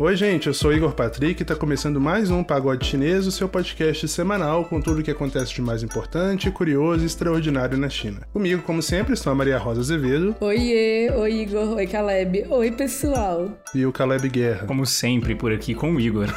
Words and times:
Oi, 0.00 0.14
gente, 0.14 0.46
eu 0.46 0.54
sou 0.54 0.72
Igor 0.72 0.92
Patrick 0.92 1.42
e 1.42 1.44
tá 1.44 1.56
começando 1.56 2.00
mais 2.00 2.30
um 2.30 2.44
Pagode 2.44 2.86
Chinês, 2.86 3.26
o 3.26 3.32
seu 3.32 3.48
podcast 3.48 4.06
semanal 4.06 4.64
com 4.64 4.80
tudo 4.80 5.00
o 5.00 5.02
que 5.02 5.10
acontece 5.10 5.52
de 5.52 5.60
mais 5.60 5.82
importante, 5.82 6.48
curioso 6.52 7.02
e 7.02 7.06
extraordinário 7.06 7.76
na 7.76 7.88
China. 7.88 8.20
Comigo, 8.32 8.62
como 8.62 8.80
sempre, 8.80 9.14
estou 9.14 9.32
a 9.32 9.34
Maria 9.34 9.58
Rosa 9.58 9.80
Azevedo. 9.80 10.36
Oiê, 10.38 11.10
oi 11.10 11.40
Igor, 11.40 11.74
oi 11.74 11.86
Caleb, 11.88 12.46
oi 12.48 12.70
pessoal. 12.70 13.50
E 13.74 13.84
o 13.84 13.90
Caleb 13.90 14.28
Guerra. 14.28 14.66
Como 14.68 14.86
sempre, 14.86 15.34
por 15.34 15.50
aqui 15.50 15.74
com 15.74 15.92
o 15.92 16.00
Igor. 16.00 16.28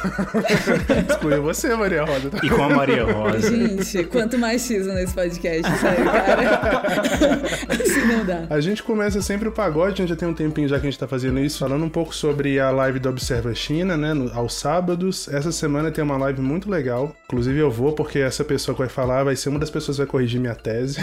Excluiu 1.08 1.44
você, 1.44 1.72
Maria 1.76 2.02
Rosa. 2.02 2.32
E 2.42 2.50
com 2.50 2.64
a 2.64 2.68
Maria 2.68 3.04
Rosa. 3.04 3.48
Gente, 3.48 4.02
quanto 4.06 4.36
mais 4.36 4.66
X 4.66 4.88
nesse 4.88 5.14
podcast, 5.14 5.78
sério, 5.78 6.04
cara. 6.04 7.42
assim 7.80 8.06
não 8.08 8.24
dá. 8.24 8.44
A 8.50 8.58
gente 8.58 8.82
começa 8.82 9.22
sempre 9.22 9.48
o 9.48 9.52
pagode, 9.52 9.92
a 9.92 9.96
gente 9.98 10.08
já 10.08 10.16
tem 10.16 10.26
um 10.26 10.34
tempinho 10.34 10.66
já 10.66 10.80
que 10.80 10.86
a 10.88 10.90
gente 10.90 10.98
tá 10.98 11.06
fazendo 11.06 11.38
isso, 11.38 11.60
falando 11.60 11.84
um 11.84 11.88
pouco 11.88 12.12
sobre 12.12 12.58
a 12.58 12.68
live 12.72 12.98
do 12.98 13.08
Observa 13.08 13.51
China, 13.54 13.96
né, 13.96 14.12
aos 14.34 14.54
sábados. 14.54 15.28
Essa 15.28 15.52
semana 15.52 15.90
tem 15.90 16.02
uma 16.02 16.16
live 16.16 16.40
muito 16.40 16.70
legal. 16.70 17.14
Inclusive 17.24 17.58
eu 17.58 17.70
vou 17.70 17.92
porque 17.92 18.18
essa 18.18 18.44
pessoa 18.44 18.74
que 18.74 18.80
vai 18.80 18.88
falar 18.88 19.24
vai 19.24 19.36
ser 19.36 19.48
uma 19.48 19.58
das 19.58 19.70
pessoas 19.70 19.96
que 19.96 20.02
vai 20.02 20.10
corrigir 20.10 20.40
minha 20.40 20.54
tese. 20.54 20.98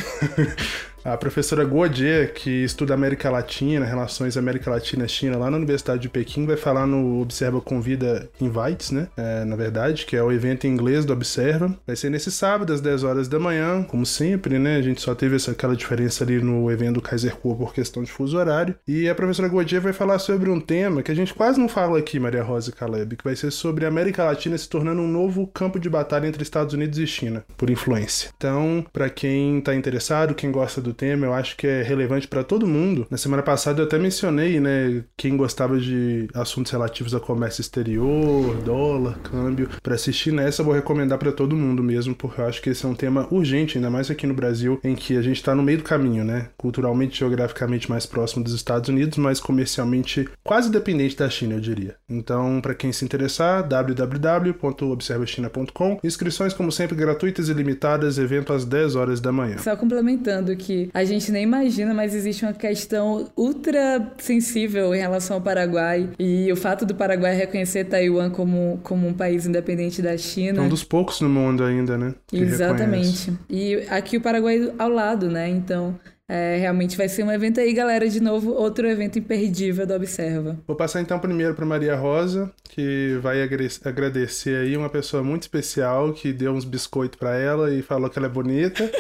A 1.04 1.16
professora 1.16 1.64
Guodie, 1.64 2.32
que 2.36 2.64
estuda 2.64 2.94
América 2.94 3.30
Latina, 3.30 3.86
relações 3.86 4.36
América 4.36 4.70
Latina-China, 4.70 5.38
lá 5.38 5.50
na 5.50 5.58
Universidade 5.58 6.02
de 6.02 6.10
Pequim, 6.10 6.46
vai 6.46 6.58
falar 6.58 6.86
no 6.86 7.22
Observa 7.22 7.62
Convida 7.62 8.30
Invites, 8.40 8.92
né? 8.92 9.08
É, 9.16 9.46
na 9.46 9.56
verdade, 9.56 10.06
que 10.06 10.16
é 10.16 10.24
o 10.24 10.32
evento 10.32 10.68
em 10.68 10.72
inglês 10.72 11.06
do 11.06 11.14
Observa. 11.14 11.74
Vai 11.88 11.96
ser 11.96 12.10
nesse 12.10 12.32
sábado, 12.32 12.74
às 12.74 12.82
10 12.82 13.04
horas 13.04 13.28
da 13.28 13.40
manhã, 13.40 13.84
como 13.84 14.06
sempre, 14.06 14.60
né? 14.60 14.76
A 14.76 14.82
gente 14.82 15.02
só 15.02 15.16
teve 15.16 15.36
essa, 15.36 15.52
aquela 15.52 15.76
diferença 15.76 16.24
ali 16.24 16.42
no 16.42 16.70
evento 16.70 16.96
do 16.96 17.02
Kaiser 17.02 17.36
Kuo 17.36 17.56
por 17.56 17.74
questão 17.74 18.04
de 18.04 18.12
fuso 18.12 18.38
horário. 18.38 18.76
E 18.88 19.08
a 19.08 19.16
professora 19.16 19.48
Guodie 19.48 19.80
vai 19.80 19.94
falar 19.94 20.20
sobre 20.20 20.50
um 20.50 20.60
tema 20.60 21.02
que 21.02 21.12
a 21.12 21.16
gente 21.16 21.34
quase 21.34 21.60
não 21.60 21.70
fala 21.70 21.98
aqui, 21.98 22.20
Maria 22.20 22.44
Rosa 22.44 22.72
Caleb, 22.72 23.16
que 23.16 23.24
vai 23.24 23.36
ser 23.36 23.52
sobre 23.52 23.86
a 23.86 23.88
América 23.88 24.26
Latina 24.26 24.58
se 24.58 24.68
tornando 24.68 25.02
um 25.02 25.08
novo 25.08 25.48
campo 25.48 25.80
de 25.80 25.90
batalha 25.90 26.28
entre 26.28 26.44
Estados 26.44 26.74
Unidos 26.74 27.00
e 27.00 27.08
China, 27.08 27.44
por 27.58 27.70
influência. 27.70 28.32
Então, 28.36 28.86
para 28.92 29.10
quem 29.10 29.62
tá 29.62 29.74
interessado, 29.74 30.36
quem 30.36 30.52
gosta 30.52 30.82
do 30.82 30.89
do 30.90 30.94
tema, 30.94 31.26
eu 31.26 31.34
acho 31.34 31.56
que 31.56 31.68
é 31.68 31.82
relevante 31.82 32.28
para 32.28 32.44
todo 32.44 32.68
mundo. 32.68 33.08
Na 33.10 33.18
semana 33.18 33.44
passada 33.44 33.82
eu 33.82 33.86
até 33.86 33.98
mencionei, 33.98 34.60
né, 34.60 35.04
quem 35.18 35.38
gostava 35.38 35.80
de 35.80 36.28
assuntos 36.34 36.72
relativos 36.72 37.16
a 37.16 37.20
comércio 37.20 37.62
exterior, 37.62 38.56
dólar, 38.64 39.18
câmbio, 39.20 39.70
para 39.82 39.96
assistir 39.96 40.32
nessa 40.32 40.62
eu 40.62 40.66
vou 40.66 40.74
recomendar 40.74 41.18
para 41.18 41.32
todo 41.32 41.56
mundo 41.56 41.82
mesmo, 41.84 42.14
porque 42.16 42.42
eu 42.42 42.46
acho 42.46 42.62
que 42.62 42.70
esse 42.70 42.86
é 42.86 42.90
um 42.90 42.96
tema 42.96 43.28
urgente, 43.32 43.78
ainda 43.78 43.90
mais 43.90 44.12
aqui 44.12 44.28
no 44.28 44.34
Brasil, 44.34 44.80
em 44.84 44.96
que 44.96 45.16
a 45.18 45.22
gente 45.22 45.38
está 45.38 45.56
no 45.56 45.64
meio 45.64 45.78
do 45.80 45.84
caminho, 45.84 46.24
né? 46.24 46.48
Culturalmente, 46.58 47.20
geograficamente 47.20 47.90
mais 47.90 48.06
próximo 48.06 48.44
dos 48.44 48.54
Estados 48.54 48.90
Unidos, 48.90 49.18
mas 49.18 49.40
comercialmente 49.40 50.28
quase 50.44 50.70
dependente 50.72 51.16
da 51.16 51.30
China, 51.30 51.54
eu 51.56 51.60
diria. 51.60 51.96
Então, 52.10 52.60
para 52.62 52.74
quem 52.74 52.92
se 52.92 53.06
interessar, 53.06 53.68
www.observachina.com. 53.68 56.00
Inscrições, 56.04 56.54
como 56.54 56.72
sempre, 56.72 56.96
gratuitas 56.96 57.50
e 57.50 57.54
limitadas, 57.54 58.18
evento 58.18 58.54
às 58.54 58.66
10 58.66 58.96
horas 58.96 59.20
da 59.20 59.32
manhã. 59.32 59.60
Só 59.60 59.76
complementando 59.76 60.56
que 60.56 60.79
a 60.94 61.04
gente 61.04 61.32
nem 61.32 61.44
imagina, 61.44 61.94
mas 61.94 62.14
existe 62.16 62.46
uma 62.46 62.54
questão 62.54 63.28
ultra 63.36 64.14
sensível 64.18 64.94
em 64.94 65.00
relação 65.00 65.38
ao 65.38 65.42
Paraguai. 65.42 66.10
E 66.20 66.52
o 66.52 66.56
fato 66.56 66.86
do 66.86 66.96
Paraguai 66.96 67.36
reconhecer 67.36 67.86
Taiwan 67.86 68.30
como, 68.30 68.80
como 68.84 69.08
um 69.08 69.14
país 69.14 69.46
independente 69.46 70.02
da 70.02 70.18
China. 70.18 70.60
É 70.60 70.66
um 70.66 70.70
dos 70.70 70.84
poucos 70.84 71.20
no 71.22 71.30
mundo 71.30 71.64
ainda, 71.64 71.98
né? 71.98 72.14
Exatamente. 72.32 73.32
Reconhece. 73.32 73.40
E 73.50 73.76
aqui 73.90 74.18
o 74.18 74.22
Paraguai 74.22 74.72
ao 74.78 74.90
lado, 74.90 75.30
né? 75.30 75.50
Então. 75.50 75.98
É, 76.30 76.58
realmente 76.58 76.96
vai 76.96 77.10
ser 77.10 77.24
um 77.24 77.32
evento 77.32 77.60
aí, 77.60 77.74
galera. 77.74 78.08
De 78.08 78.20
novo, 78.20 78.52
outro 78.52 78.88
evento 78.88 79.18
imperdível 79.18 79.88
do 79.88 79.96
Observa. 79.96 80.60
Vou 80.68 80.76
passar 80.76 81.02
então 81.02 81.18
primeiro 81.18 81.56
para 81.56 81.66
Maria 81.66 81.96
Rosa, 81.96 82.52
que 82.70 83.18
vai 83.20 83.42
agradecer 83.42 84.58
aí 84.58 84.78
uma 84.78 84.90
pessoa 84.90 85.24
muito 85.24 85.42
especial 85.42 86.14
que 86.14 86.32
deu 86.32 86.54
uns 86.54 86.66
biscoitos 86.66 87.18
para 87.18 87.36
ela 87.36 87.74
e 87.74 87.82
falou 87.82 88.12
que 88.12 88.20
ela 88.20 88.28
é 88.28 88.30
bonita. 88.30 88.84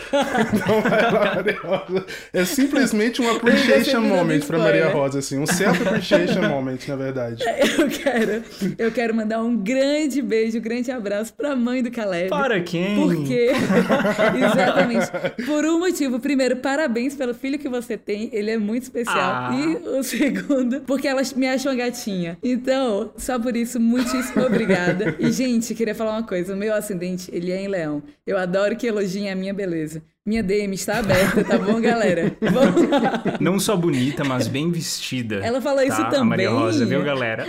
então 0.53 0.81
vai 0.81 1.11
lá, 1.11 1.35
Maria 1.35 1.59
Rosa. 1.59 2.05
É 2.33 2.43
simplesmente 2.45 3.21
um 3.21 3.29
appreciation 3.29 4.01
moment 4.01 4.41
para 4.41 4.57
Maria 4.57 4.89
Rosa, 4.89 5.19
assim, 5.19 5.37
um 5.37 5.45
self 5.45 5.83
appreciation 5.83 6.49
moment, 6.49 6.79
na 6.87 6.95
verdade. 6.95 7.43
Eu 7.77 7.87
quero, 7.89 8.43
eu 8.77 8.91
quero 8.91 9.13
mandar 9.13 9.43
um 9.43 9.55
grande 9.55 10.19
beijo, 10.19 10.57
um 10.57 10.61
grande 10.61 10.89
abraço 10.89 11.31
para 11.35 11.51
a 11.51 11.55
mãe 11.55 11.83
do 11.83 11.91
Caleb. 11.91 12.29
Para 12.29 12.59
quem? 12.61 12.95
Porque, 12.95 13.51
exatamente, 14.35 15.45
por 15.45 15.63
um 15.65 15.77
motivo. 15.77 16.19
Primeiro, 16.19 16.55
parabéns 16.57 17.18
pelo 17.19 17.33
filho 17.33 17.59
que 17.59 17.67
você 17.67 17.97
tem, 17.97 18.29
ele 18.31 18.49
é 18.49 18.57
muito 18.57 18.83
especial. 18.83 19.17
Ah. 19.19 19.51
E 19.53 19.75
o 19.89 20.01
segundo, 20.01 20.79
porque 20.81 21.05
ela 21.05 21.21
me 21.35 21.49
achou 21.49 21.75
gatinha. 21.75 22.37
Então, 22.41 23.11
só 23.17 23.37
por 23.37 23.57
isso, 23.57 23.77
muitíssimo 23.77 24.45
obrigada. 24.45 25.17
E, 25.19 25.29
gente, 25.29 25.75
queria 25.75 25.93
falar 25.93 26.11
uma 26.11 26.23
coisa: 26.23 26.53
o 26.53 26.57
meu 26.57 26.73
ascendente, 26.73 27.29
ele 27.33 27.51
é 27.51 27.61
em 27.61 27.67
leão. 27.67 28.01
Eu 28.25 28.37
adoro 28.37 28.77
que 28.77 28.87
elogiem 28.87 29.29
a 29.29 29.35
minha 29.35 29.53
beleza. 29.53 30.01
Minha 30.29 30.43
DM 30.43 30.75
está 30.75 30.99
aberta, 30.99 31.43
tá 31.43 31.57
bom, 31.57 31.81
galera? 31.81 32.31
Vamos 32.39 32.87
lá. 32.87 33.23
Não 33.39 33.59
só 33.59 33.75
bonita, 33.75 34.23
mas 34.23 34.47
bem 34.47 34.69
vestida. 34.69 35.37
Ela 35.37 35.59
fala 35.59 35.77
tá? 35.77 35.87
isso 35.87 36.03
também. 36.03 36.19
A 36.19 36.23
Maria 36.23 36.49
Rosa, 36.51 36.85
viu, 36.85 37.03
galera? 37.03 37.47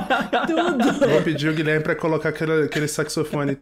Tudo. 0.48 1.10
Vou 1.10 1.20
pedir 1.20 1.50
o 1.50 1.52
Guilherme 1.52 1.84
pra 1.84 1.94
colocar 1.94 2.30
aquele, 2.30 2.64
aquele 2.64 2.88
saxofone. 2.88 3.54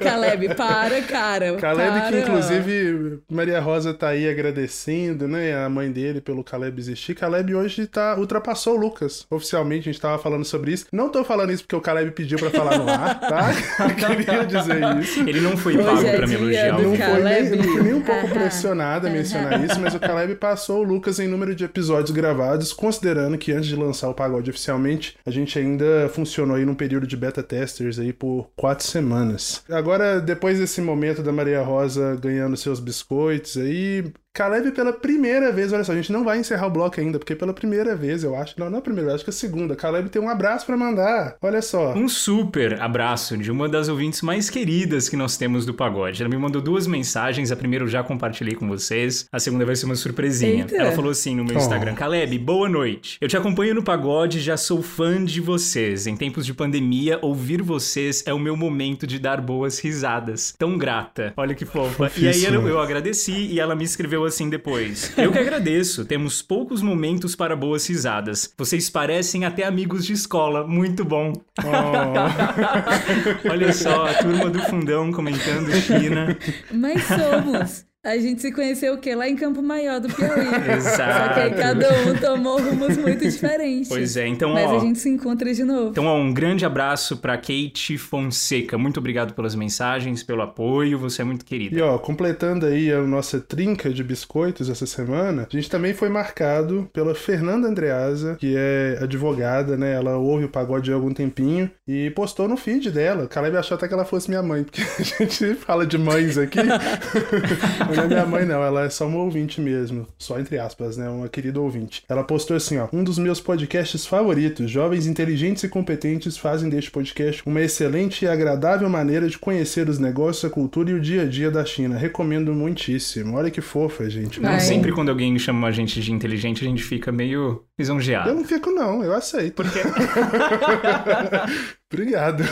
Caleb, 0.00 0.54
para, 0.54 1.02
cara. 1.02 1.56
Caleb, 1.56 1.98
para. 1.98 2.12
que 2.12 2.18
inclusive 2.20 3.18
Maria 3.28 3.58
Rosa 3.58 3.92
tá 3.92 4.10
aí 4.10 4.28
agradecendo, 4.28 5.26
né? 5.26 5.64
A 5.64 5.68
mãe 5.68 5.90
dele 5.90 6.20
pelo 6.20 6.44
Caleb 6.44 6.78
existir. 6.78 7.16
Caleb 7.16 7.56
hoje 7.56 7.88
tá, 7.88 8.16
ultrapassou 8.16 8.76
o 8.76 8.80
Lucas. 8.80 9.26
Oficialmente, 9.28 9.88
a 9.88 9.92
gente 9.92 10.00
tava 10.00 10.22
falando 10.22 10.44
sobre 10.44 10.70
isso. 10.70 10.86
Não 10.92 11.08
tô 11.08 11.24
falando 11.24 11.52
isso 11.52 11.64
porque 11.64 11.74
o 11.74 11.80
Caleb 11.80 12.12
pediu 12.12 12.38
pra 12.38 12.50
falar 12.50 12.78
no 12.78 12.88
ar, 12.88 13.18
tá? 13.18 13.50
Queria 14.24 14.46
dizer 14.46 15.00
isso. 15.00 15.28
Ele 15.28 15.40
não 15.40 15.55
foi 15.56 15.76
pago 15.76 16.06
é 16.06 16.16
pra 16.16 16.26
me 16.26 16.34
elogiar. 16.34 16.72
Não 16.72 16.96
foi, 16.96 17.22
nem, 17.22 17.50
não 17.50 17.64
fui 17.64 17.82
nem 17.82 17.94
um 17.94 18.02
pouco 18.02 18.28
pressionado 18.28 19.06
a 19.06 19.10
mencionar 19.10 19.64
isso, 19.64 19.80
mas 19.80 19.94
o 19.94 20.00
Caleb 20.00 20.34
passou 20.36 20.80
o 20.80 20.82
Lucas 20.82 21.18
em 21.18 21.28
número 21.28 21.54
de 21.54 21.64
episódios 21.64 22.10
gravados, 22.10 22.72
considerando 22.72 23.38
que 23.38 23.52
antes 23.52 23.68
de 23.68 23.76
lançar 23.76 24.08
o 24.08 24.14
pagode 24.14 24.50
oficialmente, 24.50 25.16
a 25.24 25.30
gente 25.30 25.58
ainda 25.58 26.08
funcionou 26.12 26.56
aí 26.56 26.64
num 26.64 26.74
período 26.74 27.06
de 27.06 27.16
beta 27.16 27.42
testers 27.42 27.98
aí 27.98 28.12
por 28.12 28.50
quatro 28.56 28.86
semanas. 28.86 29.62
Agora, 29.70 30.20
depois 30.20 30.58
desse 30.58 30.80
momento 30.80 31.22
da 31.22 31.32
Maria 31.32 31.62
Rosa 31.62 32.16
ganhando 32.20 32.56
seus 32.56 32.80
biscoitos 32.80 33.56
aí, 33.56 34.04
Caleb 34.36 34.70
pela 34.72 34.92
primeira 34.92 35.50
vez, 35.50 35.72
olha 35.72 35.82
só, 35.82 35.92
a 35.92 35.96
gente 35.96 36.12
não 36.12 36.22
vai 36.22 36.38
encerrar 36.38 36.66
o 36.66 36.70
bloco 36.70 37.00
ainda, 37.00 37.18
porque 37.18 37.34
pela 37.34 37.54
primeira 37.54 37.96
vez, 37.96 38.22
eu 38.22 38.36
acho, 38.36 38.54
não, 38.58 38.68
não 38.68 38.76
é 38.76 38.78
a 38.80 38.82
primeira, 38.82 39.14
acho 39.14 39.24
que 39.24 39.30
é 39.30 39.32
a 39.32 39.34
segunda, 39.34 39.74
Caleb 39.74 40.10
tem 40.10 40.20
um 40.20 40.28
abraço 40.28 40.66
para 40.66 40.76
mandar, 40.76 41.36
olha 41.40 41.62
só. 41.62 41.94
Um 41.94 42.06
super 42.06 42.78
abraço 42.82 43.34
de 43.38 43.50
uma 43.50 43.66
das 43.66 43.88
ouvintes 43.88 44.20
mais 44.20 44.50
queridas 44.50 45.08
que 45.08 45.16
nós 45.16 45.38
temos 45.38 45.64
do 45.64 45.72
Pagode. 45.72 46.20
Ela 46.22 46.28
me 46.28 46.36
mandou 46.36 46.60
duas 46.60 46.86
mensagens, 46.86 47.50
a 47.50 47.56
primeira 47.56 47.82
eu 47.86 47.88
já 47.88 48.02
compartilhei 48.02 48.54
com 48.54 48.68
vocês, 48.68 49.26
a 49.32 49.40
segunda 49.40 49.64
vai 49.64 49.74
ser 49.74 49.86
uma 49.86 49.94
surpresinha. 49.94 50.64
Eita. 50.64 50.76
Ela 50.76 50.92
falou 50.92 51.10
assim 51.10 51.34
no 51.34 51.42
meu 51.42 51.56
Oh. 51.56 51.58
Instagram, 51.58 51.94
Caleb, 51.94 52.36
boa 52.38 52.68
noite. 52.68 53.16
Eu 53.22 53.28
te 53.28 53.38
acompanho 53.38 53.74
no 53.74 53.82
Pagode, 53.82 54.40
já 54.40 54.58
sou 54.58 54.82
fã 54.82 55.24
de 55.24 55.40
vocês. 55.40 56.06
Em 56.06 56.14
tempos 56.14 56.44
de 56.44 56.52
pandemia, 56.52 57.18
ouvir 57.22 57.62
vocês 57.62 58.22
é 58.26 58.34
o 58.34 58.38
meu 58.38 58.54
momento 58.54 59.06
de 59.06 59.18
dar 59.18 59.40
boas 59.40 59.78
risadas. 59.78 60.54
Tão 60.58 60.76
grata. 60.76 61.32
Olha 61.38 61.54
que 61.54 61.64
fofa. 61.64 62.12
E 62.18 62.28
aí 62.28 62.44
eu, 62.44 62.68
eu 62.68 62.78
agradeci 62.78 63.32
e 63.32 63.58
ela 63.58 63.74
me 63.74 63.84
escreveu 63.84 64.25
assim 64.26 64.50
depois. 64.50 65.12
Eu 65.16 65.32
que 65.32 65.38
agradeço, 65.38 66.04
temos 66.04 66.42
poucos 66.42 66.82
momentos 66.82 67.34
para 67.34 67.56
boas 67.56 67.86
risadas. 67.86 68.52
Vocês 68.58 68.90
parecem 68.90 69.44
até 69.44 69.64
amigos 69.64 70.04
de 70.04 70.12
escola, 70.12 70.66
muito 70.66 71.04
bom. 71.04 71.32
Oh. 71.64 73.48
Olha 73.50 73.72
só, 73.72 74.06
a 74.06 74.14
turma 74.14 74.50
do 74.50 74.58
fundão 74.64 75.12
comentando 75.12 75.72
China. 75.72 76.36
Mas 76.70 77.02
somos. 77.04 77.86
A 78.06 78.16
gente 78.18 78.40
se 78.40 78.52
conheceu 78.52 78.94
o 78.94 78.98
quê? 78.98 79.16
Lá 79.16 79.28
em 79.28 79.34
Campo 79.34 79.60
Maior 79.60 79.98
do 79.98 80.06
Piauí. 80.06 80.46
Exato. 80.76 80.94
Só 81.26 81.34
que 81.34 81.40
aí 81.40 81.54
cada 81.54 81.88
um 82.02 82.14
tomou 82.14 82.56
rumos 82.56 82.96
muito 82.96 83.18
diferentes. 83.18 83.88
Pois 83.88 84.16
é, 84.16 84.28
então 84.28 84.52
Mas 84.52 84.70
ó, 84.70 84.76
a 84.76 84.78
gente 84.78 85.00
se 85.00 85.08
encontra 85.08 85.52
de 85.52 85.64
novo. 85.64 85.88
Então, 85.88 86.06
ó, 86.06 86.16
um 86.16 86.32
grande 86.32 86.64
abraço 86.64 87.16
pra 87.16 87.36
Kate 87.36 87.98
Fonseca. 87.98 88.78
Muito 88.78 89.00
obrigado 89.00 89.34
pelas 89.34 89.56
mensagens, 89.56 90.22
pelo 90.22 90.42
apoio, 90.42 91.00
você 91.00 91.22
é 91.22 91.24
muito 91.24 91.44
querida. 91.44 91.76
E 91.76 91.82
ó, 91.82 91.98
completando 91.98 92.66
aí 92.66 92.92
a 92.92 93.02
nossa 93.02 93.40
trinca 93.40 93.90
de 93.90 94.04
biscoitos 94.04 94.70
essa 94.70 94.86
semana, 94.86 95.48
a 95.52 95.56
gente 95.56 95.68
também 95.68 95.92
foi 95.92 96.08
marcado 96.08 96.88
pela 96.92 97.12
Fernanda 97.12 97.66
Andreasa, 97.66 98.36
que 98.38 98.54
é 98.56 99.00
advogada, 99.02 99.76
né? 99.76 99.94
Ela 99.94 100.16
ouve 100.16 100.44
o 100.44 100.48
pagode 100.48 100.92
há 100.92 100.94
algum 100.94 101.12
tempinho 101.12 101.68
e 101.88 102.08
postou 102.10 102.46
no 102.46 102.56
feed 102.56 102.92
dela. 102.92 103.26
Caleb 103.26 103.56
achou 103.56 103.74
até 103.74 103.88
que 103.88 103.94
ela 103.94 104.04
fosse 104.04 104.28
minha 104.28 104.44
mãe, 104.44 104.62
porque 104.62 104.80
a 105.02 105.02
gente 105.02 105.54
fala 105.56 105.84
de 105.84 105.98
mães 105.98 106.38
aqui. 106.38 106.60
Não 107.96 108.04
é 108.04 108.06
minha 108.08 108.26
mãe, 108.26 108.44
não, 108.44 108.62
ela 108.62 108.84
é 108.84 108.90
só 108.90 109.06
uma 109.06 109.18
ouvinte 109.18 109.60
mesmo. 109.60 110.06
Só 110.18 110.38
entre 110.38 110.58
aspas, 110.58 110.96
né? 110.96 111.08
Uma 111.08 111.28
querida 111.28 111.60
ouvinte. 111.60 112.02
Ela 112.08 112.24
postou 112.24 112.56
assim, 112.56 112.78
ó: 112.78 112.88
um 112.92 113.02
dos 113.02 113.18
meus 113.18 113.40
podcasts 113.40 114.06
favoritos. 114.06 114.70
Jovens 114.70 115.06
inteligentes 115.06 115.62
e 115.64 115.68
competentes 115.68 116.36
fazem 116.36 116.68
deste 116.68 116.90
podcast 116.90 117.42
uma 117.46 117.60
excelente 117.60 118.24
e 118.24 118.28
agradável 118.28 118.88
maneira 118.88 119.28
de 119.28 119.38
conhecer 119.38 119.88
os 119.88 119.98
negócios, 119.98 120.44
a 120.44 120.50
cultura 120.52 120.90
e 120.90 120.94
o 120.94 121.00
dia 121.00 121.22
a 121.22 121.26
dia 121.26 121.50
da 121.50 121.64
China. 121.64 121.96
Recomendo 121.96 122.54
muitíssimo. 122.54 123.36
Olha 123.36 123.50
que 123.50 123.60
fofa, 123.60 124.08
gente. 124.08 124.44
Ai. 124.44 124.60
Sempre 124.60 124.92
quando 124.92 125.08
alguém 125.08 125.38
chama 125.38 125.68
a 125.68 125.72
gente 125.72 126.00
de 126.00 126.12
inteligente, 126.12 126.64
a 126.64 126.68
gente 126.68 126.82
fica 126.82 127.10
meio 127.12 127.65
Lisonjeado. 127.78 128.30
Eu 128.30 128.34
não 128.36 128.44
fico, 128.44 128.70
não, 128.70 129.04
eu 129.04 129.12
aceito. 129.12 129.54
Porque 129.54 129.80
Obrigado. 131.92 132.42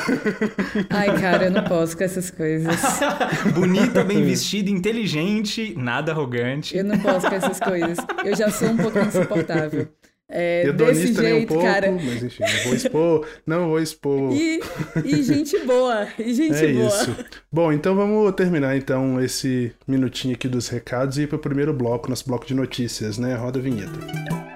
Ai, 0.90 1.18
cara, 1.18 1.46
eu 1.46 1.50
não 1.50 1.64
posso 1.64 1.96
com 1.96 2.04
essas 2.04 2.30
coisas. 2.30 2.76
bonita, 3.54 4.04
bem 4.04 4.22
vestida, 4.22 4.68
inteligente, 4.68 5.74
nada 5.78 6.12
arrogante. 6.12 6.76
Eu 6.76 6.84
não 6.84 6.98
posso 6.98 7.26
com 7.28 7.34
essas 7.34 7.58
coisas. 7.58 7.96
Eu 8.22 8.36
já 8.36 8.50
sou 8.50 8.68
um 8.68 8.76
pouco 8.76 8.98
insuportável. 8.98 9.88
É, 10.28 10.64
desse 10.64 10.70
Hedonista 10.70 11.22
nem 11.22 11.32
um 11.32 11.36
jeito, 11.36 11.48
pouco, 11.48 11.64
cara. 11.64 11.92
mas 11.92 12.22
enfim, 12.22 12.42
não 12.42 12.64
vou 12.64 12.74
expor, 12.74 13.26
não 13.46 13.68
vou 13.68 13.78
expor. 13.78 14.32
E, 14.32 14.60
e 15.04 15.22
gente 15.22 15.58
boa, 15.60 16.08
e 16.18 16.32
gente 16.32 16.64
É 16.64 16.72
boa. 16.72 16.86
isso. 16.88 17.16
Bom, 17.52 17.72
então 17.72 17.94
vamos 17.94 18.32
terminar 18.32 18.74
então 18.76 19.22
esse 19.22 19.72
minutinho 19.86 20.34
aqui 20.34 20.48
dos 20.48 20.68
recados 20.68 21.18
e 21.18 21.22
ir 21.22 21.26
para 21.26 21.36
o 21.36 21.40
primeiro 21.40 21.74
bloco, 21.74 22.08
nosso 22.08 22.26
bloco 22.26 22.46
de 22.46 22.54
notícias, 22.54 23.18
né? 23.18 23.34
Roda 23.34 23.58
a 23.58 23.62
vinheta. 23.62 24.53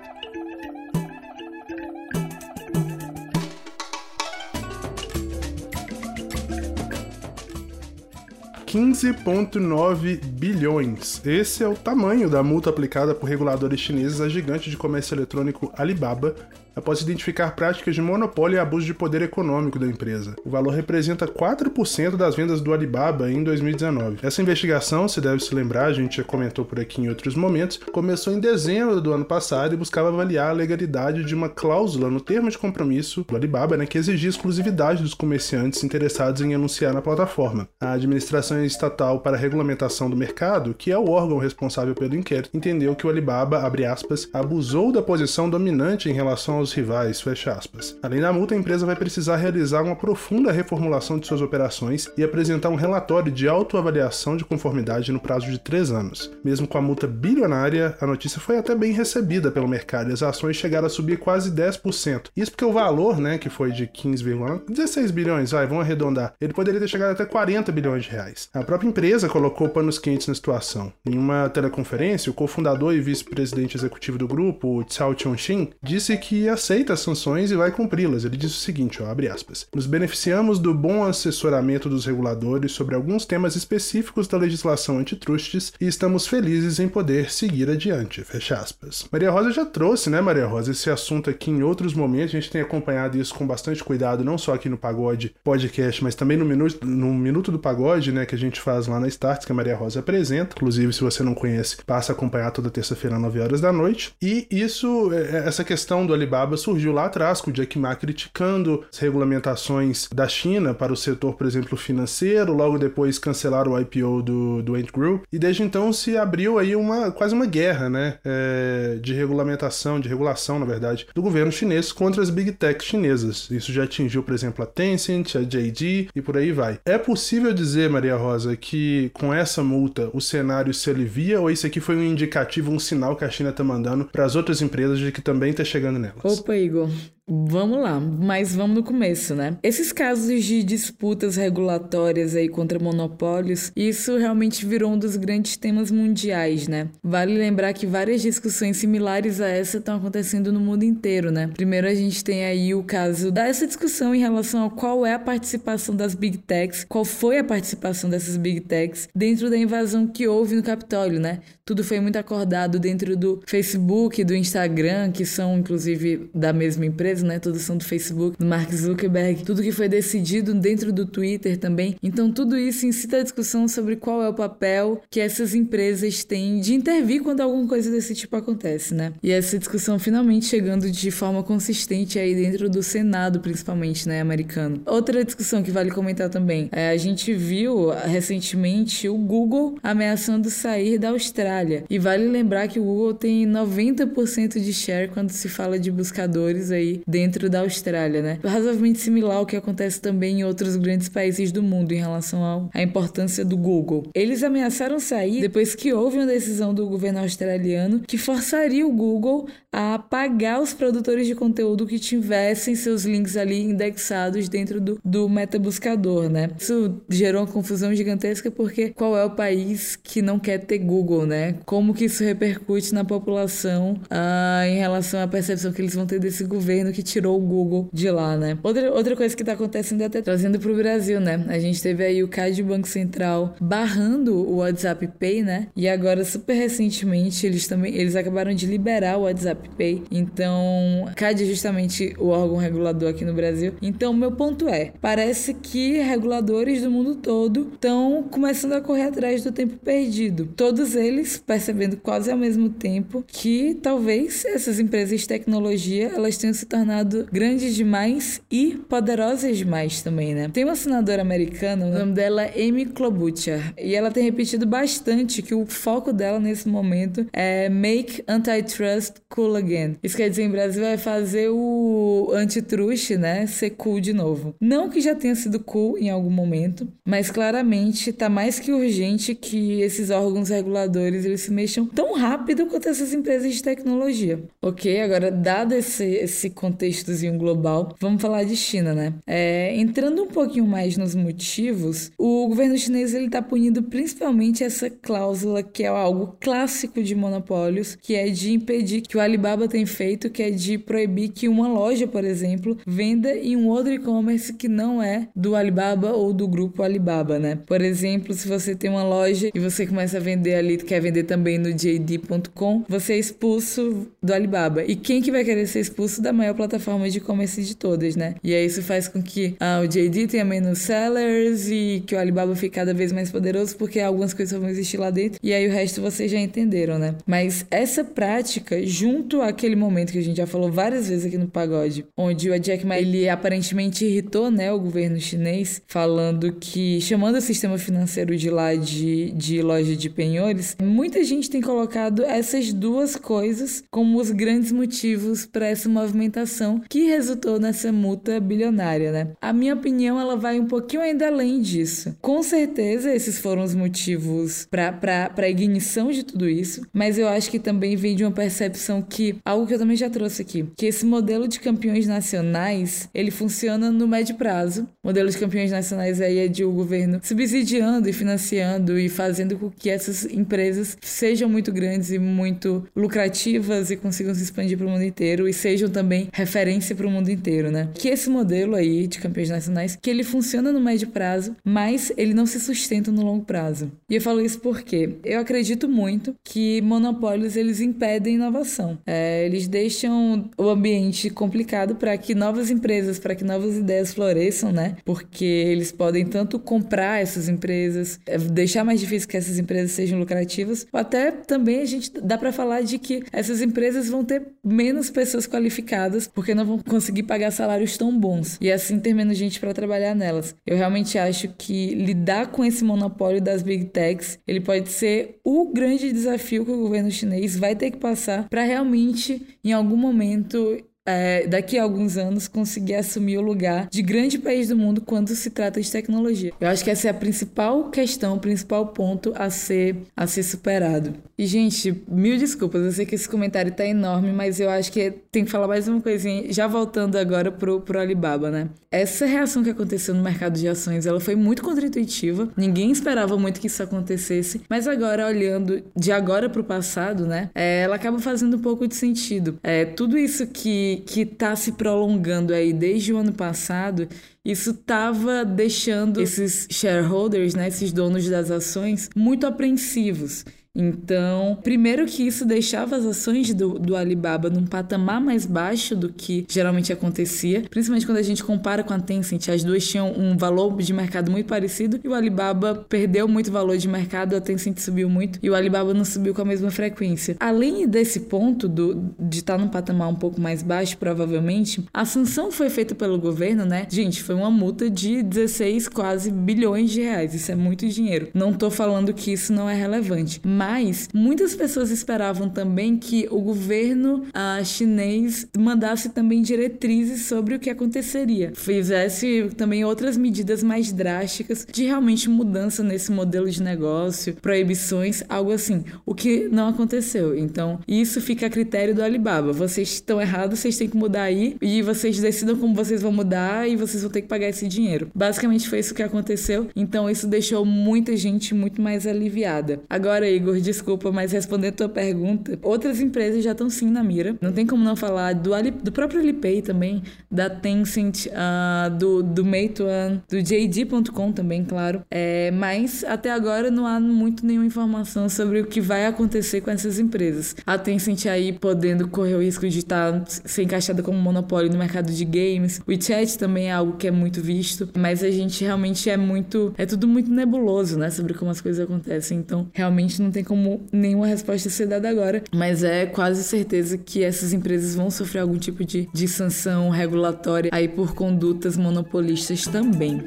$15,9 8.69 10.23
bilhões. 10.27 11.23
Esse 11.25 11.65
é 11.65 11.69
o 11.69 11.75
tamanho 11.75 12.29
da 12.29 12.43
multa 12.43 12.69
aplicada 12.69 13.15
por 13.15 13.27
reguladores 13.27 13.81
chineses 13.81 14.21
à 14.21 14.29
gigante 14.29 14.69
de 14.69 14.77
comércio 14.77 15.15
eletrônico 15.15 15.73
Alibaba 15.75 16.35
após 16.79 17.01
identificar 17.01 17.55
práticas 17.55 17.95
de 17.95 18.01
monopólio 18.01 18.57
e 18.57 18.59
abuso 18.59 18.87
de 18.87 18.95
poder 18.95 19.23
econômico 19.23 19.79
da 19.79 19.87
empresa. 19.87 20.37
O 20.45 20.51
valor 20.51 20.71
representa 20.71 21.27
4% 21.27 22.17
das 22.17 22.35
vendas 22.35 22.61
do 22.61 22.73
Alibaba 22.73 23.31
em 23.31 23.43
2019. 23.43 24.19
Essa 24.23 24.41
investigação, 24.41 25.09
se 25.09 25.21
deve 25.21 25.43
se 25.43 25.55
lembrar, 25.55 25.87
a 25.87 25.93
gente 25.93 26.19
já 26.19 26.25
comentou 26.25 26.65
por 26.65 26.81
aqui 26.81 27.03
em 27.03 27.09
outros 27.09 27.35
momentos, 27.35 27.79
começou 27.93 28.33
em 28.33 28.41
dezembro 28.41 29.01
do 29.01 29.13
ano 29.13 29.25
passado 29.25 29.75
e 29.75 29.77
buscava 29.77 30.09
avaliar 30.09 30.51
a 30.51 30.53
legalidade 30.53 31.25
de 31.25 31.35
uma 31.35 31.49
cláusula 31.49 32.11
no 32.11 32.21
termo 32.21 32.51
de 32.51 32.59
compromisso 32.59 33.25
do 33.29 33.37
Alibaba, 33.37 33.77
né, 33.77 33.87
que 33.87 33.99
exigia 33.99 34.29
exclusividade 34.29 35.03
dos 35.03 35.15
comerciantes 35.15 35.83
interessados 35.83 36.43
em 36.43 36.55
anunciar 36.55 36.95
na 36.95 37.03
plataforma. 37.03 37.69
A 37.81 37.93
Administração 37.93 38.65
Estatal 38.65 39.21
para 39.21 39.37
a 39.37 39.41
Regulamentação 39.41 40.09
do 40.09 40.17
Mercado, 40.17 40.75
que 40.75 40.91
é 40.91 40.99
o 40.99 41.11
órgão 41.11 41.39
responsável 41.39 41.95
pelo 41.95 42.17
inquérito, 42.17 42.57
entendeu 42.57 42.95
que 42.95 43.07
o 43.07 43.11
Alibaba, 43.11 43.59
aspas, 43.91 44.29
abusou 44.33 44.93
da 44.93 45.03
posição 45.03 45.49
dominante 45.49 46.09
em 46.09 46.13
relação 46.13 46.57
aos 46.57 46.68
rivais, 46.73 47.21
fecha 47.21 47.53
aspas. 47.53 47.97
Além 48.03 48.21
da 48.21 48.33
multa, 48.33 48.55
a 48.55 48.59
empresa 48.59 48.87
vai 48.87 48.97
precisar 48.97 49.37
realizar 49.37 49.83
uma 49.83 49.97
profunda 49.97 50.53
reformulação 50.53 51.19
de 51.19 51.27
suas 51.27 51.41
operações 51.41 52.11
e 52.17 52.23
apresentar 52.23 52.69
um 52.69 52.75
relatório 52.75 53.31
de 53.31 53.49
autoavaliação 53.49 54.37
de 54.37 54.45
conformidade 54.45 55.13
no 55.13 55.21
prazo 55.21 55.51
de 55.51 55.59
três 55.59 55.91
anos. 55.91 56.31
Mesmo 56.45 56.67
com 56.67 56.79
a 56.79 56.83
multa 56.83 57.07
bilionária, 57.07 57.97
a 58.01 58.07
notícia 58.07 58.41
foi 58.41 58.59
até 58.59 58.75
bem 58.75 58.93
recebida 58.93 59.51
pelo 59.51 59.69
mercado 59.69 60.11
e 60.11 60.13
as 60.13 60.23
ações 60.23 60.57
chegaram 60.57 60.87
a 60.87 60.91
subir 60.91 61.19
quase 61.19 61.51
10%. 61.51 62.31
Isso 62.37 62.51
porque 62.51 62.65
o 62.65 62.73
valor, 62.73 63.19
né, 63.19 63.39
que 63.39 63.49
foi 63.49 63.73
de 63.73 63.87
15,16 63.87 65.13
bilhões, 65.13 65.51
vai, 65.51 65.67
vamos 65.67 65.85
arredondar, 65.85 66.35
ele 66.41 66.53
poderia 66.53 66.81
ter 66.81 66.89
chegado 66.89 67.13
até 67.13 67.25
40 67.25 67.71
bilhões 67.73 68.05
de 68.05 68.11
reais. 68.11 68.49
A 68.53 68.63
própria 68.63 68.89
empresa 68.89 69.29
colocou 69.29 69.69
panos 69.69 69.99
quentes 69.99 70.27
na 70.27 70.35
situação. 70.35 70.93
Em 71.07 71.17
uma 71.17 71.49
teleconferência, 71.49 72.31
o 72.31 72.35
cofundador 72.35 72.95
e 72.95 73.01
vice-presidente 73.01 73.77
executivo 73.77 74.19
do 74.19 74.29
grupo, 74.29 74.85
Chao 74.89 75.15
Chong-shin, 75.17 75.71
disse 75.83 76.17
que 76.17 76.49
aceita 76.59 76.93
as 76.93 77.01
sanções 77.01 77.51
e 77.51 77.57
vai 77.57 77.71
cumpri-las. 77.71 78.25
Ele 78.25 78.37
disse 78.37 78.57
o 78.57 78.59
seguinte, 78.59 79.03
ó, 79.03 79.07
abre 79.07 79.29
aspas: 79.29 79.67
"Nos 79.75 79.87
beneficiamos 79.87 80.59
do 80.59 80.75
bom 80.75 81.05
assessoramento 81.05 81.89
dos 81.89 82.05
reguladores 82.05 82.73
sobre 82.73 82.95
alguns 82.95 83.25
temas 83.25 83.57
específicos 83.57 84.27
da 84.27 84.37
legislação 84.37 84.99
antitrustes 84.99 85.73
e 85.81 85.87
estamos 85.87 86.27
felizes 86.27 86.79
em 86.81 86.89
poder 86.89 87.31
seguir 87.31 87.71
adiante." 87.71 88.23
Fecha 88.25 88.57
aspas. 88.57 89.07
Maria 89.11 89.31
Rosa 89.31 89.53
já 89.53 89.65
trouxe, 89.65 90.11
né, 90.11 90.21
Maria 90.21 90.47
Rosa, 90.47 90.73
esse 90.73 90.91
assunto 90.91 91.31
aqui 91.31 91.51
em 91.51 91.63
outros 91.63 91.95
momentos. 91.95 92.35
A 92.35 92.41
gente 92.41 92.51
tem 92.51 92.61
acompanhado 92.61 93.17
isso 93.17 93.35
com 93.35 93.47
bastante 93.47 93.83
cuidado, 93.85 94.25
não 94.25 94.37
só 94.37 94.55
aqui 94.55 94.69
no 94.69 94.77
Pagode 94.77 95.35
Podcast, 95.45 96.03
mas 96.03 96.15
também 96.15 96.37
no 96.37 96.45
minuto, 96.45 96.85
no 96.85 97.15
minuto 97.15 97.53
do 97.53 97.59
Pagode, 97.59 98.13
né, 98.13 98.27
que 98.27 98.35
a 98.35 98.39
gente 98.39 98.61
faz 98.61 98.87
lá 98.87 98.99
na 98.99 99.09
Starts, 99.09 99.47
que 99.47 99.53
a 99.53 99.55
Maria 99.55 99.77
Rosa 99.77 100.01
apresenta. 100.01 100.57
Inclusive, 100.57 100.93
se 100.93 101.03
você 101.03 101.23
não 101.23 101.35
conhece, 101.35 101.77
passa 101.87 102.13
a 102.13 102.15
acompanhar 102.15 102.51
toda 102.51 102.71
terça-feira 102.71 103.17
às 103.17 103.23
9 103.23 103.41
horas 103.41 103.61
da 103.61 103.73
noite. 103.73 104.13
E 104.21 104.47
isso, 104.51 105.13
é, 105.13 105.47
essa 105.47 105.63
questão 105.63 106.07
do 106.07 106.13
Alibaba 106.13 106.38
surgiu 106.57 106.93
lá 106.93 107.07
atrás, 107.07 107.41
com 107.41 107.51
o 107.51 107.53
Jack 107.53 107.79
Ma 107.79 107.95
criticando 107.95 108.85
as 108.93 108.99
regulamentações 108.99 110.09
da 110.15 110.29
China 110.29 110.75
para 110.75 110.93
o 110.93 110.97
setor, 110.97 111.35
por 111.35 111.47
exemplo, 111.47 111.77
financeiro, 111.77 112.53
logo 112.53 112.79
depois 112.79 113.19
cancelaram 113.19 113.73
o 113.73 113.81
IPO 113.81 114.23
do, 114.23 114.63
do 114.63 114.75
Ant 114.75 114.91
Group, 114.93 115.25
e 115.33 115.39
desde 115.39 115.63
então 115.63 115.93
se 115.93 116.17
abriu 116.17 116.59
aí 116.59 116.75
uma 116.75 117.11
quase 117.11 117.35
uma 117.35 117.47
guerra, 117.47 117.89
né, 117.89 118.19
é, 118.25 118.99
de 119.01 119.13
regulamentação, 119.15 120.01
de 120.01 120.09
regulação, 120.09 120.59
na 120.59 120.67
verdade, 120.67 121.07
do 121.15 121.23
governo 121.23 121.53
chinês 121.53 121.93
contra 121.93 122.23
as 122.23 122.31
big 122.31 122.53
techs 122.53 122.87
chinesas. 122.87 123.49
Isso 123.51 123.73
já 123.73 123.85
atingiu, 123.85 124.23
por 124.23 124.35
exemplo, 124.35 124.63
a 124.63 124.67
Tencent, 124.67 125.37
a 125.37 125.43
JD 125.43 126.09
e 126.15 126.23
por 126.23 126.37
aí 126.37 126.53
vai. 126.53 126.79
É 126.85 126.99
possível 126.99 127.53
dizer, 127.53 127.91
Maria 127.91 128.17
Rosa, 128.17 128.57
que 128.57 129.11
com 129.15 129.33
essa 129.33 129.63
multa 129.63 130.11
o 130.13 130.21
cenário 130.21 130.73
se 130.73 130.91
alivia 130.91 131.41
ou 131.41 131.51
isso 131.51 131.67
aqui 131.67 131.81
foi 131.81 131.97
um 131.97 132.03
indicativo, 132.03 132.71
um 132.71 132.79
sinal 132.79 133.17
que 133.17 133.25
a 133.25 133.31
China 133.31 133.51
está 133.51 133.65
mandando 133.65 134.05
para 134.07 134.25
as 134.25 134.37
outras 134.37 134.63
empresas 134.63 134.99
de 134.99 135.13
que 135.13 135.21
também 135.21 135.51
está 135.51 135.65
chegando 135.65 135.99
nelas? 135.99 136.19
Opa, 136.29 136.55
Igor. 136.57 136.91
Vamos 137.31 137.79
lá, 137.79 138.01
mas 138.01 138.57
vamos 138.57 138.77
no 138.77 138.83
começo, 138.83 139.35
né? 139.35 139.59
Esses 139.63 139.93
casos 139.93 140.43
de 140.43 140.63
disputas 140.63 141.37
regulatórias 141.37 142.35
aí 142.35 142.49
contra 142.49 142.79
monopólios, 142.79 143.71
isso 143.77 144.17
realmente 144.17 144.65
virou 144.65 144.93
um 144.93 144.99
dos 144.99 145.15
grandes 145.17 145.57
temas 145.57 145.91
mundiais, 145.91 146.67
né? 146.67 146.89
Vale 147.03 147.37
lembrar 147.37 147.75
que 147.75 147.87
várias 147.87 148.23
discussões 148.23 148.79
similares 148.79 149.43
a 149.43 149.49
essa 149.49 149.77
estão 149.77 149.97
acontecendo 149.97 150.51
no 150.51 150.59
mundo 150.59 150.85
inteiro, 150.85 151.31
né? 151.31 151.51
Primeiro 151.55 151.87
a 151.87 151.95
gente 151.95 152.25
tem 152.25 152.47
aí 152.47 152.75
o 152.75 152.83
caso 152.83 153.31
dessa 153.31 153.67
discussão 153.67 154.15
em 154.15 154.21
relação 154.21 154.65
a 154.65 154.71
qual 154.71 155.05
é 155.05 155.13
a 155.13 155.19
participação 155.19 155.95
das 155.95 156.15
big 156.15 156.39
techs, 156.39 156.87
qual 156.89 157.05
foi 157.05 157.39
a 157.39 157.45
participação 157.45 158.09
dessas 158.09 158.39
big 158.39 158.61
techs 158.61 159.07
dentro 159.15 159.51
da 159.51 159.59
invasão 159.59 160.07
que 160.07 160.27
houve 160.27 160.57
no 160.57 160.63
Capitólio, 160.63 161.21
né? 161.21 161.41
Tudo 161.69 161.85
foi 161.85 162.01
muito 162.01 162.17
acordado 162.17 162.79
dentro 162.79 163.15
do 163.15 163.43
Facebook, 163.47 164.25
do 164.25 164.35
Instagram, 164.35 165.13
que 165.13 165.27
são 165.27 165.59
inclusive 165.59 166.31
da 166.35 166.51
mesma 166.51 166.87
empresa, 166.87 167.18
né? 167.23 167.39
Todos 167.39 167.63
são 167.63 167.77
do 167.77 167.85
Facebook, 167.85 168.37
do 168.39 168.47
Mark 168.47 168.73
Zuckerberg. 168.73 169.45
Tudo 169.45 169.63
que 169.63 169.73
foi 169.73 169.89
decidido 169.89 170.55
dentro 170.55 170.93
do 170.93 171.07
Twitter 171.07 171.57
também. 171.57 171.97
Então 172.03 172.31
tudo 172.31 172.57
isso 172.57 172.87
incita 172.87 173.19
a 173.19 173.23
discussão 173.23 173.69
sobre 173.69 173.97
qual 173.97 174.23
é 174.23 174.29
o 174.29 174.35
papel 174.35 175.03
que 175.11 175.21
essas 175.21 175.55
empresas 175.55 176.25
têm 176.25 176.61
de 176.61 176.75
intervir 176.75 177.23
quando 177.23 177.41
alguma 177.41 177.67
coisa 177.67 177.91
desse 177.91 178.15
tipo 178.15 178.37
acontece, 178.37 178.95
né? 178.95 179.13
E 179.23 179.31
essa 179.31 179.59
discussão 179.59 179.99
finalmente 179.99 180.47
chegando 180.47 180.91
de 180.91 181.11
forma 181.11 181.43
consistente 181.43 182.19
aí 182.19 182.35
dentro 182.35 182.69
do 182.69 182.83
Senado, 182.83 183.41
principalmente, 183.41 184.09
né, 184.09 184.21
americano. 184.21 184.83
Outra 184.87 185.25
discussão 185.25 185.63
que 185.63 185.71
vale 185.71 185.91
comentar 185.91 186.29
também, 186.29 186.69
é, 186.73 186.91
a 186.91 186.97
gente 186.97 187.33
viu 187.35 187.91
recentemente 187.91 189.09
o 189.09 189.17
Google 189.17 189.77
ameaçando 189.83 190.51
sair 190.51 190.99
da 190.99 191.11
Austrália. 191.11 191.85
E 191.89 191.99
vale 191.99 192.27
lembrar 192.27 192.69
que 192.69 192.79
o 192.79 192.85
Google 192.85 193.15
tem 193.15 193.47
90% 193.47 194.61
de 194.61 194.73
share 194.73 195.09
quando 195.09 195.31
se 195.31 195.49
fala 195.49 195.79
de 195.79 195.91
buscadores 195.91 196.71
aí 196.71 197.03
dentro 197.09 197.49
da 197.49 197.61
Austrália, 197.61 198.21
né? 198.21 198.39
Razoavelmente 198.45 198.99
similar 198.99 199.39
ao 199.39 199.47
que 199.47 199.57
acontece 199.57 200.01
também 200.01 200.41
em 200.41 200.45
outros 200.45 200.77
grandes 200.77 201.09
países 201.09 201.51
do 201.51 201.63
mundo 201.63 201.93
em 201.93 201.99
relação 201.99 202.71
à 202.75 202.83
importância 202.83 203.45
do 203.45 203.57
Google. 203.57 204.07
Eles 204.15 204.43
ameaçaram 204.43 205.01
sair 205.01 205.41
depois 205.41 205.75
que 205.75 205.93
houve 205.93 206.19
uma 206.19 206.27
decisão 206.27 206.75
do 206.75 206.87
governo 206.87 207.21
australiano 207.21 208.01
que 208.07 208.19
forçaria 208.19 208.87
o 208.87 208.93
Google 208.93 209.49
a 209.73 209.99
pagar 209.99 210.61
os 210.61 210.75
produtores 210.75 211.27
de 211.27 211.35
conteúdo 211.35 211.87
que 211.87 211.99
tivessem 211.99 212.75
seus 212.75 213.05
links 213.05 213.37
ali 213.37 213.63
indexados 213.63 214.49
dentro 214.49 214.81
do, 214.81 214.99
do 215.05 215.29
metabuscador, 215.29 216.29
né? 216.29 216.51
Isso 216.59 217.01
gerou 217.09 217.43
uma 217.43 217.53
confusão 217.53 217.95
gigantesca 217.95 218.51
porque 218.51 218.91
qual 218.91 219.17
é 219.17 219.25
o 219.25 219.31
país 219.31 219.97
que 219.97 220.21
não 220.21 220.39
quer 220.39 220.59
ter 220.59 220.79
Google, 220.79 221.27
né? 221.27 221.57
Como 221.65 221.95
que 221.95 222.07
isso 222.07 222.25
repercute 222.25 222.93
na 222.93 223.05
população 223.05 224.01
ah, 224.11 224.63
em 224.67 224.79
relação 224.79 225.21
à 225.21 225.27
percepção 225.27 225.73
que 225.73 225.81
eles 225.81 225.95
vão 225.95 226.07
ter 226.07 226.19
desse 226.19 226.45
governo 226.45 226.93
que 226.99 227.03
tirou 227.05 227.37
o 227.37 227.41
Google 227.41 227.89
de 227.93 228.11
lá, 228.11 228.37
né? 228.37 228.59
Outra, 228.61 228.93
outra 228.93 229.15
coisa 229.15 229.37
que 229.37 229.45
tá 229.45 229.53
acontecendo 229.53 230.01
é 230.01 230.07
até 230.07 230.21
trazendo 230.21 230.59
pro 230.59 230.75
Brasil, 230.75 231.21
né? 231.21 231.45
A 231.47 231.57
gente 231.61 231.81
teve 231.81 232.05
aí 232.05 232.25
o 232.25 232.29
CAD 232.29 232.61
Banco 232.61 232.89
Central 232.89 233.55
barrando 233.61 234.35
o 234.35 234.57
WhatsApp 234.57 235.07
Pay, 235.07 235.45
né? 235.45 235.69
E 235.77 235.89
agora, 235.89 236.25
super 236.25 236.55
recentemente, 236.55 237.47
eles 237.47 237.69
também 237.69 237.95
eles 237.95 238.17
acabaram 238.17 238.53
de 238.53 238.67
liberar 238.67 239.17
o 239.17 239.23
WhatsApp 239.23 239.71
Pay. 239.79 240.03
Então, 240.11 241.09
CAD 241.15 241.45
é 241.45 241.47
justamente 241.47 242.17
o 242.19 242.31
órgão 242.31 242.57
regulador 242.57 243.11
aqui 243.11 243.25
no 243.25 243.33
Brasil. 243.33 243.75
Então, 243.81 244.13
meu 244.13 244.33
ponto 244.33 244.69
é, 244.69 244.93
parece 245.01 245.55
que 245.55 245.99
reguladores 245.99 246.83
do 246.83 246.91
mundo 246.91 247.15
todo 247.15 247.71
estão 247.75 248.25
começando 248.29 248.73
a 248.73 248.81
correr 248.81 249.03
atrás 249.03 249.45
do 249.45 249.53
tempo 249.53 249.77
perdido. 249.77 250.47
Todos 250.57 250.97
eles 250.97 251.41
percebendo 251.47 251.97
quase 251.97 252.29
ao 252.29 252.37
mesmo 252.37 252.71
tempo 252.71 253.23
que 253.25 253.79
talvez 253.81 254.45
essas 254.45 254.81
empresas 254.81 255.21
de 255.21 255.29
tecnologia 255.29 256.11
elas 256.13 256.37
tenham 256.37 256.53
se 256.53 256.67
tornado 256.67 256.78
tornado 256.79 257.27
grandes 257.33 257.75
demais 257.75 258.41
e 258.51 258.79
poderosas 258.89 259.57
demais 259.57 260.01
também, 260.01 260.35
né? 260.35 260.49
Tem 260.53 260.65
uma 260.65 260.77
senadora 260.77 261.23
americana, 261.23 261.87
o 261.87 261.91
nome 261.91 262.13
dela 262.13 262.45
é 262.45 262.69
Amy 262.69 262.87
Klobuchar, 262.87 263.75
e 263.77 263.95
ela 263.95 264.11
tem 264.11 264.23
repetido 264.23 264.67
bastante 264.67 265.43
que 265.43 265.55
o 265.55 265.67
foco 265.67 266.13
dela 266.13 266.39
nesse 266.39 266.69
momento 266.69 267.27
é 267.33 267.69
make 267.69 268.23
antitrust 268.29 269.15
cool 269.29 269.57
again. 269.57 269.97
Isso 270.03 270.17
quer 270.17 270.31
dizer, 270.31 270.45
em 270.45 270.51
Brasil 270.51 270.83
vai 270.83 270.97
fazer 270.97 271.49
o 271.51 272.31
antitrust, 272.33 273.17
né, 273.17 273.47
ser 273.47 273.71
cool 273.71 274.01
de 274.01 274.13
novo. 274.13 274.55
Não 274.61 274.89
que 274.89 275.01
já 275.01 275.15
tenha 275.15 275.35
sido 275.35 275.59
cool 275.59 275.99
em 275.99 276.11
algum 276.11 276.31
momento, 276.31 276.87
mas 277.05 277.31
claramente 277.31 278.13
tá 278.13 278.29
mais 278.29 278.59
que 278.59 278.73
urgente 278.73 279.35
que 279.35 279.81
esses 279.81 280.11
órgãos 280.11 280.49
reguladores 280.49 281.25
eles 281.25 281.41
se 281.41 281.51
mexam 281.51 281.87
tão 281.87 282.15
rápido 282.15 282.67
quanto 282.67 282.89
essas 282.89 283.13
empresas 283.13 283.53
de 283.53 283.63
tecnologia. 283.63 284.41
Ok, 284.63 285.01
agora 285.01 285.31
dado 285.31 285.75
esse, 285.75 286.05
esse 286.05 286.51
contextozinho 286.69 287.39
global, 287.39 287.95
vamos 288.01 288.21
falar 288.21 288.45
de 288.45 288.57
China, 288.57 288.93
né? 288.95 289.15
É, 289.27 289.75
entrando 289.77 290.23
um 290.23 290.29
pouquinho 290.29 290.67
mais 290.67 290.97
nos 290.97 291.15
motivos, 291.15 292.11
o 292.19 292.47
governo 292.49 292.77
chinês 292.77 293.15
ele 293.15 293.31
tá 293.31 293.41
punindo 293.41 293.83
principalmente 293.83 294.63
essa 294.63 294.91
cláusula 294.91 295.63
que 295.63 295.85
é 295.85 295.89
algo 295.89 296.37
clássico 296.41 297.03
de 297.03 297.15
monopólios, 297.15 297.97
que 298.01 298.15
é 298.15 298.29
de 298.29 298.53
impedir 298.53 299.01
que 299.01 299.17
o 299.17 299.21
Alibaba 299.21 299.67
tem 299.67 299.87
feito, 299.87 300.31
que 300.31 300.43
é 300.43 300.51
de 300.51 300.77
proibir 300.79 301.31
que 301.31 301.49
uma 301.49 301.69
loja, 301.69 302.07
por 302.07 302.25
exemplo, 302.25 302.77
venda 302.87 303.35
em 303.35 303.57
um 303.57 303.69
outro 303.69 303.93
e-commerce 303.93 304.53
que 304.53 304.69
não 304.69 305.03
é 305.03 305.29
do 305.35 305.55
Alibaba 305.55 306.13
ou 306.13 306.33
do 306.33 306.47
grupo 306.47 306.83
Alibaba, 306.83 307.39
né? 307.39 307.59
Por 307.67 307.81
exemplo, 307.81 308.35
se 308.35 308.47
você 308.47 308.75
tem 308.75 308.91
uma 308.91 309.05
loja 309.05 309.51
e 309.55 309.59
você 309.59 309.87
começa 309.87 310.19
a 310.19 310.21
vender 310.21 310.55
ali, 310.55 310.77
quer 310.77 311.01
vender 311.01 311.25
também 311.25 311.59
no 311.59 311.73
JD.com, 311.73 312.85
você 312.89 313.15
é 313.15 313.19
expulso 313.19 314.07
do 314.23 314.33
Alibaba. 314.33 314.85
E 314.85 314.95
quem 314.97 315.23
que 315.23 315.31
vai 315.31 315.45
querer 315.45 315.67
ser 315.67 315.81
expulso 315.81 316.21
da 316.21 316.33
maior 316.33 316.55
plataforma 316.59 317.09
de 317.09 317.19
e-commerce 317.19 317.63
de 317.63 317.77
todas, 317.77 318.17
né? 318.17 318.35
E 318.43 318.53
aí 318.53 318.67
isso 318.67 318.83
faz 318.83 319.07
com 319.07 319.23
que 319.23 319.55
ah, 319.61 319.81
o 319.83 319.87
JD 319.87 320.27
tenha 320.27 320.45
menos 320.45 320.81
sellers 320.81 321.69
e 321.71 322.03
que 322.05 322.15
o 322.15 322.19
Alibaba 322.19 322.55
fique 322.57 322.75
cada 322.75 322.93
vez 322.93 323.13
mais 323.13 323.31
poderoso 323.31 323.77
porque 323.77 324.01
algumas 324.01 324.35
coisas 324.35 324.59
vão 324.59 324.69
existir 324.69 324.99
lá 324.99 325.11
dentro 325.11 325.39
e 325.43 325.55
aí 325.55 325.69
o 325.69 325.71
resto 325.71 326.03
vocês 326.03 326.31
já 326.31 326.39
entenderam, 326.39 326.99
né? 326.99 327.15
Mas 327.25 327.65
essa 327.71 328.03
prática, 328.03 328.85
junto 328.85 329.41
àquele 329.41 329.77
momento 329.77 330.13
que 330.13 330.19
a 330.19 330.23
gente 330.23 330.37
já 330.37 330.47
falou 330.47 330.71
várias 330.71 331.09
vezes 331.09 331.27
aqui 331.27 331.39
no 331.39 331.47
Pagode, 331.47 332.05
onde 332.17 332.51
o 332.51 332.59
Jack 332.59 332.85
Ma 332.85 332.99
ele 332.99 333.29
aparentemente 333.29 334.05
irritou, 334.05 334.51
né, 334.51 334.73
o 334.73 334.81
governo 334.81 335.21
chinês, 335.21 335.81
falando 335.87 336.53
que 336.53 337.01
chamando 337.01 337.37
o 337.37 337.41
sistema 337.41 337.79
financeiro 337.79 338.37
de 338.37 338.51
lá 338.51 338.75
de, 338.75 339.31
de 339.31 339.63
loja 339.63 339.95
de 339.95 340.11
penhores, 340.11 340.77
muita 340.83 341.23
gente 341.23 341.49
tem 341.49 341.61
colocado 341.61 342.25
essas 342.25 342.73
duas 342.73 343.15
coisas 343.15 343.85
como 343.91 344.21
os 344.21 344.31
grandes 344.33 344.73
motivos 344.73 345.47
para 345.47 345.67
essa 345.67 345.89
movimentação 345.89 346.48
que 346.89 347.05
resultou 347.05 347.59
nessa 347.59 347.93
multa 347.93 348.41
bilionária, 348.41 349.13
né? 349.13 349.29
A 349.41 349.53
minha 349.53 349.75
opinião 349.75 350.21
ela 350.21 350.37
vai 350.37 350.59
um 350.59 350.67
pouquinho 350.67 351.03
ainda 351.03 351.27
além 351.27 351.61
disso. 351.61 352.17
Com 352.21 352.43
certeza 352.43 353.15
esses 353.15 353.39
foram 353.39 353.63
os 353.63 353.75
motivos 353.75 354.67
para 354.71 355.31
a 355.37 355.49
ignição 355.49 356.11
de 356.11 356.23
tudo 356.23 356.49
isso, 356.49 356.87
mas 356.93 357.19
eu 357.19 357.29
acho 357.29 357.51
que 357.51 357.59
também 357.59 357.97
vem 357.97 358.17
de 358.17 358.25
uma 358.25 358.33
percepção 358.33 359.03
que 359.03 359.37
algo 359.45 359.67
que 359.67 359.75
eu 359.75 359.79
também 359.79 359.97
já 359.97 360.11
trouxe 360.11 360.43
aqui, 360.43 360.67
que 360.77 360.87
esse 360.87 361.05
modelo 361.05 361.49
de 361.49 361.61
campeões 361.61 362.07
nacionais, 362.07 363.09
ele 363.15 363.31
funciona 363.31 363.91
no 363.91 364.07
médio 364.07 364.37
prazo. 364.37 364.89
O 365.03 365.09
modelo 365.09 365.31
de 365.31 365.39
campeões 365.39 365.71
nacionais 365.71 366.21
aí 366.21 366.39
é 366.39 366.49
de 366.49 366.65
o 366.65 366.73
governo 366.73 367.21
subsidiando 367.23 368.09
e 368.09 368.13
financiando 368.13 368.99
e 368.99 369.09
fazendo 369.09 369.59
com 369.59 369.71
que 369.71 369.91
essas 369.91 370.25
empresas 370.25 370.97
sejam 371.01 371.49
muito 371.49 371.73
grandes 371.73 372.11
e 372.11 372.19
muito 372.19 372.87
lucrativas 372.95 373.91
e 373.91 373.97
consigam 373.97 374.35
se 374.35 374.43
expandir 374.43 374.77
para 374.77 374.87
o 374.87 374.91
mundo 374.91 375.05
inteiro 375.05 375.49
e 375.49 375.53
sejam 375.53 375.89
também 375.89 376.29
referência 376.39 376.95
para 376.95 377.07
o 377.07 377.11
mundo 377.11 377.31
inteiro, 377.31 377.71
né? 377.71 377.89
Que 377.95 378.09
esse 378.09 378.31
modelo 378.31 378.77
aí 378.77 379.07
de 379.07 379.19
campeões 379.19 379.51
nacionais, 379.51 379.99
que 380.01 380.09
ele 380.09 380.23
funciona 380.23 380.73
no 380.73 380.81
médio 380.81 381.09
prazo, 381.09 381.57
mas 381.65 382.13
ele 382.17 382.33
não 382.33 382.47
se 382.47 382.61
sustenta 382.61 383.11
no 383.11 383.23
longo 383.23 383.45
prazo. 383.45 383.91
E 384.09 384.15
eu 384.15 384.21
falo 384.21 384.41
isso 384.41 384.61
porque 384.61 385.17
eu 385.25 385.41
acredito 385.41 385.89
muito 385.89 386.35
que 386.45 386.81
monopólios 386.83 387.57
eles 387.57 387.81
impedem 387.81 388.37
inovação. 388.37 388.99
É, 389.07 389.45
eles 389.45 389.67
deixam 389.67 390.49
o 390.57 390.69
ambiente 390.69 391.29
complicado 391.29 391.97
para 391.97 392.17
que 392.17 392.35
novas 392.35 392.71
empresas, 392.71 393.19
para 393.19 393.35
que 393.35 393.45
novas 393.45 393.77
ideias 393.77 394.15
floresçam, 394.15 394.71
né? 394.71 394.97
Porque 395.05 395.45
eles 395.45 395.91
podem 395.91 396.25
tanto 396.25 396.59
comprar 396.59 397.21
essas 397.21 397.49
empresas, 397.49 398.21
é, 398.27 398.39
deixar 398.39 398.85
mais 398.85 399.01
difícil 399.01 399.29
que 399.29 399.37
essas 399.37 399.59
empresas 399.59 399.91
sejam 399.91 400.19
lucrativas, 400.19 400.87
ou 400.93 401.01
até 401.01 401.33
também 401.33 401.81
a 401.81 401.85
gente 401.85 402.13
dá 402.23 402.39
para 402.39 402.53
falar 402.53 402.83
de 402.83 402.99
que 402.99 403.25
essas 403.33 403.61
empresas 403.61 404.09
vão 404.09 404.25
ter 404.25 404.43
menos 404.65 405.11
pessoas 405.11 405.47
qualificadas 405.47 406.28
porque 406.35 406.55
não 406.55 406.65
vão 406.65 406.79
conseguir 406.79 407.25
pagar 407.25 407.51
salários 407.51 407.97
tão 407.97 408.17
bons 408.19 408.59
e 408.61 408.71
assim 408.71 408.99
ter 408.99 409.15
menos 409.15 409.37
gente 409.37 409.61
para 409.61 409.75
trabalhar 409.75 410.15
nelas. 410.15 410.55
Eu 410.67 410.77
realmente 410.77 411.19
acho 411.19 411.49
que 411.57 411.95
lidar 411.95 412.49
com 412.49 412.65
esse 412.65 412.85
monopólio 412.85 413.41
das 413.41 413.63
big 413.63 413.87
techs, 413.87 414.39
ele 414.47 414.61
pode 414.61 414.89
ser 414.89 415.39
o 415.45 415.73
grande 415.73 416.13
desafio 416.13 416.65
que 416.65 416.71
o 416.71 416.79
governo 416.79 417.11
chinês 417.11 417.57
vai 417.57 417.75
ter 417.75 417.91
que 417.91 417.99
passar 417.99 418.49
para 418.49 418.63
realmente 418.63 419.43
em 419.65 419.73
algum 419.73 419.97
momento 419.97 420.79
é, 421.09 421.47
daqui 421.47 421.79
a 421.79 421.83
alguns 421.83 422.19
anos, 422.19 422.47
conseguir 422.47 422.97
assumir 422.97 423.39
o 423.39 423.41
lugar 423.41 423.89
de 423.91 424.03
grande 424.03 424.39
país 424.39 424.69
do 424.69 424.77
mundo 424.77 425.01
quando 425.01 425.35
se 425.35 425.49
trata 425.49 425.81
de 425.81 425.91
tecnologia. 425.91 426.53
Eu 426.61 426.69
acho 426.69 426.85
que 426.85 426.91
essa 426.91 427.09
é 427.09 427.11
a 427.11 427.15
principal 427.15 427.91
questão, 427.91 428.37
o 428.37 428.41
principal 428.41 428.89
ponto 428.89 429.33
a 429.35 429.49
ser, 429.49 429.97
a 430.15 430.27
ser 430.27 430.43
superado. 430.43 431.15
E, 431.39 431.47
gente, 431.47 432.03
mil 432.07 432.37
desculpas, 432.37 432.85
eu 432.85 432.93
sei 432.93 433.07
que 433.07 433.15
esse 433.15 433.29
comentário 433.29 433.73
tá 433.73 433.87
enorme, 433.87 434.33
mas 434.33 434.61
eu 434.61 434.69
acho 434.69 434.93
que 434.93 435.11
tem 435.39 435.45
que 435.45 435.53
falar 435.53 435.69
mais 435.69 435.87
uma 435.87 436.01
coisinha, 436.01 436.53
já 436.53 436.67
voltando 436.67 437.15
agora 437.17 437.53
pro, 437.53 437.81
pro 437.81 438.01
Alibaba, 438.01 438.51
né? 438.51 438.69
Essa 438.91 439.25
reação 439.25 439.63
que 439.63 439.71
aconteceu 439.71 440.13
no 440.13 440.21
mercado 440.21 440.59
de 440.59 440.67
ações, 440.67 441.07
ela 441.07 441.21
foi 441.21 441.37
muito 441.37 441.63
contra-intuitiva, 441.63 442.49
ninguém 442.57 442.91
esperava 442.91 443.37
muito 443.39 443.61
que 443.61 443.69
isso 443.69 443.81
acontecesse, 443.81 444.63
mas 444.69 444.89
agora, 444.89 445.29
olhando 445.29 445.81
de 445.95 446.11
agora 446.11 446.51
pro 446.51 446.65
passado, 446.65 447.25
né, 447.25 447.51
é, 447.55 447.83
ela 447.83 447.95
acaba 447.95 448.19
fazendo 448.19 448.57
um 448.57 448.61
pouco 448.61 448.89
de 448.89 448.97
sentido. 448.97 449.61
É, 449.63 449.85
tudo 449.85 450.19
isso 450.19 450.45
que 450.47 451.05
que 451.07 451.21
está 451.21 451.55
se 451.55 451.73
prolongando 451.73 452.53
aí 452.53 452.73
desde 452.73 453.13
o 453.13 453.19
ano 453.19 453.33
passado, 453.33 454.09
isso 454.45 454.71
estava 454.71 455.45
deixando 455.45 456.21
esses 456.21 456.67
shareholders, 456.71 457.55
né, 457.55 457.69
esses 457.69 457.93
donos 457.93 458.29
das 458.29 458.51
ações, 458.51 459.09
muito 459.15 459.47
apreensivos. 459.47 460.45
Então, 460.79 461.59
primeiro 461.65 462.07
que 462.07 462.23
isso 462.23 462.45
deixava 462.45 462.95
as 462.95 463.05
ações 463.05 463.53
do, 463.53 463.81
do 463.81 463.97
Alibaba 463.97 464.49
num 464.49 464.65
patamar 464.65 465.21
mais 465.21 465.45
baixo 465.45 465.97
do 465.97 466.09
que 466.13 466.47
geralmente 466.49 466.93
acontecia, 466.93 467.65
principalmente 467.69 468.07
quando 468.07 468.19
a 468.19 468.23
gente 468.23 468.45
compara 468.45 468.85
com 468.85 468.95
a 468.95 469.01
Tencent, 469.01 469.49
as 469.49 469.65
duas 469.65 469.85
tinham 469.87 470.13
um 470.17 470.37
valor 470.37 470.77
de 470.77 470.93
mercado 470.93 471.33
muito 471.33 471.47
parecido 471.47 471.99
e 472.05 472.07
o 472.07 472.15
Alibaba 472.15 472.87
perdeu 472.89 473.27
muito 473.27 473.51
valor 473.51 473.77
de 473.77 473.89
mercado, 473.89 474.37
a 474.37 474.41
Tencent 474.41 474.79
subiu 474.79 475.11
muito 475.11 475.41
e 475.43 475.51
o 475.51 475.55
Alibaba 475.55 475.93
não 475.93 476.05
subiu 476.05 476.33
com 476.33 476.43
a 476.43 476.45
mesma 476.45 476.71
frequência. 476.71 477.37
Além 477.41 477.89
desse 477.89 478.21
ponto 478.21 478.69
do, 478.69 479.13
de 479.19 479.39
estar 479.39 479.59
num 479.59 479.69
patamar 479.69 480.09
um 480.09 480.15
pouco 480.15 480.41
mais 480.41 480.63
baixo, 480.63 480.97
provavelmente, 480.97 481.85
a 481.93 482.05
sanção 482.05 482.53
foi 482.53 482.71
feita 482.71 482.95
pelo 482.95 483.19
governo, 483.19 483.65
né? 483.65 483.87
Gente, 483.91 484.23
foi 484.23 484.37
uma 484.37 484.51
multa 484.51 484.89
de 484.89 485.25
16 485.25 485.89
quase 485.89 486.31
bilhões 486.31 486.91
de 486.91 487.01
reais. 487.01 487.35
Isso 487.35 487.51
é 487.51 487.57
muito 487.57 487.89
dinheiro. 487.89 488.29
Não 488.33 488.53
tô 488.53 488.71
falando 488.71 489.13
que 489.13 489.33
isso 489.33 489.53
não 489.53 489.69
é 489.69 489.75
relevante, 489.75 490.41
mas 490.45 490.68
mas 490.69 491.09
muitas 491.15 491.55
pessoas 491.55 491.91
esperavam 491.91 492.47
também 492.47 492.99
que 492.99 493.27
o 493.31 493.41
governo 493.41 494.25
uh, 494.29 494.63
chinês 494.63 495.47
mandasse 495.57 496.11
também 496.11 496.43
diretrizes 496.43 497.23
sobre 497.23 497.55
o 497.55 497.59
que 497.59 497.71
aconteceria, 497.71 498.53
fizesse 498.55 499.49
também 499.57 499.83
outras 499.83 500.19
medidas 500.19 500.63
mais 500.63 500.93
drásticas 500.93 501.67
de 501.73 501.85
realmente 501.85 502.29
mudança 502.29 502.83
nesse 502.83 503.11
modelo 503.11 503.49
de 503.49 503.63
negócio, 503.63 504.35
proibições, 504.43 505.23
algo 505.27 505.53
assim, 505.53 505.85
o 506.05 506.15
que 506.15 506.51
não 506.51 506.69
aconteceu. 506.69 507.35
Então, 507.35 507.81
isso 507.89 508.21
fica 508.21 508.45
a 508.47 508.51
critério 508.51 508.95
do 508.95 509.03
Alibaba. 509.03 509.55
Vocês 509.55 509.95
estão 509.95 510.21
errados, 510.21 510.59
vocês 510.59 510.77
têm 510.77 510.89
que 510.91 510.99
mudar 510.99 511.23
aí 511.23 511.57
e 511.63 511.81
vocês 511.81 512.21
decidam 512.21 512.57
como 512.57 512.75
vocês 512.75 513.01
vão 513.01 513.11
mudar 513.11 513.67
e 513.67 513.75
vocês 513.75 514.03
vão 514.03 514.13
ter 514.13 514.21
que 514.21 514.29
pagar 514.29 514.51
esse 514.51 514.69
dinheiro. 514.69 515.11
Basicamente 515.15 515.67
foi 515.67 515.79
isso 515.79 515.95
que 515.95 516.03
aconteceu. 516.03 516.69
Então, 516.77 517.09
isso 517.09 517.27
deixou 517.27 517.65
muita 517.65 518.15
gente 518.19 518.55
muito 518.55 518.83
mais 518.83 519.07
aliviada. 519.07 519.81
Agora, 519.89 520.29
Igor, 520.29 520.58
desculpa, 520.61 521.11
mas 521.11 521.33
respondendo 521.33 521.75
a 521.75 521.77
tua 521.77 521.89
pergunta, 521.89 522.59
outras 522.63 523.01
empresas 523.01 523.43
já 523.43 523.53
estão 523.53 523.69
sim 523.69 523.91
na 523.91 524.03
mira. 524.03 524.37
Não 524.41 524.53
tem 524.53 524.67
como 524.67 524.83
não 524.85 524.97
falar 524.97 525.35
do, 525.35 525.51
do 525.83 525.93
próprio 525.93 526.21
Alipay 526.21 526.63
também, 526.63 527.03
da 527.31 527.49
Tencent, 527.49 528.27
uh, 528.27 528.91
do, 528.91 529.23
do 529.23 529.45
Meituan, 529.45 530.23
do 530.29 530.43
JD.com 530.43 531.33
também, 531.33 531.65
claro. 531.65 532.03
É, 532.11 532.51
mas 532.51 533.05
até 533.05 533.31
agora 533.31 533.71
não 533.71 533.87
há 533.87 534.01
muito 534.01 534.45
nenhuma 534.45 534.67
informação 534.67 535.29
sobre 535.29 535.61
o 535.61 535.67
que 535.67 535.81
vai 535.81 536.07
acontecer 536.07 536.61
com 536.61 536.71
essas 536.71 536.99
empresas. 536.99 537.57
A 537.67 537.79
Tencent 537.79 538.27
aí 538.27 538.53
podendo 538.53 539.09
correr 539.09 539.35
o 539.35 539.43
risco 539.43 539.69
de 539.69 539.79
estar 539.79 540.13
tá, 540.13 540.25
ser 540.27 540.63
encaixada 540.63 541.03
como 541.03 541.19
monopólio 541.19 541.71
no 541.71 541.79
mercado 541.79 542.13
de 542.13 542.25
games. 542.25 542.81
O 542.87 542.91
WeChat 542.91 543.39
também 543.39 543.69
é 543.69 543.73
algo 543.73 543.97
que 543.97 544.07
é 544.07 544.11
muito 544.11 544.41
visto, 544.41 544.89
mas 544.97 545.23
a 545.23 545.31
gente 545.31 545.65
realmente 545.65 546.09
é 546.09 546.17
muito. 546.17 546.75
É 546.77 546.87
tudo 546.87 547.07
muito 547.07 547.31
nebuloso, 547.31 547.99
né? 547.99 548.11
Sobre 548.11 548.35
como 548.35 548.51
as 548.51 548.61
coisas 548.61 548.85
acontecem. 548.85 549.39
Então, 549.39 549.69
realmente 549.73 550.21
não 550.21 550.31
tem 550.31 550.38
tem 550.39 550.45
como 550.45 550.87
nenhuma 550.93 551.27
resposta 551.27 551.69
ser 551.69 551.87
dada 551.87 552.09
agora, 552.09 552.45
mas 552.55 552.85
é 552.85 553.07
quase 553.07 553.43
certeza 553.43 553.99
que 553.99 554.23
essas 554.23 554.53
empresas 554.53 554.95
vão 554.95 555.11
sofrer 555.11 555.41
algum 555.41 555.59
tipo 555.59 555.85
de, 555.85 556.09
de 556.15 556.29
sanção 556.29 556.91
regulatória 556.91 557.71
aí 557.73 557.89
por 557.89 558.15
condutas 558.15 558.77
monopolistas 558.77 559.65
também. 559.65 560.23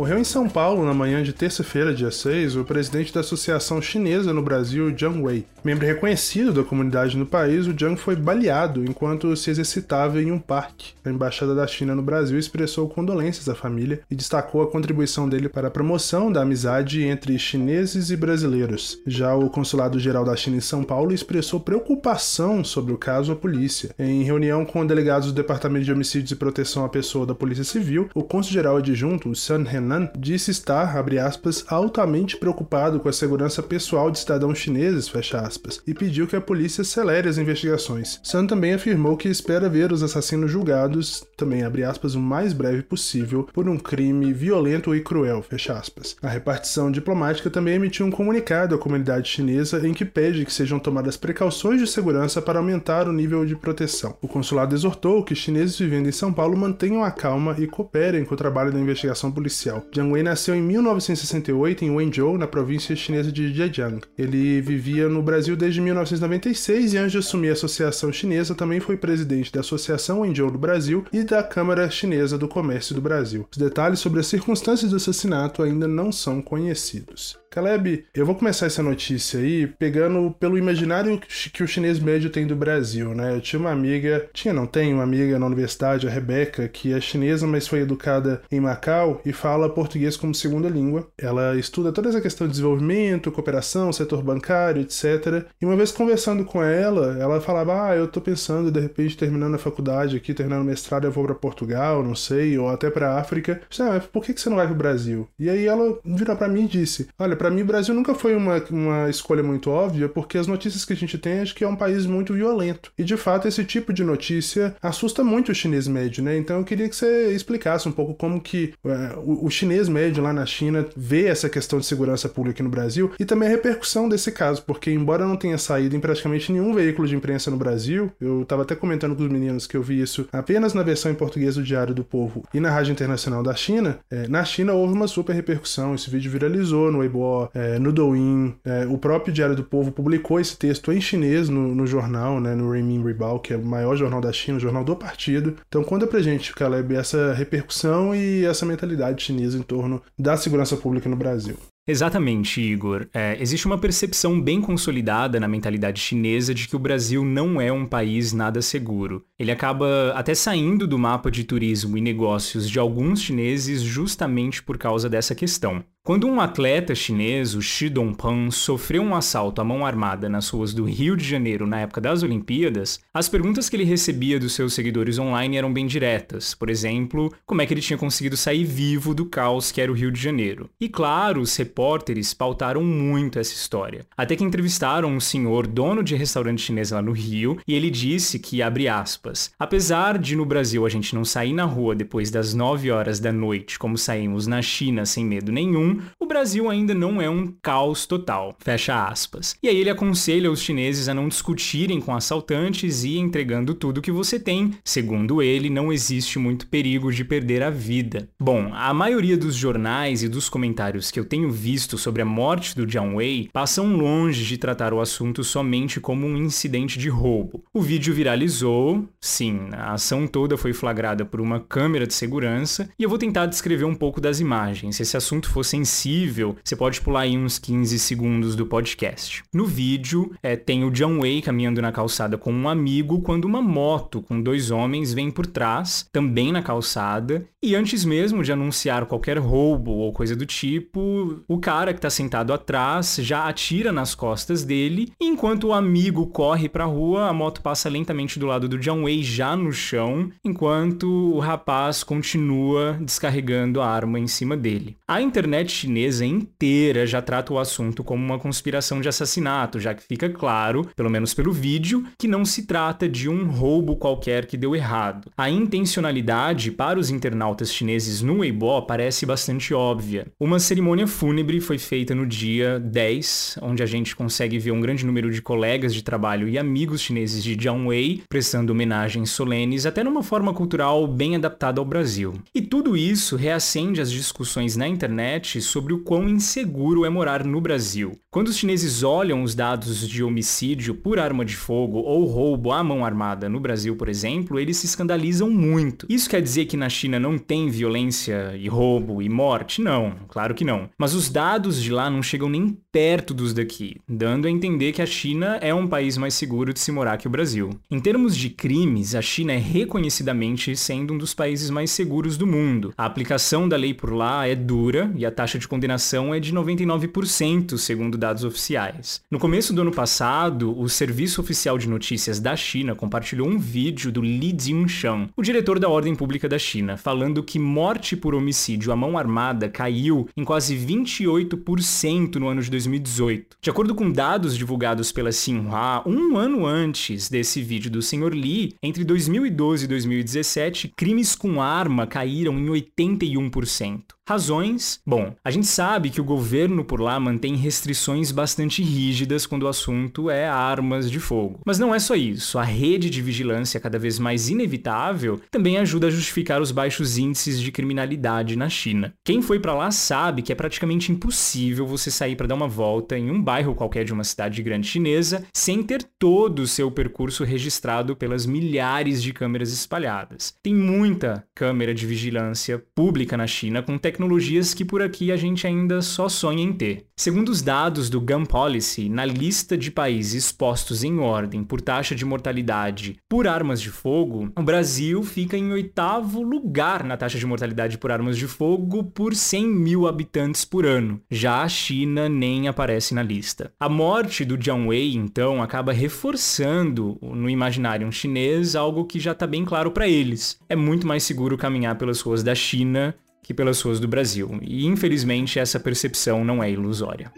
Morreu 0.00 0.18
em 0.18 0.24
São 0.24 0.48
Paulo 0.48 0.82
na 0.82 0.94
manhã 0.94 1.22
de 1.22 1.30
terça-feira, 1.30 1.92
dia 1.92 2.10
6, 2.10 2.56
o 2.56 2.64
presidente 2.64 3.12
da 3.12 3.20
Associação 3.20 3.82
Chinesa 3.82 4.32
no 4.32 4.40
Brasil, 4.40 4.96
Jiang 4.96 5.20
Wei. 5.20 5.44
Membro 5.62 5.86
reconhecido 5.86 6.54
da 6.54 6.64
comunidade 6.64 7.18
no 7.18 7.26
país, 7.26 7.66
o 7.66 7.78
Jiang 7.78 7.96
foi 7.96 8.16
baleado 8.16 8.82
enquanto 8.82 9.36
se 9.36 9.50
exercitava 9.50 10.22
em 10.22 10.32
um 10.32 10.38
parque. 10.38 10.94
A 11.04 11.10
embaixada 11.10 11.54
da 11.54 11.66
China 11.66 11.94
no 11.94 12.00
Brasil 12.00 12.38
expressou 12.38 12.88
condolências 12.88 13.46
à 13.46 13.54
família 13.54 14.00
e 14.10 14.14
destacou 14.14 14.62
a 14.62 14.70
contribuição 14.70 15.28
dele 15.28 15.50
para 15.50 15.68
a 15.68 15.70
promoção 15.70 16.32
da 16.32 16.40
amizade 16.40 17.02
entre 17.02 17.38
chineses 17.38 18.10
e 18.10 18.16
brasileiros. 18.16 18.98
Já 19.06 19.34
o 19.34 19.50
Consulado-Geral 19.50 20.24
da 20.24 20.34
China 20.34 20.56
em 20.56 20.62
São 20.62 20.82
Paulo 20.82 21.12
expressou 21.12 21.60
preocupação 21.60 22.64
sobre 22.64 22.94
o 22.94 22.96
caso 22.96 23.32
à 23.32 23.36
polícia. 23.36 23.90
Em 23.98 24.22
reunião 24.22 24.64
com 24.64 24.86
delegados 24.86 25.28
do 25.28 25.34
Departamento 25.34 25.84
de 25.84 25.92
Homicídios 25.92 26.30
e 26.30 26.36
Proteção 26.36 26.86
à 26.86 26.88
Pessoa 26.88 27.26
da 27.26 27.34
Polícia 27.34 27.64
Civil, 27.64 28.08
o 28.14 28.22
cônsul-geral 28.22 28.78
adjunto, 28.78 29.34
Sun 29.34 29.66
Henan, 29.70 29.89
disse 30.18 30.50
estar, 30.50 30.96
abre 30.96 31.18
aspas, 31.18 31.64
altamente 31.68 32.36
preocupado 32.36 33.00
com 33.00 33.08
a 33.08 33.12
segurança 33.12 33.62
pessoal 33.62 34.10
de 34.10 34.18
cidadãos 34.18 34.58
chineses, 34.58 35.08
fecha 35.08 35.40
aspas, 35.40 35.80
e 35.86 35.94
pediu 35.94 36.26
que 36.26 36.36
a 36.36 36.40
polícia 36.40 36.82
acelere 36.82 37.28
as 37.28 37.38
investigações. 37.38 38.20
Sun 38.22 38.46
também 38.46 38.74
afirmou 38.74 39.16
que 39.16 39.28
espera 39.28 39.68
ver 39.68 39.92
os 39.92 40.02
assassinos 40.02 40.50
julgados, 40.50 41.24
também 41.36 41.62
abre 41.62 41.84
aspas, 41.84 42.14
o 42.14 42.20
mais 42.20 42.52
breve 42.52 42.82
possível, 42.82 43.48
por 43.52 43.68
um 43.68 43.78
crime 43.78 44.32
violento 44.32 44.94
e 44.94 45.00
cruel, 45.00 45.42
fecha 45.42 45.72
aspas. 45.72 46.16
A 46.22 46.28
repartição 46.28 46.90
diplomática 46.90 47.50
também 47.50 47.74
emitiu 47.74 48.06
um 48.06 48.10
comunicado 48.10 48.74
à 48.74 48.78
comunidade 48.78 49.28
chinesa 49.28 49.86
em 49.86 49.92
que 49.92 50.04
pede 50.04 50.44
que 50.44 50.52
sejam 50.52 50.78
tomadas 50.78 51.16
precauções 51.16 51.80
de 51.80 51.86
segurança 51.86 52.42
para 52.42 52.58
aumentar 52.58 53.08
o 53.08 53.12
nível 53.12 53.44
de 53.44 53.56
proteção. 53.56 54.16
O 54.20 54.28
consulado 54.28 54.74
exortou 54.74 55.24
que 55.24 55.34
chineses 55.34 55.78
vivendo 55.78 56.08
em 56.08 56.12
São 56.12 56.32
Paulo 56.32 56.56
mantenham 56.56 57.02
a 57.02 57.10
calma 57.10 57.54
e 57.58 57.66
cooperem 57.66 58.24
com 58.24 58.34
o 58.34 58.38
trabalho 58.38 58.72
da 58.72 58.78
investigação 58.78 59.30
policial. 59.30 59.79
Jiang 59.92 60.12
Wei 60.12 60.22
nasceu 60.22 60.54
em 60.54 60.62
1968 60.62 61.84
em 61.84 61.90
Wenzhou, 61.90 62.38
na 62.38 62.46
província 62.46 62.96
chinesa 62.96 63.30
de 63.32 63.52
Zhejiang. 63.52 64.00
Ele 64.16 64.60
vivia 64.60 65.08
no 65.08 65.22
Brasil 65.22 65.56
desde 65.56 65.80
1996 65.80 66.94
e 66.94 66.98
antes 66.98 67.12
de 67.12 67.18
assumir 67.18 67.50
a 67.50 67.52
Associação 67.52 68.12
Chinesa 68.12 68.54
também 68.54 68.80
foi 68.80 68.96
presidente 68.96 69.52
da 69.52 69.60
Associação 69.60 70.20
Wenzhou 70.20 70.50
do 70.50 70.58
Brasil 70.58 71.04
e 71.12 71.22
da 71.22 71.42
Câmara 71.42 71.90
Chinesa 71.90 72.38
do 72.38 72.48
Comércio 72.48 72.94
do 72.94 73.00
Brasil. 73.00 73.46
Os 73.50 73.58
detalhes 73.58 74.00
sobre 74.00 74.20
as 74.20 74.26
circunstâncias 74.26 74.90
do 74.90 74.96
assassinato 74.96 75.62
ainda 75.62 75.86
não 75.86 76.12
são 76.12 76.40
conhecidos. 76.40 77.38
Caleb, 77.50 78.04
eu 78.14 78.24
vou 78.24 78.36
começar 78.36 78.66
essa 78.66 78.80
notícia 78.80 79.40
aí 79.40 79.66
pegando 79.66 80.30
pelo 80.38 80.56
imaginário 80.56 81.20
que 81.52 81.64
o 81.64 81.66
chinês 81.66 81.98
médio 81.98 82.30
tem 82.30 82.46
do 82.46 82.54
Brasil, 82.54 83.12
né? 83.12 83.34
Eu 83.34 83.40
tinha 83.40 83.58
uma 83.58 83.72
amiga, 83.72 84.28
tinha 84.32 84.54
não 84.54 84.68
tem 84.68 84.94
uma 84.94 85.02
amiga 85.02 85.36
na 85.36 85.46
universidade, 85.46 86.06
a 86.06 86.10
Rebeca, 86.10 86.68
que 86.68 86.92
é 86.92 87.00
chinesa, 87.00 87.48
mas 87.48 87.66
foi 87.66 87.80
educada 87.80 88.40
em 88.52 88.60
Macau 88.60 89.20
e 89.26 89.32
fala 89.32 89.59
português 89.68 90.16
como 90.16 90.34
segunda 90.34 90.68
língua. 90.68 91.08
Ela 91.18 91.56
estuda 91.56 91.92
toda 91.92 92.08
essa 92.08 92.20
questão 92.20 92.46
de 92.46 92.52
desenvolvimento, 92.52 93.30
cooperação, 93.30 93.92
setor 93.92 94.22
bancário, 94.22 94.82
etc. 94.82 95.44
E 95.60 95.66
uma 95.66 95.76
vez 95.76 95.92
conversando 95.92 96.44
com 96.44 96.62
ela, 96.62 97.16
ela 97.18 97.40
falava: 97.40 97.88
"Ah, 97.88 97.96
eu 97.96 98.08
tô 98.08 98.20
pensando 98.20 98.70
de 98.70 98.80
repente 98.80 99.16
terminando 99.16 99.54
a 99.54 99.58
faculdade 99.58 100.16
aqui, 100.16 100.34
terminando 100.34 100.62
o 100.62 100.66
mestrado, 100.66 101.04
eu 101.04 101.12
vou 101.12 101.24
para 101.24 101.34
Portugal, 101.34 102.02
não 102.02 102.14
sei, 102.14 102.58
ou 102.58 102.68
até 102.68 102.90
para 102.90 103.18
África". 103.18 103.60
Eu 103.78 103.86
ah, 103.86 104.00
por 104.00 104.24
que 104.24 104.38
você 104.38 104.48
não 104.48 104.56
vai 104.56 104.66
pro 104.66 104.76
Brasil? 104.76 105.28
E 105.38 105.48
aí 105.48 105.66
ela 105.66 105.98
virou 106.04 106.36
para 106.36 106.48
mim 106.48 106.64
e 106.64 106.68
disse: 106.68 107.08
"Olha, 107.18 107.36
para 107.36 107.50
mim 107.50 107.62
o 107.62 107.66
Brasil 107.66 107.94
nunca 107.94 108.14
foi 108.14 108.34
uma, 108.34 108.62
uma 108.70 109.10
escolha 109.10 109.42
muito 109.42 109.70
óbvia, 109.70 110.08
porque 110.08 110.38
as 110.38 110.46
notícias 110.46 110.84
que 110.84 110.92
a 110.92 110.96
gente 110.96 111.18
tem 111.18 111.40
acho 111.40 111.54
que 111.54 111.64
é 111.64 111.68
um 111.68 111.76
país 111.76 112.06
muito 112.06 112.34
violento. 112.34 112.92
E 112.98 113.04
de 113.04 113.16
fato, 113.16 113.48
esse 113.48 113.64
tipo 113.64 113.92
de 113.92 114.04
notícia 114.04 114.74
assusta 114.82 115.22
muito 115.24 115.52
o 115.52 115.54
chinês 115.54 115.88
médio, 115.88 116.22
né? 116.22 116.36
Então 116.36 116.58
eu 116.58 116.64
queria 116.64 116.88
que 116.88 116.96
você 116.96 117.32
explicasse 117.32 117.88
um 117.88 117.92
pouco 117.92 118.14
como 118.14 118.40
que 118.40 118.74
é, 118.84 119.16
o, 119.16 119.46
o, 119.46 119.49
chinês 119.50 119.88
médio 119.88 120.22
lá 120.22 120.32
na 120.32 120.46
China 120.46 120.86
vê 120.96 121.26
essa 121.26 121.48
questão 121.48 121.78
de 121.78 121.86
segurança 121.86 122.28
pública 122.28 122.56
aqui 122.56 122.62
no 122.62 122.68
Brasil 122.68 123.12
e 123.18 123.24
também 123.24 123.48
a 123.48 123.52
repercussão 123.52 124.08
desse 124.08 124.32
caso, 124.32 124.62
porque 124.62 124.90
embora 124.90 125.26
não 125.26 125.36
tenha 125.36 125.58
saído 125.58 125.96
em 125.96 126.00
praticamente 126.00 126.52
nenhum 126.52 126.74
veículo 126.74 127.06
de 127.06 127.16
imprensa 127.16 127.50
no 127.50 127.56
Brasil, 127.56 128.10
eu 128.20 128.42
estava 128.42 128.62
até 128.62 128.74
comentando 128.74 129.14
com 129.14 129.22
os 129.22 129.30
meninos 129.30 129.66
que 129.66 129.76
eu 129.76 129.82
vi 129.82 130.00
isso 130.00 130.26
apenas 130.32 130.74
na 130.74 130.82
versão 130.82 131.10
em 131.10 131.14
português 131.14 131.54
do 131.54 131.62
Diário 131.62 131.94
do 131.94 132.04
Povo 132.04 132.44
e 132.52 132.60
na 132.60 132.70
Rádio 132.70 132.92
Internacional 132.92 133.42
da 133.42 133.54
China, 133.54 133.98
é, 134.10 134.28
na 134.28 134.44
China 134.44 134.72
houve 134.72 134.92
uma 134.92 135.06
super 135.06 135.34
repercussão, 135.34 135.94
esse 135.94 136.10
vídeo 136.10 136.30
viralizou 136.30 136.90
no 136.90 136.98
Weibo 136.98 137.20
é, 137.54 137.78
no 137.78 137.92
Douyin. 137.92 138.54
É, 138.64 138.86
o 138.86 138.98
próprio 138.98 139.32
Diário 139.32 139.56
do 139.56 139.64
Povo 139.64 139.92
publicou 139.92 140.40
esse 140.40 140.56
texto 140.56 140.92
em 140.92 141.00
chinês 141.00 141.48
no, 141.48 141.74
no 141.74 141.86
jornal, 141.86 142.40
né, 142.40 142.54
no 142.54 142.72
Renmin 142.72 143.04
Ribao, 143.04 143.38
que 143.38 143.52
é 143.52 143.56
o 143.56 143.64
maior 143.64 143.96
jornal 143.96 144.20
da 144.20 144.32
China, 144.32 144.58
o 144.58 144.60
jornal 144.60 144.84
do 144.84 144.96
partido. 144.96 145.56
Então 145.68 145.84
conta 145.84 146.06
pra 146.06 146.20
gente, 146.20 146.54
Caleb, 146.54 146.94
essa 146.94 147.32
repercussão 147.32 148.14
e 148.14 148.44
essa 148.44 148.66
mentalidade 148.66 149.22
chinesa 149.22 149.39
em 149.42 149.62
torno 149.62 150.02
da 150.18 150.36
segurança 150.36 150.76
pública 150.76 151.08
no 151.08 151.16
Brasil. 151.16 151.56
Exatamente, 151.86 152.60
Igor. 152.60 153.08
É, 153.12 153.36
existe 153.40 153.66
uma 153.66 153.78
percepção 153.78 154.40
bem 154.40 154.60
consolidada 154.60 155.40
na 155.40 155.48
mentalidade 155.48 156.00
chinesa 156.00 156.54
de 156.54 156.68
que 156.68 156.76
o 156.76 156.78
Brasil 156.78 157.24
não 157.24 157.60
é 157.60 157.72
um 157.72 157.86
país 157.86 158.32
nada 158.32 158.62
seguro. 158.62 159.24
Ele 159.40 159.50
acaba 159.50 160.12
até 160.14 160.34
saindo 160.34 160.86
do 160.86 160.98
mapa 160.98 161.30
de 161.30 161.44
turismo 161.44 161.96
e 161.96 162.00
negócios 162.02 162.68
de 162.68 162.78
alguns 162.78 163.22
chineses 163.22 163.80
justamente 163.80 164.62
por 164.62 164.76
causa 164.76 165.08
dessa 165.08 165.34
questão. 165.34 165.82
Quando 166.02 166.26
um 166.26 166.40
atleta 166.40 166.94
chinês, 166.94 167.54
o 167.54 167.60
Xi 167.60 167.90
Dongpeng, 167.90 168.50
sofreu 168.50 169.02
um 169.02 169.14
assalto 169.14 169.60
à 169.60 169.64
mão 169.64 169.84
armada 169.84 170.30
nas 170.30 170.48
ruas 170.48 170.72
do 170.72 170.84
Rio 170.84 171.14
de 171.14 171.24
Janeiro 171.24 171.66
na 171.66 171.80
época 171.80 172.00
das 172.00 172.22
Olimpíadas, 172.22 172.98
as 173.12 173.28
perguntas 173.28 173.68
que 173.68 173.76
ele 173.76 173.84
recebia 173.84 174.40
dos 174.40 174.54
seus 174.54 174.72
seguidores 174.72 175.18
online 175.18 175.58
eram 175.58 175.70
bem 175.70 175.86
diretas. 175.86 176.54
Por 176.54 176.70
exemplo, 176.70 177.32
como 177.44 177.60
é 177.60 177.66
que 177.66 177.74
ele 177.74 177.82
tinha 177.82 177.98
conseguido 177.98 178.34
sair 178.34 178.64
vivo 178.64 179.14
do 179.14 179.26
caos 179.26 179.70
que 179.70 179.80
era 179.80 179.92
o 179.92 179.94
Rio 179.94 180.10
de 180.10 180.20
Janeiro. 180.20 180.70
E 180.80 180.88
claro, 180.88 181.42
os 181.42 181.54
repórteres 181.54 182.32
pautaram 182.32 182.82
muito 182.82 183.38
essa 183.38 183.52
história. 183.52 184.06
Até 184.16 184.34
que 184.34 184.44
entrevistaram 184.44 185.10
um 185.10 185.20
senhor 185.20 185.66
dono 185.66 186.02
de 186.02 186.16
restaurante 186.16 186.62
chinês 186.62 186.92
lá 186.92 187.02
no 187.02 187.12
Rio, 187.12 187.58
e 187.68 187.74
ele 187.74 187.90
disse 187.90 188.38
que, 188.38 188.62
abre 188.62 188.88
aspas, 188.88 189.29
apesar 189.58 190.18
de 190.18 190.34
no 190.36 190.44
Brasil 190.44 190.84
a 190.84 190.88
gente 190.88 191.14
não 191.14 191.24
sair 191.24 191.52
na 191.52 191.64
rua 191.64 191.94
depois 191.94 192.30
das 192.30 192.54
9 192.54 192.90
horas 192.90 193.20
da 193.20 193.32
noite, 193.32 193.78
como 193.78 193.96
saímos 193.96 194.46
na 194.46 194.62
China 194.62 195.04
sem 195.06 195.24
medo 195.24 195.52
nenhum, 195.52 196.00
o 196.18 196.26
Brasil 196.26 196.68
ainda 196.68 196.94
não 196.94 197.20
é 197.20 197.28
um 197.28 197.52
caos 197.62 198.06
total. 198.06 198.56
Fecha 198.58 199.06
aspas. 199.06 199.56
E 199.62 199.68
aí 199.68 199.76
ele 199.76 199.90
aconselha 199.90 200.50
os 200.50 200.62
chineses 200.62 201.08
a 201.08 201.14
não 201.14 201.28
discutirem 201.28 202.00
com 202.00 202.14
assaltantes 202.14 203.04
e 203.04 203.18
entregando 203.18 203.74
tudo 203.74 204.02
que 204.02 204.12
você 204.12 204.38
tem. 204.38 204.74
Segundo 204.84 205.42
ele, 205.42 205.70
não 205.70 205.92
existe 205.92 206.38
muito 206.38 206.66
perigo 206.66 207.12
de 207.12 207.24
perder 207.24 207.62
a 207.62 207.70
vida. 207.70 208.28
Bom, 208.38 208.70
a 208.72 208.92
maioria 208.92 209.36
dos 209.36 209.54
jornais 209.54 210.22
e 210.22 210.28
dos 210.28 210.48
comentários 210.48 211.10
que 211.10 211.18
eu 211.18 211.24
tenho 211.24 211.50
visto 211.50 211.98
sobre 211.98 212.22
a 212.22 212.24
morte 212.24 212.74
do 212.76 212.88
Jiang 212.88 213.14
Wei 213.14 213.48
passam 213.52 213.96
longe 213.96 214.44
de 214.44 214.58
tratar 214.58 214.92
o 214.92 215.00
assunto 215.00 215.42
somente 215.42 216.00
como 216.00 216.26
um 216.26 216.36
incidente 216.36 216.98
de 216.98 217.08
roubo. 217.08 217.64
O 217.72 217.80
vídeo 217.80 218.14
viralizou, 218.14 219.08
sim, 219.20 219.68
a 219.72 219.92
ação 219.92 220.26
toda 220.26 220.56
foi 220.56 220.72
flagrada 220.72 221.24
por 221.24 221.40
uma 221.40 221.60
câmera 221.60 222.06
de 222.06 222.14
segurança 222.14 222.88
e 222.98 223.02
eu 223.02 223.08
vou 223.08 223.18
tentar 223.18 223.46
descrever 223.46 223.84
um 223.84 223.94
pouco 223.94 224.20
das 224.20 224.40
imagens. 224.40 224.96
Se 224.96 225.02
esse 225.02 225.16
assunto 225.16 225.50
fosse 225.50 225.70
sensível, 225.70 226.56
você 226.64 226.74
pode 226.74 227.00
pular 227.00 227.20
aí 227.20 227.36
uns 227.36 227.58
15 227.58 227.98
segundos 227.98 228.56
do 228.56 228.66
podcast. 228.66 229.42
No 229.52 229.64
vídeo, 229.64 230.32
é, 230.42 230.56
tem 230.56 230.84
o 230.84 230.90
John 230.90 231.20
Way 231.20 231.42
caminhando 231.42 231.80
na 231.80 231.92
calçada 231.92 232.36
com 232.36 232.52
um 232.52 232.68
amigo 232.68 233.20
quando 233.20 233.44
uma 233.44 233.62
moto 233.62 234.20
com 234.20 234.40
dois 234.40 234.70
homens 234.70 235.12
vem 235.14 235.30
por 235.30 235.46
trás, 235.46 236.06
também 236.12 236.50
na 236.52 236.62
calçada, 236.62 237.46
e 237.62 237.74
antes 237.74 238.04
mesmo 238.04 238.42
de 238.42 238.52
anunciar 238.52 239.06
qualquer 239.06 239.38
roubo 239.38 239.90
ou 239.92 240.12
coisa 240.12 240.34
do 240.34 240.46
tipo, 240.46 241.42
o 241.46 241.58
cara 241.58 241.92
que 241.92 241.98
está 241.98 242.10
sentado 242.10 242.52
atrás 242.52 243.16
já 243.20 243.44
atira 243.44 243.92
nas 243.92 244.14
costas 244.14 244.64
dele, 244.64 245.12
enquanto 245.20 245.68
o 245.68 245.72
amigo 245.72 246.26
corre 246.26 246.68
para 246.68 246.84
a 246.84 246.86
rua, 246.86 247.28
a 247.28 247.32
moto 247.32 247.60
passa 247.60 247.88
lentamente 247.88 248.38
do 248.38 248.46
lado 248.46 248.68
do 248.68 248.78
John 248.78 249.02
Way 249.02 249.09
já 249.22 249.56
no 249.56 249.72
chão, 249.72 250.30
enquanto 250.44 251.34
o 251.34 251.38
rapaz 251.38 252.02
continua 252.04 252.98
descarregando 253.00 253.80
a 253.80 253.88
arma 253.88 254.18
em 254.18 254.26
cima 254.26 254.56
dele. 254.56 254.96
A 255.06 255.20
internet 255.20 255.72
chinesa 255.72 256.24
inteira 256.24 257.06
já 257.06 257.20
trata 257.20 257.52
o 257.52 257.58
assunto 257.58 258.04
como 258.04 258.24
uma 258.24 258.38
conspiração 258.38 259.00
de 259.00 259.08
assassinato, 259.08 259.80
já 259.80 259.94
que 259.94 260.02
fica 260.02 260.28
claro, 260.30 260.88
pelo 260.94 261.10
menos 261.10 261.34
pelo 261.34 261.52
vídeo, 261.52 262.04
que 262.18 262.28
não 262.28 262.44
se 262.44 262.66
trata 262.66 263.08
de 263.08 263.28
um 263.28 263.50
roubo 263.50 263.96
qualquer 263.96 264.46
que 264.46 264.56
deu 264.56 264.76
errado. 264.76 265.30
A 265.36 265.50
intencionalidade 265.50 266.70
para 266.70 266.98
os 266.98 267.10
internautas 267.10 267.72
chineses 267.72 268.22
no 268.22 268.38
Weibo 268.38 268.82
parece 268.82 269.26
bastante 269.26 269.74
óbvia. 269.74 270.26
Uma 270.38 270.58
cerimônia 270.58 271.06
fúnebre 271.06 271.60
foi 271.60 271.78
feita 271.78 272.14
no 272.14 272.26
dia 272.26 272.78
10, 272.78 273.58
onde 273.62 273.82
a 273.82 273.86
gente 273.86 274.14
consegue 274.14 274.58
ver 274.58 274.70
um 274.70 274.80
grande 274.80 275.04
número 275.04 275.30
de 275.30 275.42
colegas 275.42 275.94
de 275.94 276.02
trabalho 276.02 276.48
e 276.48 276.58
amigos 276.58 277.00
chineses 277.00 277.42
de 277.42 277.56
Jiangwei 277.60 278.22
prestando 278.28 278.72
homenagem 278.72 278.99
homenagens 279.00 279.30
solenes, 279.30 279.86
até 279.86 280.04
numa 280.04 280.22
forma 280.22 280.52
cultural 280.52 281.06
bem 281.06 281.34
adaptada 281.34 281.80
ao 281.80 281.84
Brasil. 281.84 282.34
E 282.54 282.60
tudo 282.60 282.96
isso 282.96 283.36
reacende 283.36 284.00
as 284.00 284.10
discussões 284.10 284.76
na 284.76 284.86
internet 284.86 285.60
sobre 285.62 285.92
o 285.92 286.00
quão 286.00 286.28
inseguro 286.28 287.04
é 287.04 287.10
morar 287.10 287.44
no 287.44 287.60
Brasil. 287.60 288.18
Quando 288.30 288.48
os 288.48 288.58
chineses 288.58 289.02
olham 289.02 289.42
os 289.42 289.54
dados 289.54 290.06
de 290.06 290.22
homicídio 290.22 290.94
por 290.94 291.18
arma 291.18 291.44
de 291.44 291.56
fogo 291.56 291.98
ou 291.98 292.24
roubo 292.26 292.72
à 292.72 292.84
mão 292.84 293.04
armada 293.04 293.48
no 293.48 293.58
Brasil, 293.58 293.96
por 293.96 294.08
exemplo, 294.08 294.60
eles 294.60 294.76
se 294.76 294.86
escandalizam 294.86 295.50
muito. 295.50 296.06
Isso 296.08 296.30
quer 296.30 296.42
dizer 296.42 296.66
que 296.66 296.76
na 296.76 296.88
China 296.88 297.18
não 297.18 297.38
tem 297.38 297.68
violência 297.68 298.54
e 298.56 298.68
roubo 298.68 299.22
e 299.22 299.28
morte? 299.28 299.82
Não, 299.82 300.14
claro 300.28 300.54
que 300.54 300.64
não. 300.64 300.88
Mas 300.98 301.14
os 301.14 301.28
dados 301.28 301.82
de 301.82 301.90
lá 301.90 302.08
não 302.08 302.22
chegam 302.22 302.48
nem 302.48 302.76
perto 302.92 303.32
dos 303.32 303.52
daqui, 303.52 303.96
dando 304.08 304.46
a 304.46 304.50
entender 304.50 304.92
que 304.92 305.02
a 305.02 305.06
China 305.06 305.58
é 305.60 305.74
um 305.74 305.88
país 305.88 306.16
mais 306.16 306.34
seguro 306.34 306.72
de 306.72 306.80
se 306.80 306.92
morar 306.92 307.16
que 307.16 307.26
o 307.26 307.30
Brasil. 307.30 307.70
Em 307.90 307.98
termos 307.98 308.36
de 308.36 308.50
crimes, 308.90 309.14
a 309.14 309.22
China 309.22 309.52
é 309.52 309.58
reconhecidamente 309.58 310.74
sendo 310.76 311.14
um 311.14 311.18
dos 311.18 311.32
países 311.32 311.70
mais 311.70 311.90
seguros 311.90 312.36
do 312.36 312.46
mundo. 312.46 312.92
A 312.98 313.06
aplicação 313.06 313.68
da 313.68 313.76
lei 313.76 313.94
por 313.94 314.12
lá 314.12 314.46
é 314.46 314.54
dura 314.54 315.12
e 315.16 315.24
a 315.24 315.30
taxa 315.30 315.58
de 315.58 315.68
condenação 315.68 316.34
é 316.34 316.40
de 316.40 316.52
99%, 316.52 317.78
segundo 317.78 318.18
dados 318.18 318.42
oficiais. 318.44 319.20
No 319.30 319.38
começo 319.38 319.72
do 319.72 319.82
ano 319.82 319.92
passado, 319.92 320.76
o 320.78 320.88
Serviço 320.88 321.40
Oficial 321.40 321.78
de 321.78 321.88
Notícias 321.88 322.40
da 322.40 322.56
China 322.56 322.94
compartilhou 322.94 323.48
um 323.48 323.58
vídeo 323.58 324.10
do 324.10 324.22
Li 324.22 324.56
Jinshan, 324.58 325.28
o 325.36 325.42
diretor 325.42 325.78
da 325.78 325.88
Ordem 325.88 326.14
Pública 326.14 326.48
da 326.48 326.58
China, 326.58 326.96
falando 326.96 327.42
que 327.42 327.58
morte 327.58 328.16
por 328.16 328.34
homicídio 328.34 328.92
à 328.92 328.96
mão 328.96 329.16
armada 329.16 329.68
caiu 329.68 330.28
em 330.36 330.44
quase 330.44 330.76
28% 330.76 332.36
no 332.36 332.48
ano 332.48 332.62
de 332.62 332.70
2018. 332.70 333.56
De 333.60 333.70
acordo 333.70 333.94
com 333.94 334.10
dados 334.10 334.56
divulgados 334.56 335.12
pela 335.12 335.30
Xinhua, 335.30 336.02
um 336.06 336.36
ano 336.36 336.66
antes 336.66 337.28
desse 337.28 337.62
vídeo 337.62 337.90
do 337.90 338.02
Sr. 338.02 338.32
Li, 338.32 338.74
entre 338.82 339.04
2012 339.04 339.84
e 339.84 339.88
2017, 339.88 340.92
crimes 340.96 341.34
com 341.34 341.60
arma 341.60 342.06
caíram 342.06 342.58
em 342.58 342.66
81%. 342.66 344.19
Razões? 344.30 345.00
Bom, 345.04 345.34
a 345.44 345.50
gente 345.50 345.66
sabe 345.66 346.08
que 346.08 346.20
o 346.20 346.24
governo 346.24 346.84
por 346.84 347.00
lá 347.00 347.18
mantém 347.18 347.56
restrições 347.56 348.30
bastante 348.30 348.80
rígidas 348.80 349.44
quando 349.44 349.64
o 349.64 349.68
assunto 349.68 350.30
é 350.30 350.48
armas 350.48 351.10
de 351.10 351.18
fogo. 351.18 351.58
Mas 351.66 351.80
não 351.80 351.92
é 351.92 351.98
só 351.98 352.14
isso. 352.14 352.56
A 352.56 352.62
rede 352.62 353.10
de 353.10 353.20
vigilância 353.20 353.80
cada 353.80 353.98
vez 353.98 354.20
mais 354.20 354.48
inevitável 354.48 355.40
também 355.50 355.78
ajuda 355.78 356.06
a 356.06 356.10
justificar 356.10 356.62
os 356.62 356.70
baixos 356.70 357.18
índices 357.18 357.60
de 357.60 357.72
criminalidade 357.72 358.54
na 358.54 358.68
China. 358.68 359.12
Quem 359.24 359.42
foi 359.42 359.58
para 359.58 359.74
lá 359.74 359.90
sabe 359.90 360.42
que 360.42 360.52
é 360.52 360.54
praticamente 360.54 361.10
impossível 361.10 361.84
você 361.84 362.08
sair 362.08 362.36
para 362.36 362.46
dar 362.46 362.54
uma 362.54 362.68
volta 362.68 363.18
em 363.18 363.32
um 363.32 363.42
bairro 363.42 363.74
qualquer 363.74 364.04
de 364.04 364.12
uma 364.12 364.22
cidade 364.22 364.62
grande 364.62 364.86
chinesa 364.86 365.44
sem 365.52 365.82
ter 365.82 366.04
todo 366.20 366.60
o 366.60 366.68
seu 366.68 366.88
percurso 366.88 367.42
registrado 367.42 368.14
pelas 368.14 368.46
milhares 368.46 369.20
de 369.20 369.32
câmeras 369.32 369.72
espalhadas. 369.72 370.54
Tem 370.62 370.72
muita 370.72 371.44
câmera 371.52 371.92
de 371.92 372.06
vigilância 372.06 372.80
pública 372.94 373.36
na 373.36 373.48
China 373.48 373.82
com 373.82 373.98
tecnologia 373.98 374.19
tecnologias 374.20 374.74
que 374.74 374.84
por 374.84 375.00
aqui 375.00 375.32
a 375.32 375.36
gente 375.36 375.66
ainda 375.66 376.02
só 376.02 376.28
sonha 376.28 376.62
em 376.62 376.74
ter. 376.74 377.06
Segundo 377.16 377.48
os 377.48 377.62
dados 377.62 378.10
do 378.10 378.20
Gun 378.20 378.44
Policy, 378.44 379.08
na 379.08 379.24
lista 379.24 379.78
de 379.78 379.90
países 379.90 380.52
postos 380.52 381.02
em 381.02 381.18
ordem 381.18 381.64
por 381.64 381.80
taxa 381.80 382.14
de 382.14 382.24
mortalidade 382.24 383.16
por 383.26 383.48
armas 383.48 383.80
de 383.80 383.90
fogo, 383.90 384.52
o 384.58 384.62
Brasil 384.62 385.22
fica 385.22 385.56
em 385.56 385.72
oitavo 385.72 386.42
lugar 386.42 387.02
na 387.02 387.16
taxa 387.16 387.38
de 387.38 387.46
mortalidade 387.46 387.96
por 387.96 388.12
armas 388.12 388.36
de 388.36 388.46
fogo 388.46 389.04
por 389.04 389.34
100 389.34 389.66
mil 389.66 390.06
habitantes 390.06 390.66
por 390.66 390.84
ano. 390.84 391.20
Já 391.30 391.62
a 391.62 391.68
China 391.68 392.28
nem 392.28 392.68
aparece 392.68 393.14
na 393.14 393.22
lista. 393.22 393.72
A 393.80 393.88
morte 393.88 394.44
do 394.44 394.62
Jiang 394.62 394.88
Wei, 394.88 395.14
então, 395.14 395.62
acaba 395.62 395.92
reforçando 395.92 397.18
no 397.22 397.48
imaginário 397.48 398.10
chinês 398.12 398.76
algo 398.76 399.06
que 399.06 399.18
já 399.18 399.32
está 399.32 399.46
bem 399.46 399.64
claro 399.64 399.90
para 399.90 400.08
eles. 400.08 400.58
É 400.68 400.76
muito 400.76 401.06
mais 401.06 401.22
seguro 401.22 401.56
caminhar 401.56 401.96
pelas 401.96 402.20
ruas 402.20 402.42
da 402.42 402.54
China 402.54 403.14
que 403.42 403.54
pelas 403.54 403.80
ruas 403.80 403.98
do 403.98 404.08
Brasil, 404.08 404.58
e 404.62 404.86
infelizmente 404.86 405.58
essa 405.58 405.80
percepção 405.80 406.44
não 406.44 406.62
é 406.62 406.70
ilusória. 406.70 407.32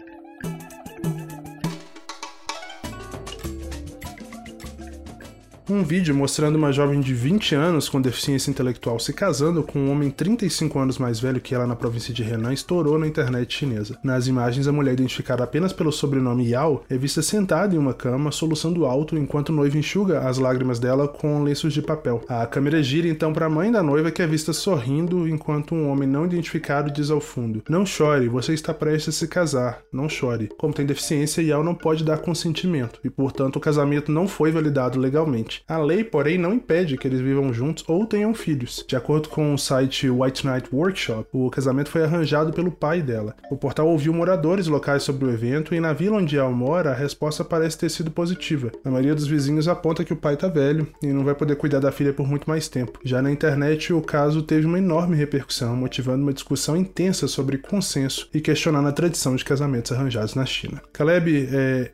Um 5.73 5.83
vídeo 5.83 6.13
mostrando 6.13 6.55
uma 6.55 6.71
jovem 6.71 7.01
de 7.01 7.15
20 7.15 7.55
anos 7.55 7.89
com 7.89 7.99
deficiência 7.99 8.51
intelectual 8.51 8.99
se 8.99 9.11
casando 9.11 9.63
com 9.63 9.79
um 9.79 9.91
homem 9.91 10.11
35 10.11 10.77
anos 10.77 10.99
mais 10.99 11.19
velho 11.19 11.41
que 11.41 11.55
ela 11.55 11.65
na 11.65 11.75
província 11.75 12.13
de 12.13 12.21
Henan 12.21 12.53
estourou 12.53 12.99
na 12.99 13.07
internet 13.07 13.51
chinesa. 13.51 13.97
Nas 14.03 14.27
imagens, 14.27 14.67
a 14.67 14.71
mulher 14.71 14.93
identificada 14.93 15.43
apenas 15.43 15.73
pelo 15.73 15.91
sobrenome 15.91 16.47
Yao 16.47 16.83
é 16.87 16.95
vista 16.95 17.23
sentada 17.23 17.73
em 17.73 17.79
uma 17.79 17.91
cama, 17.91 18.31
soluçando 18.31 18.85
alto, 18.85 19.17
enquanto 19.17 19.49
o 19.49 19.51
noivo 19.51 19.75
enxuga 19.75 20.19
as 20.19 20.37
lágrimas 20.37 20.77
dela 20.77 21.07
com 21.07 21.41
lenços 21.41 21.73
de 21.73 21.81
papel. 21.81 22.21
A 22.29 22.45
câmera 22.45 22.83
gira 22.83 23.07
então 23.07 23.33
para 23.33 23.47
a 23.47 23.49
mãe 23.49 23.71
da 23.71 23.81
noiva 23.81 24.11
que 24.11 24.21
é 24.21 24.27
vista 24.27 24.53
sorrindo, 24.53 25.27
enquanto 25.27 25.73
um 25.73 25.89
homem 25.89 26.07
não 26.07 26.27
identificado 26.27 26.91
diz 26.91 27.09
ao 27.09 27.19
fundo: 27.19 27.63
Não 27.67 27.83
chore, 27.83 28.27
você 28.27 28.53
está 28.53 28.75
prestes 28.75 29.15
a 29.15 29.17
se 29.17 29.27
casar. 29.27 29.81
Não 29.91 30.07
chore. 30.07 30.51
Como 30.55 30.71
tem 30.71 30.85
deficiência, 30.85 31.41
Yao 31.41 31.63
não 31.63 31.73
pode 31.73 32.03
dar 32.03 32.19
consentimento 32.19 32.99
e, 33.03 33.09
portanto, 33.09 33.55
o 33.55 33.59
casamento 33.59 34.11
não 34.11 34.27
foi 34.27 34.51
validado 34.51 34.99
legalmente. 34.99 35.62
A 35.67 35.77
lei, 35.77 36.03
porém, 36.03 36.37
não 36.37 36.53
impede 36.53 36.97
que 36.97 37.07
eles 37.07 37.21
vivam 37.21 37.53
juntos 37.53 37.83
ou 37.87 38.05
tenham 38.05 38.33
filhos. 38.33 38.83
De 38.87 38.95
acordo 38.95 39.29
com 39.29 39.53
o 39.53 39.57
site 39.57 40.09
White 40.09 40.45
Knight 40.45 40.69
Workshop, 40.73 41.29
o 41.31 41.49
casamento 41.49 41.89
foi 41.89 42.03
arranjado 42.03 42.51
pelo 42.51 42.71
pai 42.71 43.01
dela. 43.01 43.35
O 43.49 43.55
portal 43.55 43.87
ouviu 43.87 44.13
moradores 44.13 44.67
locais 44.67 45.03
sobre 45.03 45.25
o 45.25 45.31
evento 45.31 45.73
e 45.73 45.79
na 45.79 45.93
vila 45.93 46.17
onde 46.17 46.37
ela 46.37 46.51
mora, 46.51 46.91
a 46.91 46.95
resposta 46.95 47.43
parece 47.43 47.77
ter 47.77 47.89
sido 47.89 48.11
positiva. 48.11 48.71
A 48.83 48.89
maioria 48.89 49.15
dos 49.15 49.27
vizinhos 49.27 49.67
aponta 49.67 50.03
que 50.03 50.13
o 50.13 50.17
pai 50.17 50.35
tá 50.35 50.47
velho 50.47 50.87
e 51.01 51.07
não 51.07 51.23
vai 51.23 51.33
poder 51.33 51.55
cuidar 51.55 51.79
da 51.79 51.91
filha 51.91 52.13
por 52.13 52.27
muito 52.27 52.49
mais 52.49 52.67
tempo. 52.67 52.99
Já 53.03 53.21
na 53.21 53.31
internet, 53.31 53.93
o 53.93 54.01
caso 54.01 54.43
teve 54.43 54.65
uma 54.65 54.77
enorme 54.77 55.15
repercussão, 55.15 55.75
motivando 55.75 56.23
uma 56.23 56.33
discussão 56.33 56.75
intensa 56.75 57.27
sobre 57.27 57.57
consenso 57.57 58.29
e 58.33 58.41
questionando 58.41 58.87
a 58.89 58.91
tradição 58.91 59.35
de 59.35 59.45
casamentos 59.45 59.91
arranjados 59.91 60.35
na 60.35 60.45
China. 60.45 60.81
Caleb, 60.91 61.49
é, 61.51 61.91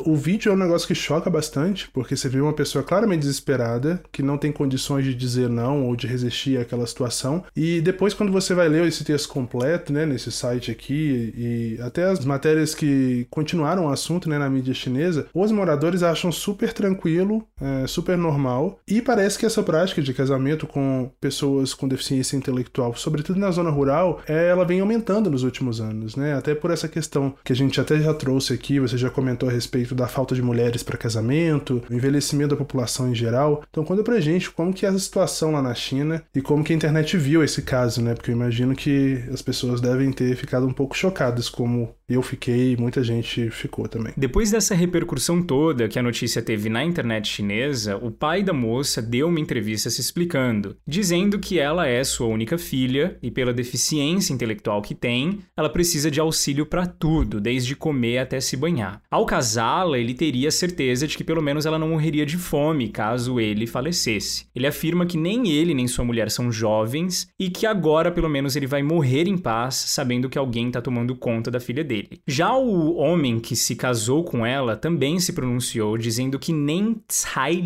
o 0.00 0.16
vídeo 0.16 0.50
é 0.50 0.54
um 0.54 0.58
negócio 0.58 0.88
que 0.88 0.94
choca 0.94 1.28
bastante, 1.28 1.88
porque 1.90 2.16
você 2.16 2.28
vê 2.28 2.40
uma 2.40 2.52
pessoa 2.52 2.82
claramente 2.82 3.20
desesperada, 3.20 4.02
que 4.10 4.22
não 4.22 4.38
tem 4.38 4.50
condições 4.50 5.04
de 5.04 5.14
dizer 5.14 5.48
não 5.48 5.86
ou 5.86 5.94
de 5.94 6.06
resistir 6.06 6.58
àquela 6.58 6.86
situação. 6.86 7.44
E 7.54 7.80
depois, 7.80 8.14
quando 8.14 8.32
você 8.32 8.54
vai 8.54 8.68
ler 8.68 8.86
esse 8.86 9.04
texto 9.04 9.28
completo, 9.28 9.92
né, 9.92 10.06
nesse 10.06 10.32
site 10.32 10.70
aqui, 10.70 11.32
e 11.36 11.82
até 11.82 12.04
as 12.04 12.24
matérias 12.24 12.74
que 12.74 13.26
continuaram 13.30 13.86
o 13.86 13.90
assunto 13.90 14.28
né, 14.28 14.38
na 14.38 14.48
mídia 14.48 14.74
chinesa, 14.74 15.26
os 15.34 15.52
moradores 15.52 16.02
acham 16.02 16.32
super 16.32 16.72
tranquilo, 16.72 17.46
é, 17.60 17.86
super 17.86 18.16
normal. 18.16 18.80
E 18.88 19.02
parece 19.02 19.38
que 19.38 19.46
essa 19.46 19.62
prática 19.62 20.00
de 20.00 20.14
casamento 20.14 20.66
com 20.66 21.10
pessoas 21.20 21.74
com 21.74 21.86
deficiência 21.86 22.36
intelectual, 22.36 22.94
sobretudo 22.94 23.38
na 23.38 23.50
zona 23.50 23.70
rural, 23.70 24.20
é, 24.26 24.48
ela 24.48 24.64
vem 24.64 24.80
aumentando 24.80 25.30
nos 25.30 25.42
últimos 25.42 25.80
anos, 25.80 26.16
né? 26.16 26.34
Até 26.34 26.54
por 26.54 26.70
essa 26.70 26.88
questão 26.88 27.34
que 27.44 27.52
a 27.52 27.56
gente 27.56 27.80
até 27.80 28.00
já 28.00 28.14
trouxe 28.14 28.54
aqui, 28.54 28.80
você 28.80 28.96
já 28.96 29.10
comentou 29.10 29.48
a 29.48 29.52
respeito 29.52 29.81
respeito 29.82 29.94
da 29.94 30.06
falta 30.06 30.34
de 30.34 30.42
mulheres 30.42 30.82
para 30.82 30.96
casamento, 30.96 31.82
o 31.90 31.94
envelhecimento 31.94 32.50
da 32.50 32.56
população 32.56 33.10
em 33.10 33.14
geral. 33.14 33.62
Então 33.68 33.84
conta 33.84 34.02
pra 34.02 34.20
gente 34.20 34.50
como 34.50 34.72
que 34.72 34.86
é 34.86 34.88
a 34.88 34.98
situação 34.98 35.52
lá 35.52 35.60
na 35.60 35.74
China 35.74 36.22
e 36.34 36.40
como 36.40 36.64
que 36.64 36.72
a 36.72 36.76
internet 36.76 37.16
viu 37.16 37.42
esse 37.42 37.62
caso, 37.62 38.00
né? 38.00 38.14
Porque 38.14 38.30
eu 38.30 38.34
imagino 38.34 38.74
que 38.74 39.22
as 39.32 39.42
pessoas 39.42 39.80
devem 39.80 40.12
ter 40.12 40.34
ficado 40.36 40.66
um 40.66 40.72
pouco 40.72 40.96
chocadas 40.96 41.48
como 41.48 41.94
eu 42.08 42.22
fiquei 42.22 42.72
e 42.72 42.76
muita 42.76 43.02
gente 43.02 43.50
ficou 43.50 43.88
também. 43.88 44.12
Depois 44.16 44.50
dessa 44.50 44.74
repercussão 44.74 45.42
toda 45.42 45.88
que 45.88 45.98
a 45.98 46.02
notícia 46.02 46.42
teve 46.42 46.68
na 46.68 46.84
internet 46.84 47.28
chinesa, 47.28 47.96
o 47.96 48.10
pai 48.10 48.42
da 48.42 48.52
moça 48.52 49.00
deu 49.00 49.28
uma 49.28 49.40
entrevista 49.40 49.90
se 49.90 50.00
explicando, 50.00 50.76
dizendo 50.86 51.38
que 51.38 51.58
ela 51.58 51.86
é 51.86 52.04
sua 52.04 52.26
única 52.26 52.58
filha 52.58 53.16
e 53.22 53.30
pela 53.30 53.52
deficiência 53.52 54.32
intelectual 54.32 54.82
que 54.82 54.94
tem, 54.94 55.40
ela 55.56 55.70
precisa 55.70 56.10
de 56.10 56.20
auxílio 56.20 56.66
para 56.66 56.86
tudo, 56.86 57.40
desde 57.40 57.74
comer 57.74 58.18
até 58.18 58.40
se 58.40 58.56
banhar. 58.56 59.00
Ao 59.10 59.24
casá-la, 59.72 59.98
ele 59.98 60.12
teria 60.12 60.50
certeza 60.50 61.06
de 61.06 61.16
que 61.16 61.24
pelo 61.24 61.42
menos 61.42 61.64
ela 61.64 61.78
não 61.78 61.88
morreria 61.88 62.26
de 62.26 62.36
fome 62.36 62.88
caso 62.88 63.40
ele 63.40 63.66
falecesse. 63.66 64.46
Ele 64.54 64.66
afirma 64.66 65.06
que 65.06 65.16
nem 65.16 65.50
ele 65.50 65.72
nem 65.72 65.88
sua 65.88 66.04
mulher 66.04 66.30
são 66.30 66.52
jovens 66.52 67.28
e 67.40 67.48
que 67.48 67.66
agora 67.66 68.12
pelo 68.12 68.28
menos 68.28 68.54
ele 68.54 68.66
vai 68.66 68.82
morrer 68.82 69.26
em 69.26 69.38
paz, 69.38 69.74
sabendo 69.74 70.28
que 70.28 70.38
alguém 70.38 70.68
está 70.68 70.82
tomando 70.82 71.16
conta 71.16 71.50
da 71.50 71.60
filha 71.60 71.82
dele. 71.82 72.20
Já 72.26 72.54
o 72.54 72.96
homem 72.96 73.40
que 73.40 73.56
se 73.56 73.74
casou 73.74 74.24
com 74.24 74.44
ela 74.44 74.76
também 74.76 75.18
se 75.18 75.32
pronunciou 75.32 75.96
dizendo 75.96 76.38
que 76.38 76.52
nem 76.52 77.00
Tsai 77.08 77.56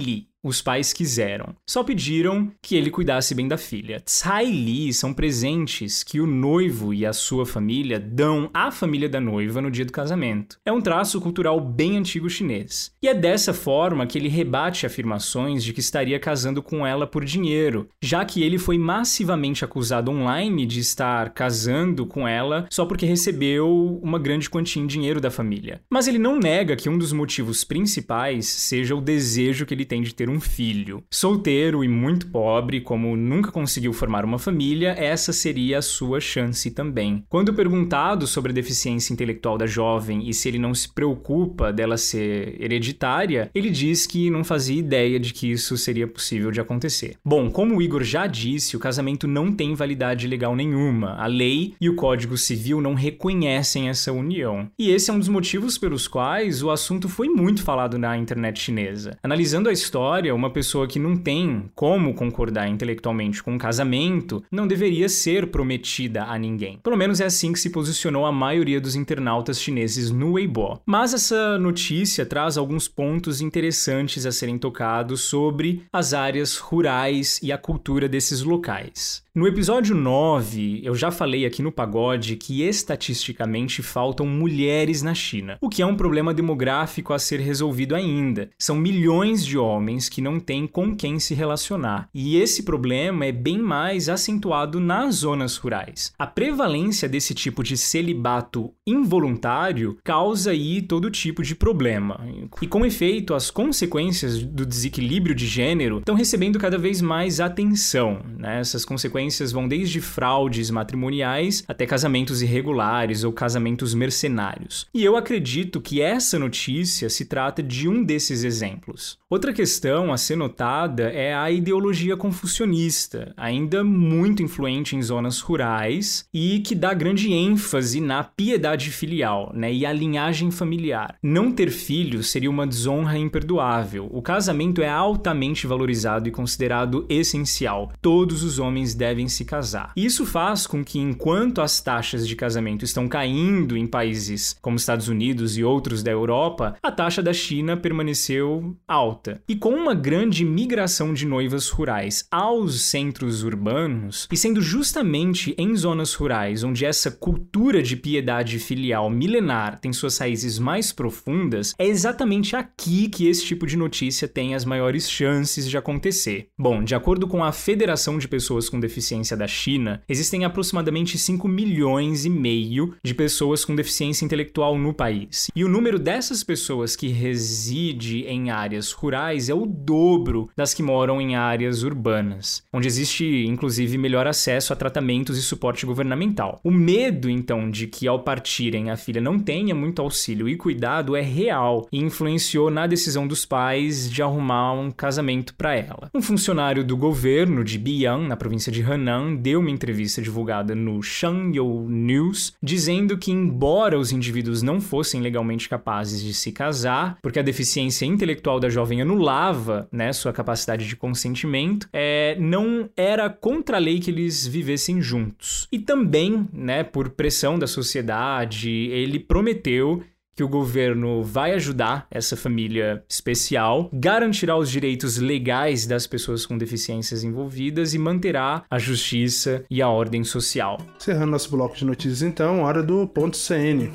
os 0.46 0.62
pais 0.62 0.92
quiseram. 0.92 1.54
Só 1.68 1.82
pediram 1.82 2.52
que 2.62 2.76
ele 2.76 2.90
cuidasse 2.90 3.34
bem 3.34 3.48
da 3.48 3.58
filha. 3.58 4.00
Tsai 4.00 4.46
Li 4.46 4.92
são 4.92 5.12
presentes 5.12 6.04
que 6.04 6.20
o 6.20 6.26
noivo 6.26 6.94
e 6.94 7.04
a 7.04 7.12
sua 7.12 7.44
família 7.44 7.98
dão 7.98 8.48
à 8.54 8.70
família 8.70 9.08
da 9.08 9.20
noiva 9.20 9.60
no 9.60 9.70
dia 9.70 9.84
do 9.84 9.92
casamento. 9.92 10.58
É 10.64 10.70
um 10.70 10.80
traço 10.80 11.20
cultural 11.20 11.60
bem 11.60 11.96
antigo 11.96 12.30
chinês. 12.30 12.92
E 13.02 13.08
é 13.08 13.14
dessa 13.14 13.52
forma 13.52 14.06
que 14.06 14.16
ele 14.16 14.28
rebate 14.28 14.86
afirmações 14.86 15.64
de 15.64 15.72
que 15.72 15.80
estaria 15.80 16.20
casando 16.20 16.62
com 16.62 16.86
ela 16.86 17.06
por 17.06 17.24
dinheiro, 17.24 17.88
já 18.00 18.24
que 18.24 18.42
ele 18.42 18.58
foi 18.58 18.78
massivamente 18.78 19.64
acusado 19.64 20.10
online 20.10 20.64
de 20.64 20.78
estar 20.78 21.30
casando 21.30 22.06
com 22.06 22.26
ela 22.28 22.66
só 22.70 22.86
porque 22.86 23.06
recebeu 23.06 23.98
uma 24.02 24.18
grande 24.18 24.48
quantia 24.48 24.82
em 24.82 24.86
dinheiro 24.86 25.20
da 25.20 25.30
família. 25.30 25.80
Mas 25.90 26.06
ele 26.06 26.18
não 26.18 26.38
nega 26.38 26.76
que 26.76 26.88
um 26.88 26.98
dos 26.98 27.12
motivos 27.12 27.64
principais 27.64 28.46
seja 28.46 28.94
o 28.94 29.00
desejo 29.00 29.66
que 29.66 29.74
ele 29.74 29.84
tem 29.84 30.02
de 30.02 30.14
ter 30.14 30.28
um 30.28 30.35
um 30.36 30.40
filho. 30.40 31.02
Solteiro 31.10 31.82
e 31.82 31.88
muito 31.88 32.28
pobre, 32.28 32.80
como 32.80 33.16
nunca 33.16 33.50
conseguiu 33.50 33.92
formar 33.92 34.24
uma 34.24 34.38
família, 34.38 34.90
essa 34.90 35.32
seria 35.32 35.78
a 35.78 35.82
sua 35.82 36.20
chance 36.20 36.70
também. 36.70 37.24
Quando 37.28 37.54
perguntado 37.54 38.26
sobre 38.26 38.52
a 38.52 38.54
deficiência 38.54 39.12
intelectual 39.12 39.56
da 39.56 39.66
jovem 39.66 40.28
e 40.28 40.34
se 40.34 40.48
ele 40.48 40.58
não 40.58 40.74
se 40.74 40.92
preocupa 40.92 41.72
dela 41.72 41.96
ser 41.96 42.56
hereditária, 42.60 43.50
ele 43.54 43.70
diz 43.70 44.06
que 44.06 44.30
não 44.30 44.44
fazia 44.44 44.78
ideia 44.78 45.18
de 45.18 45.32
que 45.32 45.50
isso 45.50 45.76
seria 45.76 46.06
possível 46.06 46.50
de 46.50 46.60
acontecer. 46.60 47.16
Bom, 47.24 47.50
como 47.50 47.76
o 47.76 47.82
Igor 47.82 48.02
já 48.02 48.26
disse, 48.26 48.76
o 48.76 48.80
casamento 48.80 49.26
não 49.26 49.52
tem 49.52 49.74
validade 49.74 50.26
legal 50.26 50.54
nenhuma. 50.54 51.14
A 51.14 51.26
lei 51.26 51.74
e 51.80 51.88
o 51.88 51.96
Código 51.96 52.36
Civil 52.36 52.80
não 52.80 52.94
reconhecem 52.94 53.88
essa 53.88 54.12
união. 54.12 54.68
E 54.78 54.90
esse 54.90 55.10
é 55.10 55.14
um 55.14 55.18
dos 55.18 55.28
motivos 55.28 55.78
pelos 55.78 56.06
quais 56.06 56.62
o 56.62 56.70
assunto 56.70 57.08
foi 57.08 57.28
muito 57.28 57.62
falado 57.62 57.98
na 57.98 58.16
internet 58.16 58.60
chinesa. 58.60 59.18
Analisando 59.22 59.68
a 59.68 59.72
história, 59.72 60.15
uma 60.34 60.50
pessoa 60.50 60.86
que 60.86 60.98
não 60.98 61.16
tem 61.16 61.70
como 61.74 62.14
concordar 62.14 62.68
intelectualmente 62.68 63.42
com 63.42 63.52
um 63.54 63.58
casamento 63.58 64.42
não 64.50 64.66
deveria 64.66 65.08
ser 65.08 65.48
prometida 65.48 66.24
a 66.24 66.38
ninguém. 66.38 66.78
Pelo 66.82 66.96
menos 66.96 67.20
é 67.20 67.24
assim 67.24 67.52
que 67.52 67.60
se 67.60 67.70
posicionou 67.70 68.24
a 68.24 68.32
maioria 68.32 68.80
dos 68.80 68.96
internautas 68.96 69.60
chineses 69.60 70.10
no 70.10 70.32
Weibo. 70.32 70.80
Mas 70.86 71.14
essa 71.14 71.58
notícia 71.58 72.24
traz 72.24 72.56
alguns 72.56 72.88
pontos 72.88 73.40
interessantes 73.40 74.26
a 74.26 74.32
serem 74.32 74.58
tocados 74.58 75.22
sobre 75.22 75.82
as 75.92 76.14
áreas 76.14 76.56
rurais 76.56 77.38
e 77.42 77.52
a 77.52 77.58
cultura 77.58 78.08
desses 78.08 78.42
locais. 78.42 79.26
No 79.36 79.46
episódio 79.46 79.94
9, 79.94 80.80
eu 80.82 80.94
já 80.94 81.10
falei 81.10 81.44
aqui 81.44 81.60
no 81.60 81.70
Pagode 81.70 82.36
que 82.36 82.62
estatisticamente 82.62 83.82
faltam 83.82 84.26
mulheres 84.26 85.02
na 85.02 85.14
China, 85.14 85.58
o 85.60 85.68
que 85.68 85.82
é 85.82 85.86
um 85.86 85.94
problema 85.94 86.32
demográfico 86.32 87.12
a 87.12 87.18
ser 87.18 87.40
resolvido 87.40 87.94
ainda. 87.94 88.48
São 88.58 88.74
milhões 88.74 89.44
de 89.44 89.58
homens 89.58 90.05
que 90.08 90.20
não 90.20 90.40
têm 90.40 90.66
com 90.66 90.94
quem 90.94 91.18
se 91.18 91.34
relacionar, 91.34 92.08
e 92.14 92.36
esse 92.36 92.62
problema 92.62 93.24
é 93.24 93.32
bem 93.32 93.58
mais 93.58 94.08
acentuado 94.08 94.80
nas 94.80 95.16
zonas 95.16 95.56
rurais. 95.56 96.12
A 96.18 96.26
prevalência 96.26 97.08
desse 97.08 97.34
tipo 97.34 97.62
de 97.62 97.76
celibato 97.76 98.72
involuntário 98.86 99.98
causa 100.04 100.50
aí 100.50 100.82
todo 100.82 101.10
tipo 101.10 101.42
de 101.42 101.54
problema. 101.54 102.20
E 102.60 102.66
com 102.66 102.84
efeito, 102.84 103.34
as 103.34 103.50
consequências 103.50 104.42
do 104.42 104.64
desequilíbrio 104.64 105.34
de 105.34 105.46
gênero 105.46 105.98
estão 105.98 106.14
recebendo 106.14 106.58
cada 106.58 106.78
vez 106.78 107.00
mais 107.00 107.40
atenção. 107.40 108.20
Né? 108.38 108.60
Essas 108.60 108.84
consequências 108.84 109.52
vão 109.52 109.66
desde 109.68 110.00
fraudes 110.00 110.70
matrimoniais 110.70 111.64
até 111.66 111.86
casamentos 111.86 112.42
irregulares 112.42 113.24
ou 113.24 113.32
casamentos 113.32 113.94
mercenários. 113.94 114.86
E 114.92 115.04
eu 115.04 115.16
acredito 115.16 115.80
que 115.80 116.00
essa 116.00 116.38
notícia 116.38 117.08
se 117.08 117.24
trata 117.24 117.62
de 117.62 117.88
um 117.88 118.02
desses 118.04 118.44
exemplos. 118.44 119.18
Outra 119.28 119.52
questão 119.52 119.95
a 120.12 120.16
ser 120.16 120.36
notada 120.36 121.04
é 121.10 121.34
a 121.34 121.50
ideologia 121.50 122.16
confucionista, 122.16 123.32
ainda 123.36 123.82
muito 123.82 124.42
influente 124.42 124.94
em 124.94 125.02
zonas 125.02 125.40
rurais 125.40 126.26
e 126.32 126.60
que 126.60 126.74
dá 126.74 126.92
grande 126.92 127.32
ênfase 127.32 128.00
na 128.00 128.22
piedade 128.22 128.90
filial 128.90 129.50
né, 129.54 129.72
e 129.72 129.86
a 129.86 129.92
linhagem 129.92 130.50
familiar. 130.50 131.16
Não 131.22 131.50
ter 131.50 131.70
filhos 131.70 132.28
seria 132.28 132.50
uma 132.50 132.66
desonra 132.66 133.16
imperdoável. 133.16 134.08
O 134.12 134.20
casamento 134.20 134.82
é 134.82 134.88
altamente 134.88 135.66
valorizado 135.66 136.28
e 136.28 136.32
considerado 136.32 137.06
essencial. 137.08 137.92
Todos 138.02 138.42
os 138.42 138.58
homens 138.58 138.94
devem 138.94 139.28
se 139.28 139.44
casar. 139.44 139.92
Isso 139.96 140.26
faz 140.26 140.66
com 140.66 140.84
que, 140.84 140.98
enquanto 140.98 141.60
as 141.60 141.80
taxas 141.80 142.26
de 142.26 142.36
casamento 142.36 142.84
estão 142.84 143.08
caindo 143.08 143.76
em 143.76 143.86
países 143.86 144.56
como 144.60 144.76
Estados 144.76 145.08
Unidos 145.08 145.56
e 145.56 145.64
outros 145.64 146.02
da 146.02 146.10
Europa, 146.10 146.76
a 146.82 146.92
taxa 146.92 147.22
da 147.22 147.32
China 147.32 147.76
permaneceu 147.76 148.76
alta. 148.86 149.40
E 149.48 149.56
com 149.56 149.85
uma 149.86 149.94
grande 149.94 150.44
migração 150.44 151.14
de 151.14 151.24
noivas 151.24 151.68
rurais 151.68 152.26
aos 152.28 152.80
centros 152.80 153.44
urbanos, 153.44 154.26
e 154.32 154.36
sendo 154.36 154.60
justamente 154.60 155.54
em 155.56 155.76
zonas 155.76 156.12
rurais 156.12 156.64
onde 156.64 156.84
essa 156.84 157.08
cultura 157.08 157.80
de 157.80 157.94
piedade 157.94 158.58
filial 158.58 159.08
milenar 159.08 159.78
tem 159.78 159.92
suas 159.92 160.18
raízes 160.18 160.58
mais 160.58 160.90
profundas, 160.90 161.72
é 161.78 161.86
exatamente 161.86 162.56
aqui 162.56 163.08
que 163.08 163.28
esse 163.28 163.44
tipo 163.44 163.64
de 163.64 163.76
notícia 163.76 164.26
tem 164.26 164.56
as 164.56 164.64
maiores 164.64 165.08
chances 165.08 165.70
de 165.70 165.78
acontecer. 165.78 166.48
Bom, 166.58 166.82
de 166.82 166.96
acordo 166.96 167.28
com 167.28 167.44
a 167.44 167.52
Federação 167.52 168.18
de 168.18 168.26
Pessoas 168.26 168.68
com 168.68 168.80
Deficiência 168.80 169.36
da 169.36 169.46
China, 169.46 170.02
existem 170.08 170.44
aproximadamente 170.44 171.16
5 171.16 171.46
milhões 171.46 172.24
e 172.24 172.30
meio 172.30 172.96
de 173.04 173.14
pessoas 173.14 173.64
com 173.64 173.76
deficiência 173.76 174.24
intelectual 174.24 174.76
no 174.76 174.92
país. 174.92 175.48
E 175.54 175.62
o 175.62 175.68
número 175.68 175.96
dessas 175.96 176.42
pessoas 176.42 176.96
que 176.96 177.06
reside 177.06 178.24
em 178.24 178.50
áreas 178.50 178.90
rurais 178.90 179.48
é 179.48 179.54
o 179.54 179.75
dobro 179.76 180.48
das 180.56 180.72
que 180.74 180.82
moram 180.82 181.20
em 181.20 181.36
áreas 181.36 181.82
urbanas, 181.82 182.62
onde 182.72 182.88
existe 182.88 183.44
inclusive 183.46 183.98
melhor 183.98 184.26
acesso 184.26 184.72
a 184.72 184.76
tratamentos 184.76 185.36
e 185.36 185.42
suporte 185.42 185.84
governamental. 185.84 186.60
O 186.64 186.70
medo, 186.70 187.28
então, 187.28 187.70
de 187.70 187.86
que 187.86 188.08
ao 188.08 188.20
partirem 188.20 188.90
a 188.90 188.96
filha 188.96 189.20
não 189.20 189.38
tenha 189.38 189.74
muito 189.74 190.00
auxílio 190.00 190.48
e 190.48 190.56
cuidado 190.56 191.14
é 191.14 191.20
real 191.20 191.86
e 191.92 191.98
influenciou 191.98 192.70
na 192.70 192.86
decisão 192.86 193.26
dos 193.26 193.44
pais 193.44 194.10
de 194.10 194.22
arrumar 194.22 194.72
um 194.72 194.90
casamento 194.90 195.54
para 195.54 195.74
ela. 195.74 196.10
Um 196.14 196.22
funcionário 196.22 196.84
do 196.84 196.96
governo 196.96 197.62
de 197.62 197.78
Biyang, 197.78 198.26
na 198.26 198.36
província 198.36 198.72
de 198.72 198.82
Henan, 198.82 199.36
deu 199.36 199.60
uma 199.60 199.70
entrevista 199.70 200.22
divulgada 200.22 200.74
no 200.74 201.02
Shangyou 201.02 201.88
News, 201.88 202.54
dizendo 202.62 203.18
que 203.18 203.30
embora 203.30 203.98
os 203.98 204.12
indivíduos 204.12 204.62
não 204.62 204.80
fossem 204.80 205.20
legalmente 205.20 205.68
capazes 205.68 206.22
de 206.22 206.32
se 206.32 206.52
casar, 206.52 207.18
porque 207.22 207.38
a 207.38 207.42
deficiência 207.42 208.06
intelectual 208.06 208.58
da 208.60 208.68
jovem 208.68 209.02
anulava 209.02 209.65
né, 209.92 210.12
sua 210.12 210.32
capacidade 210.32 210.86
de 210.86 210.96
consentimento, 210.96 211.88
é, 211.92 212.36
não 212.38 212.88
era 212.96 213.28
contra 213.28 213.76
a 213.76 213.80
lei 213.80 214.00
que 214.00 214.10
eles 214.10 214.46
vivessem 214.46 215.00
juntos. 215.00 215.68
E 215.70 215.78
também, 215.78 216.48
né, 216.52 216.84
por 216.84 217.10
pressão 217.10 217.58
da 217.58 217.66
sociedade, 217.66 218.70
ele 218.70 219.18
prometeu 219.18 220.02
que 220.36 220.44
o 220.44 220.48
governo 220.48 221.22
vai 221.22 221.54
ajudar 221.54 222.06
essa 222.10 222.36
família 222.36 223.02
especial, 223.08 223.88
garantirá 223.90 224.54
os 224.56 224.70
direitos 224.70 225.16
legais 225.16 225.86
das 225.86 226.06
pessoas 226.06 226.44
com 226.44 226.58
deficiências 226.58 227.24
envolvidas 227.24 227.94
e 227.94 227.98
manterá 227.98 228.62
a 228.70 228.78
justiça 228.78 229.64
e 229.70 229.80
a 229.80 229.88
ordem 229.88 230.22
social. 230.22 230.76
Encerrando 231.00 231.32
nosso 231.32 231.50
bloco 231.50 231.74
de 231.74 231.86
notícias, 231.86 232.20
então, 232.20 232.60
hora 232.60 232.82
do 232.82 233.06
ponto 233.08 233.36
CN. 233.36 233.90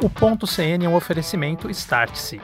O 0.00 0.08
ponto 0.08 0.46
CN 0.46 0.84
é 0.84 0.88
um 0.88 0.94
oferecimento 0.94 1.68
Start-se. 1.70 2.40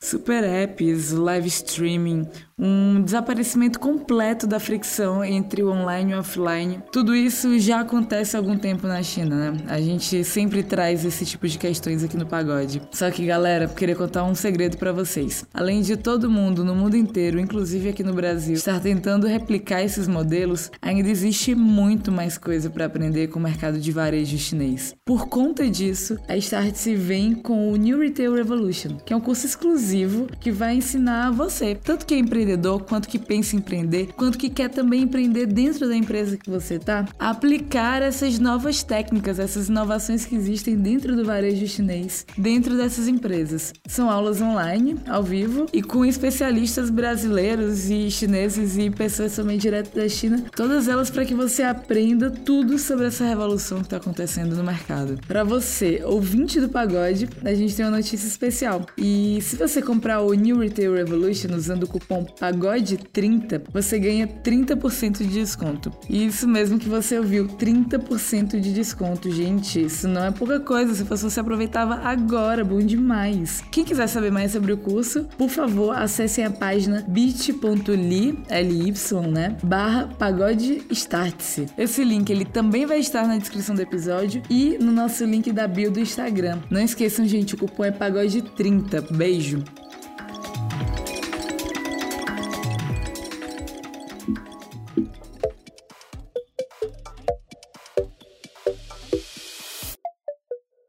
Super 0.00 0.42
apps, 0.42 1.12
live 1.12 1.46
streaming, 1.46 2.28
um 2.58 3.00
desaparecimento 3.02 3.78
completo 3.78 4.46
da 4.46 4.58
fricção 4.58 5.24
entre 5.24 5.62
o 5.62 5.70
online 5.70 6.12
e 6.12 6.14
o 6.16 6.18
offline. 6.18 6.82
Tudo 6.90 7.14
isso 7.14 7.58
já 7.58 7.80
acontece 7.80 8.36
há 8.36 8.40
algum 8.40 8.56
tempo 8.56 8.86
na 8.86 9.02
China, 9.02 9.52
né? 9.52 9.60
A 9.68 9.80
gente 9.80 10.24
sempre 10.24 10.62
traz 10.62 11.04
esse 11.04 11.24
tipo 11.24 11.46
de 11.46 11.56
questões 11.56 12.02
aqui 12.02 12.16
no 12.16 12.26
Pagode. 12.26 12.82
Só 12.90 13.10
que, 13.10 13.24
galera, 13.24 13.68
queria 13.68 13.94
contar 13.94 14.24
um 14.24 14.34
segredo 14.34 14.76
para 14.76 14.92
vocês. 14.92 15.46
Além 15.54 15.82
de 15.82 15.96
todo 15.96 16.30
mundo, 16.30 16.64
no 16.64 16.74
mundo 16.74 16.96
inteiro, 16.96 17.38
inclusive 17.38 17.90
aqui 17.90 18.02
no 18.02 18.12
Brasil, 18.12 18.54
estar 18.54 18.80
tentando 18.80 19.26
replicar 19.26 19.82
esses 19.82 20.08
modelos, 20.08 20.70
ainda 20.82 21.08
existe 21.08 21.54
muito 21.54 22.10
mais 22.10 22.36
coisa 22.36 22.68
para 22.68 22.86
aprender 22.86 23.28
com 23.28 23.38
o 23.38 23.42
mercado 23.42 23.78
de 23.78 23.92
varejo 23.92 24.36
chinês. 24.36 24.94
Por 25.04 25.28
conta 25.28 25.68
disso, 25.70 26.18
a 26.26 26.36
Start 26.36 26.74
se 26.74 26.94
vem 26.94 27.34
com 27.34 27.70
o 27.70 27.76
New 27.76 28.00
Retail 28.00 28.34
Revolution, 28.34 28.96
que 29.04 29.12
é 29.12 29.16
um 29.16 29.20
curso 29.20 29.46
exclusivo 29.46 30.26
que 30.40 30.50
vai 30.50 30.74
ensinar 30.76 31.30
você, 31.30 31.74
tanto 31.74 32.04
que 32.04 32.14
é 32.14 32.18
empreendedor 32.18 32.47
empreendedor, 32.48 32.82
quanto 32.82 33.08
que 33.08 33.18
pensa 33.18 33.54
em 33.54 33.58
empreender, 33.58 34.08
quanto 34.16 34.38
que 34.38 34.48
quer 34.48 34.70
também 34.70 35.02
empreender 35.02 35.46
dentro 35.46 35.86
da 35.86 35.94
empresa 35.94 36.36
que 36.36 36.48
você 36.48 36.78
tá, 36.78 37.06
aplicar 37.18 38.00
essas 38.00 38.38
novas 38.38 38.82
técnicas, 38.82 39.38
essas 39.38 39.68
inovações 39.68 40.24
que 40.24 40.34
existem 40.34 40.76
dentro 40.76 41.14
do 41.14 41.24
varejo 41.24 41.66
chinês, 41.66 42.24
dentro 42.36 42.76
dessas 42.76 43.08
empresas. 43.08 43.72
São 43.86 44.10
aulas 44.10 44.40
online, 44.40 44.96
ao 45.06 45.22
vivo, 45.22 45.66
e 45.72 45.82
com 45.82 46.04
especialistas 46.04 46.90
brasileiros 46.90 47.90
e 47.90 48.10
chineses 48.10 48.76
e 48.78 48.90
pessoas 48.90 49.36
também 49.36 49.58
direto 49.58 49.94
da 49.94 50.08
China, 50.08 50.44
todas 50.56 50.88
elas 50.88 51.10
para 51.10 51.24
que 51.24 51.34
você 51.34 51.62
aprenda 51.62 52.30
tudo 52.30 52.78
sobre 52.78 53.06
essa 53.06 53.24
revolução 53.24 53.78
que 53.78 53.84
está 53.84 53.98
acontecendo 53.98 54.56
no 54.56 54.64
mercado. 54.64 55.18
Para 55.26 55.44
você, 55.44 56.02
ouvinte 56.04 56.60
do 56.60 56.68
pagode, 56.68 57.28
a 57.44 57.52
gente 57.52 57.74
tem 57.74 57.84
uma 57.84 57.96
notícia 57.96 58.26
especial. 58.26 58.86
E 58.96 59.38
se 59.42 59.56
você 59.56 59.82
comprar 59.82 60.20
o 60.20 60.32
New 60.32 60.58
Retail 60.58 60.94
Revolution 60.94 61.54
usando 61.54 61.82
o 61.82 61.88
cupom 61.88 62.24
PAGODE30, 62.40 63.62
você 63.72 63.98
ganha 63.98 64.26
30% 64.26 65.18
de 65.18 65.28
desconto. 65.28 65.92
E 66.08 66.26
isso 66.26 66.46
mesmo 66.48 66.78
que 66.78 66.88
você 66.88 67.18
ouviu, 67.18 67.46
30% 67.46 68.60
de 68.60 68.72
desconto, 68.72 69.30
gente. 69.30 69.84
Isso 69.84 70.08
não 70.08 70.24
é 70.24 70.30
pouca 70.30 70.60
coisa. 70.60 70.94
Se 70.94 71.04
fosse 71.04 71.24
você 71.24 71.40
aproveitava 71.40 71.96
agora, 71.96 72.64
bom 72.64 72.78
demais. 72.78 73.62
Quem 73.70 73.84
quiser 73.84 74.06
saber 74.06 74.30
mais 74.30 74.52
sobre 74.52 74.72
o 74.72 74.78
curso, 74.78 75.24
por 75.36 75.48
favor, 75.48 75.96
acessem 75.96 76.44
a 76.44 76.50
página 76.50 77.04
bit.ly, 77.08 78.38
ly, 78.50 78.94
né, 79.30 79.56
barra 79.62 80.08
pagode 80.18 80.82
start-se. 80.90 81.66
Esse 81.76 82.04
link 82.04 82.30
ele 82.30 82.44
também 82.44 82.86
vai 82.86 82.98
estar 82.98 83.26
na 83.26 83.36
descrição 83.36 83.74
do 83.74 83.82
episódio 83.82 84.42
e 84.48 84.78
no 84.80 84.92
nosso 84.92 85.24
link 85.24 85.52
da 85.52 85.66
bio 85.66 85.90
do 85.90 86.00
Instagram. 86.00 86.58
Não 86.70 86.80
esqueçam, 86.80 87.26
gente, 87.26 87.54
o 87.54 87.58
cupom 87.58 87.84
é 87.84 87.90
pagode30. 87.90 89.16
Beijo! 89.16 89.62